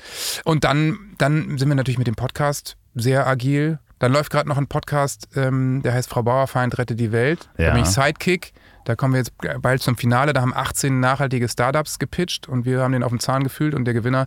Und 0.46 0.64
dann, 0.64 0.98
dann 1.18 1.58
sind 1.58 1.68
wir 1.70 1.76
natürlich 1.76 1.98
mit 1.98 2.08
dem 2.08 2.16
Podcast 2.16 2.78
sehr 2.96 3.26
agil. 3.28 3.80
Dann 4.00 4.14
läuft 4.14 4.32
gerade 4.32 4.48
noch 4.48 4.58
ein 4.58 4.68
Podcast, 4.68 5.28
ähm, 5.36 5.82
der 5.84 5.94
heißt 5.94 6.10
Frau 6.10 6.24
Bauerfeind 6.24 6.78
rette 6.78 6.96
die 6.96 7.12
Welt. 7.12 7.50
Da 7.58 7.64
Ja. 7.66 7.74
bin 7.74 7.84
ich 7.84 7.90
Sidekick. 7.90 8.54
Da 8.86 8.96
kommen 8.96 9.14
wir 9.14 9.20
jetzt 9.20 9.34
bald 9.62 9.82
zum 9.84 9.98
Finale. 9.98 10.34
Da 10.34 10.42
haben 10.42 10.54
18 10.54 11.00
nachhaltige 11.00 11.48
Startups 11.50 12.00
gepitcht 12.00 12.48
und 12.48 12.66
wir 12.66 12.82
haben 12.82 12.94
den 12.94 13.04
auf 13.04 13.12
den 13.12 13.20
Zahn 13.20 13.44
gefühlt 13.44 13.76
und 13.76 13.86
der 13.86 13.94
Gewinner 13.94 14.26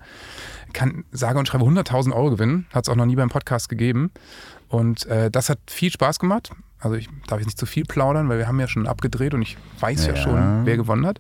kann 0.73 1.05
sage 1.11 1.39
und 1.39 1.49
schreibe 1.49 1.65
100.000 1.65 2.13
Euro 2.15 2.31
gewinnen. 2.31 2.67
Hat 2.73 2.85
es 2.85 2.89
auch 2.89 2.97
noch 2.97 3.07
nie 3.07 3.17
beim 3.17 3.29
Podcast 3.31 3.69
gegeben. 3.69 4.11
Und 4.69 5.07
äh, 5.07 5.31
das 5.31 5.49
hat 5.49 5.59
viel 5.69 5.91
Spaß 5.91 6.19
gemacht. 6.19 6.51
Also 6.79 6.97
ich 6.97 7.09
darf 7.29 7.39
jetzt 7.39 7.47
nicht 7.47 7.59
zu 7.59 7.67
viel 7.67 7.85
plaudern, 7.85 8.29
weil 8.29 8.39
wir 8.39 8.47
haben 8.49 8.59
ja 8.61 8.69
schon 8.69 8.87
abgedreht 8.87 9.35
und 9.35 9.43
ich 9.43 9.57
weiß 9.81 10.07
ja, 10.07 10.15
Ja. 10.15 10.21
schon, 10.21 10.67
wer 10.67 10.77
gewonnen 10.77 11.07
hat. 11.07 11.19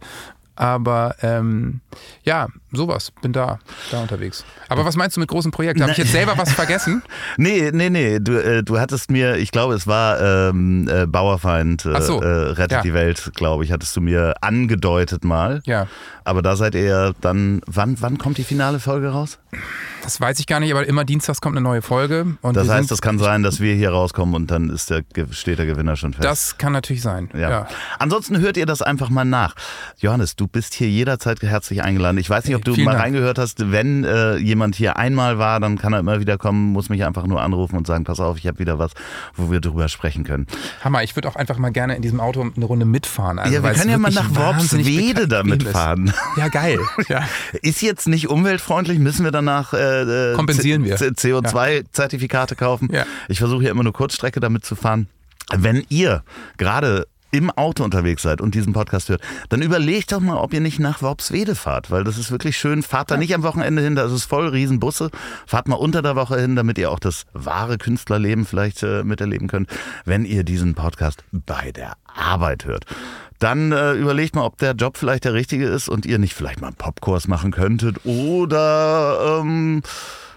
Aber 0.54 1.16
ähm, 1.22 1.80
ja, 2.24 2.48
sowas, 2.72 3.12
bin 3.22 3.32
da, 3.32 3.58
da 3.90 4.00
unterwegs. 4.02 4.44
Aber 4.68 4.84
was 4.84 4.96
meinst 4.96 5.16
du 5.16 5.20
mit 5.20 5.28
großen 5.28 5.50
Projekten? 5.50 5.82
Habe 5.82 5.92
ich 5.92 5.98
jetzt 5.98 6.12
selber 6.12 6.36
was 6.36 6.52
vergessen? 6.54 7.02
Nee, 7.36 7.70
nee, 7.72 7.90
nee. 7.90 8.18
Du, 8.20 8.32
äh, 8.32 8.62
du 8.62 8.78
hattest 8.80 9.10
mir, 9.10 9.36
ich 9.36 9.50
glaube, 9.52 9.74
es 9.74 9.86
war 9.86 10.20
ähm, 10.20 10.88
äh, 10.88 11.06
Bauerfeind 11.06 11.84
äh, 11.84 12.00
so. 12.00 12.20
äh, 12.22 12.26
rettet 12.26 12.72
Ja. 12.72 12.82
die 12.82 12.94
Welt, 12.94 13.32
glaube 13.34 13.64
ich, 13.64 13.72
hattest 13.72 13.94
du 13.96 14.00
mir 14.00 14.34
angedeutet 14.40 15.24
mal. 15.24 15.60
Ja, 15.64 15.86
Aber 16.24 16.42
da 16.42 16.56
seid 16.56 16.74
ihr 16.74 17.14
dann, 17.20 17.60
wann, 17.66 17.96
wann 18.00 18.18
kommt 18.18 18.38
die 18.38 18.44
finale 18.44 18.80
Folge 18.80 19.08
raus? 19.08 19.38
das 20.02 20.20
weiß 20.20 20.40
ich 20.40 20.46
gar 20.46 20.58
nicht, 20.58 20.72
aber 20.72 20.84
immer 20.86 21.04
dienstags 21.04 21.40
kommt 21.40 21.56
eine 21.56 21.62
neue 21.62 21.82
Folge. 21.82 22.36
Und 22.42 22.56
Das 22.56 22.68
heißt, 22.68 22.90
es 22.90 23.00
kann 23.02 23.18
sein, 23.20 23.42
dass 23.44 23.60
wir 23.60 23.74
hier 23.74 23.90
rauskommen 23.90 24.34
und 24.34 24.50
dann 24.50 24.68
ist 24.70 24.90
der, 24.90 25.02
steht 25.30 25.58
der 25.58 25.66
Gewinner 25.66 25.94
schon 25.94 26.12
fest. 26.12 26.24
das 26.24 26.58
kann 26.58 26.72
natürlich 26.72 27.02
sein. 27.02 27.28
Ja. 27.34 27.50
Ja. 27.50 27.68
Ansonsten 28.00 28.40
hört 28.40 28.56
ihr 28.56 28.66
das 28.66 28.82
einfach 28.82 29.10
mal 29.10 29.24
nach. 29.24 29.54
Johannes, 29.98 30.34
du 30.34 30.48
bist 30.48 30.74
hier 30.74 30.88
jederzeit 30.88 31.40
herzlich 31.42 31.82
eingeladen. 31.82 32.18
Ich 32.18 32.28
weiß 32.28 32.46
nicht, 32.46 32.56
ob 32.56 32.61
du 32.64 32.74
Vielen 32.74 32.86
mal 32.86 32.92
Dank. 32.92 33.04
reingehört 33.04 33.38
hast. 33.38 33.70
Wenn 33.70 34.04
äh, 34.04 34.36
jemand 34.36 34.74
hier 34.74 34.96
einmal 34.96 35.38
war, 35.38 35.60
dann 35.60 35.78
kann 35.78 35.92
er 35.92 36.00
immer 36.00 36.20
wieder 36.20 36.38
kommen, 36.38 36.72
muss 36.72 36.88
mich 36.88 37.04
einfach 37.04 37.26
nur 37.26 37.40
anrufen 37.42 37.76
und 37.76 37.86
sagen, 37.86 38.04
pass 38.04 38.20
auf, 38.20 38.38
ich 38.38 38.46
habe 38.46 38.58
wieder 38.58 38.78
was, 38.78 38.92
wo 39.36 39.50
wir 39.50 39.60
drüber 39.60 39.88
sprechen 39.88 40.24
können. 40.24 40.46
Hammer, 40.82 41.02
ich 41.02 41.16
würde 41.16 41.28
auch 41.28 41.36
einfach 41.36 41.58
mal 41.58 41.70
gerne 41.70 41.96
in 41.96 42.02
diesem 42.02 42.20
Auto 42.20 42.42
eine 42.54 42.64
Runde 42.64 42.84
mitfahren. 42.86 43.38
Also, 43.38 43.54
ja, 43.54 43.62
wir 43.62 43.72
können 43.72 43.90
ja 43.90 43.98
mal 43.98 44.12
nach 44.12 44.34
Worpswede 44.34 45.28
damit 45.28 45.62
fahren. 45.62 46.12
Ja, 46.36 46.48
geil. 46.48 46.78
Ja. 47.08 47.28
Ist 47.62 47.82
jetzt 47.82 48.06
nicht 48.06 48.28
umweltfreundlich, 48.28 48.98
müssen 48.98 49.24
wir 49.24 49.32
danach 49.32 49.72
äh, 49.74 50.32
äh, 50.32 50.34
Kompensieren 50.34 50.84
wir. 50.84 50.96
CO2-Zertifikate 50.96 52.54
kaufen. 52.56 52.88
Ja. 52.92 53.04
Ich 53.28 53.38
versuche 53.38 53.64
ja 53.64 53.70
immer 53.70 53.82
nur 53.82 53.92
Kurzstrecke 53.92 54.40
damit 54.40 54.64
zu 54.64 54.74
fahren. 54.76 55.08
Wenn 55.54 55.84
ihr 55.88 56.22
gerade 56.56 57.06
im 57.32 57.50
Auto 57.50 57.82
unterwegs 57.82 58.22
seid 58.22 58.40
und 58.40 58.54
diesen 58.54 58.72
Podcast 58.72 59.08
hört, 59.08 59.22
dann 59.48 59.62
überlegt 59.62 60.12
doch 60.12 60.20
mal, 60.20 60.36
ob 60.36 60.52
ihr 60.52 60.60
nicht 60.60 60.78
nach 60.78 61.02
Worpswede 61.02 61.54
fahrt, 61.54 61.90
weil 61.90 62.04
das 62.04 62.18
ist 62.18 62.30
wirklich 62.30 62.56
schön. 62.56 62.82
Fahrt 62.82 63.10
da 63.10 63.16
nicht 63.16 63.34
am 63.34 63.42
Wochenende 63.42 63.82
hin, 63.82 63.96
da 63.96 64.04
ist 64.04 64.12
es 64.12 64.24
voll 64.24 64.48
Riesenbusse. 64.48 65.10
Fahrt 65.46 65.66
mal 65.66 65.76
unter 65.76 66.02
der 66.02 66.14
Woche 66.14 66.38
hin, 66.38 66.54
damit 66.54 66.78
ihr 66.78 66.90
auch 66.90 67.00
das 67.00 67.24
wahre 67.32 67.78
Künstlerleben 67.78 68.44
vielleicht 68.44 68.82
äh, 68.82 69.02
miterleben 69.02 69.48
könnt, 69.48 69.68
wenn 70.04 70.24
ihr 70.24 70.44
diesen 70.44 70.74
Podcast 70.74 71.24
bei 71.32 71.72
der 71.72 71.94
Arbeit 72.14 72.66
hört. 72.66 72.84
Dann 73.38 73.72
äh, 73.72 73.94
überlegt 73.94 74.36
mal, 74.36 74.44
ob 74.44 74.58
der 74.58 74.74
Job 74.74 74.96
vielleicht 74.96 75.24
der 75.24 75.32
richtige 75.32 75.66
ist 75.66 75.88
und 75.88 76.06
ihr 76.06 76.18
nicht 76.18 76.34
vielleicht 76.34 76.60
mal 76.60 76.68
einen 76.68 76.76
Popkurs 76.76 77.26
machen 77.26 77.50
könntet 77.50 78.04
oder 78.04 79.40
ähm, 79.40 79.82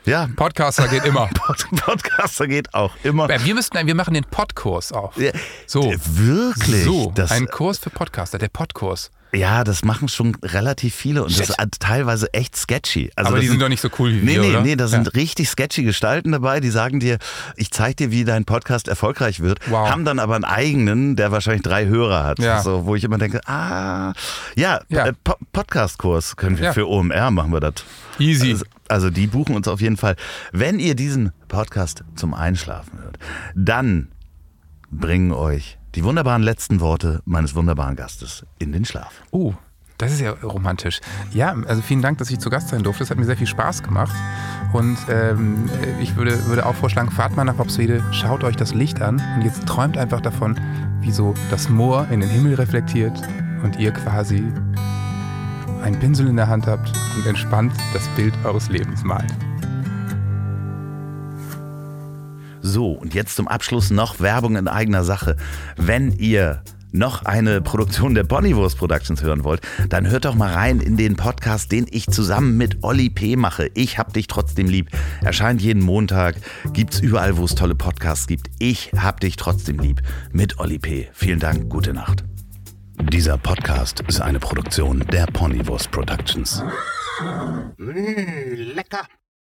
ja, 0.05 0.29
Podcaster 0.35 0.87
geht 0.87 1.05
immer. 1.05 1.27
Pod 1.33 1.65
Podcaster 1.75 2.47
geht 2.47 2.73
auch 2.73 2.91
immer. 3.03 3.27
Wir 3.27 3.55
müssten, 3.55 3.85
wir 3.85 3.95
machen 3.95 4.13
den 4.13 4.23
Podkurs 4.25 4.91
auf. 4.91 5.17
Ja, 5.17 5.31
So. 5.67 5.93
Wirklich? 6.05 6.83
So, 6.83 7.11
das, 7.15 7.31
ein 7.31 7.47
Kurs 7.47 7.79
für 7.79 7.89
Podcaster, 7.89 8.37
der 8.37 8.49
Podkurs. 8.49 9.11
Ja, 9.35 9.63
das 9.63 9.83
machen 9.83 10.07
schon 10.07 10.35
relativ 10.43 10.95
viele 10.95 11.23
und 11.23 11.29
das 11.37 11.47
Shit. 11.47 11.49
ist 11.59 11.79
teilweise 11.79 12.33
echt 12.33 12.55
sketchy. 12.55 13.11
Also 13.15 13.27
Aber 13.29 13.37
das 13.37 13.43
die 13.43 13.49
sind 13.49 13.61
doch 13.61 13.69
nicht 13.69 13.81
so 13.81 13.89
cool 13.99 14.11
wie 14.11 14.17
Nee, 14.23 14.35
wir, 14.35 14.41
nee, 14.41 14.49
oder? 14.51 14.61
nee, 14.61 14.75
da 14.75 14.87
sind 14.87 15.07
Ja. 15.07 15.11
richtig 15.13 15.49
sketchy 15.49 15.83
Gestalten 15.83 16.31
dabei, 16.31 16.59
die 16.59 16.69
sagen 16.69 16.99
dir, 16.99 17.17
ich 17.55 17.71
zeig 17.71 17.97
dir, 17.97 18.11
wie 18.11 18.23
dein 18.23 18.45
Podcast 18.45 18.87
erfolgreich 18.87 19.41
wird, 19.41 19.59
Wow. 19.69 19.89
haben 19.89 20.05
dann 20.05 20.19
aber 20.19 20.35
einen 20.35 20.43
eigenen, 20.45 21.15
der 21.15 21.31
wahrscheinlich 21.31 21.63
drei 21.63 21.85
Hörer 21.85 22.23
hat. 22.23 22.39
Ja. 22.39 22.61
So, 22.61 22.85
wo 22.85 22.95
ich 22.95 23.03
immer 23.03 23.17
denke, 23.17 23.41
ah, 23.47 24.13
ja, 24.55 24.79
Ja. 24.89 25.07
äh, 25.07 25.13
Po 25.23 25.35
Podcast-Kurs 25.51 26.35
können 26.35 26.57
wir 26.57 26.65
Ja. 26.65 26.73
für 26.73 26.87
OMR 26.87 27.31
machen 27.31 27.51
wir 27.51 27.59
das. 27.59 27.73
Easy. 28.19 28.51
Also, 28.51 28.65
also 28.87 29.09
die 29.09 29.27
buchen 29.27 29.55
uns 29.55 29.67
auf 29.67 29.81
jeden 29.81 29.97
Fall. 29.97 30.15
Wenn 30.51 30.79
ihr 30.79 30.95
diesen 30.95 31.31
Podcast 31.47 32.03
zum 32.15 32.33
Einschlafen 32.33 32.99
hört, 33.01 33.17
dann 33.55 34.09
bringen 34.91 35.31
euch 35.31 35.77
die 35.95 36.03
wunderbaren 36.03 36.43
letzten 36.43 36.81
Worte 36.81 37.21
meines 37.25 37.55
wunderbaren 37.55 37.95
Gastes 37.95 38.45
in 38.59 38.71
den 38.71 38.85
Schlaf. 38.85 39.23
Oh, 39.31 39.53
das 39.97 40.11
ist 40.11 40.19
ja 40.19 40.31
romantisch. 40.31 40.99
Ja, 41.31 41.55
also 41.67 41.81
vielen 41.81 42.01
Dank, 42.01 42.17
dass 42.17 42.29
ich 42.29 42.39
zu 42.39 42.49
Gast 42.49 42.67
sein 42.67 42.83
durfte. 42.83 43.03
Das 43.03 43.11
hat 43.11 43.17
mir 43.17 43.23
sehr 43.23 43.37
viel 43.37 43.47
Spaß 43.47 43.81
gemacht. 43.81 44.13
Und 44.73 44.97
ähm, 45.09 45.69
ich 46.01 46.17
würde, 46.17 46.45
würde 46.47 46.65
auch 46.65 46.75
vorschlagen, 46.75 47.11
fahrt 47.11 47.37
mal 47.37 47.45
nach 47.45 47.55
Bobswede, 47.55 48.03
schaut 48.11 48.43
euch 48.43 48.57
das 48.57 48.73
Licht 48.73 49.01
an 49.01 49.21
und 49.35 49.45
jetzt 49.45 49.65
träumt 49.65 49.97
einfach 49.97 50.19
davon, 50.19 50.59
wie 50.99 51.11
so 51.11 51.33
das 51.49 51.69
Moor 51.69 52.07
in 52.11 52.19
den 52.19 52.29
Himmel 52.29 52.55
reflektiert 52.55 53.17
und 53.63 53.77
ihr 53.79 53.91
quasi 53.91 54.43
einen 55.81 55.97
Pinsel 55.99 56.27
in 56.27 56.35
der 56.35 56.47
Hand 56.47 56.67
habt 56.67 56.91
und 57.15 57.25
entspannt 57.25 57.71
das 57.93 58.05
Bild 58.15 58.33
eures 58.43 58.69
Lebens 58.69 59.03
malt. 59.03 59.33
So, 62.67 62.93
und 62.93 63.13
jetzt 63.13 63.35
zum 63.35 63.47
Abschluss 63.47 63.91
noch 63.91 64.19
Werbung 64.19 64.55
in 64.55 64.67
eigener 64.67 65.03
Sache. 65.03 65.37
Wenn 65.77 66.11
ihr 66.13 66.63
noch 66.91 67.23
eine 67.23 67.61
Produktion 67.61 68.15
der 68.15 68.23
Bonnywurst 68.23 68.79
Productions 68.79 69.21
hören 69.21 69.43
wollt, 69.43 69.61
dann 69.89 70.09
hört 70.09 70.25
doch 70.25 70.33
mal 70.33 70.51
rein 70.51 70.79
in 70.79 70.97
den 70.97 71.15
Podcast, 71.15 71.71
den 71.71 71.85
ich 71.91 72.07
zusammen 72.07 72.57
mit 72.57 72.83
Olli 72.83 73.11
P. 73.11 73.35
mache. 73.35 73.69
Ich 73.75 73.99
hab 73.99 74.13
dich 74.13 74.25
trotzdem 74.25 74.65
lieb. 74.65 74.89
Erscheint 75.21 75.61
jeden 75.61 75.83
Montag, 75.83 76.37
gibt's 76.73 76.99
überall, 76.99 77.37
wo 77.37 77.45
es 77.45 77.53
tolle 77.53 77.75
Podcasts 77.75 78.25
gibt. 78.25 78.47
Ich 78.57 78.91
hab 78.97 79.19
dich 79.19 79.35
trotzdem 79.35 79.77
lieb 79.77 80.01
mit 80.31 80.57
Olli 80.57 80.79
P. 80.79 81.07
Vielen 81.13 81.39
Dank, 81.39 81.69
gute 81.69 81.93
Nacht. 81.93 82.23
Dieser 82.99 83.37
Podcast 83.37 83.99
ist 84.07 84.21
eine 84.21 84.39
Produktion 84.39 85.03
der 85.11 85.27
Ponywurst 85.27 85.91
Productions. 85.91 86.63
Mmh, 87.77 88.55
lecker. 88.73 89.05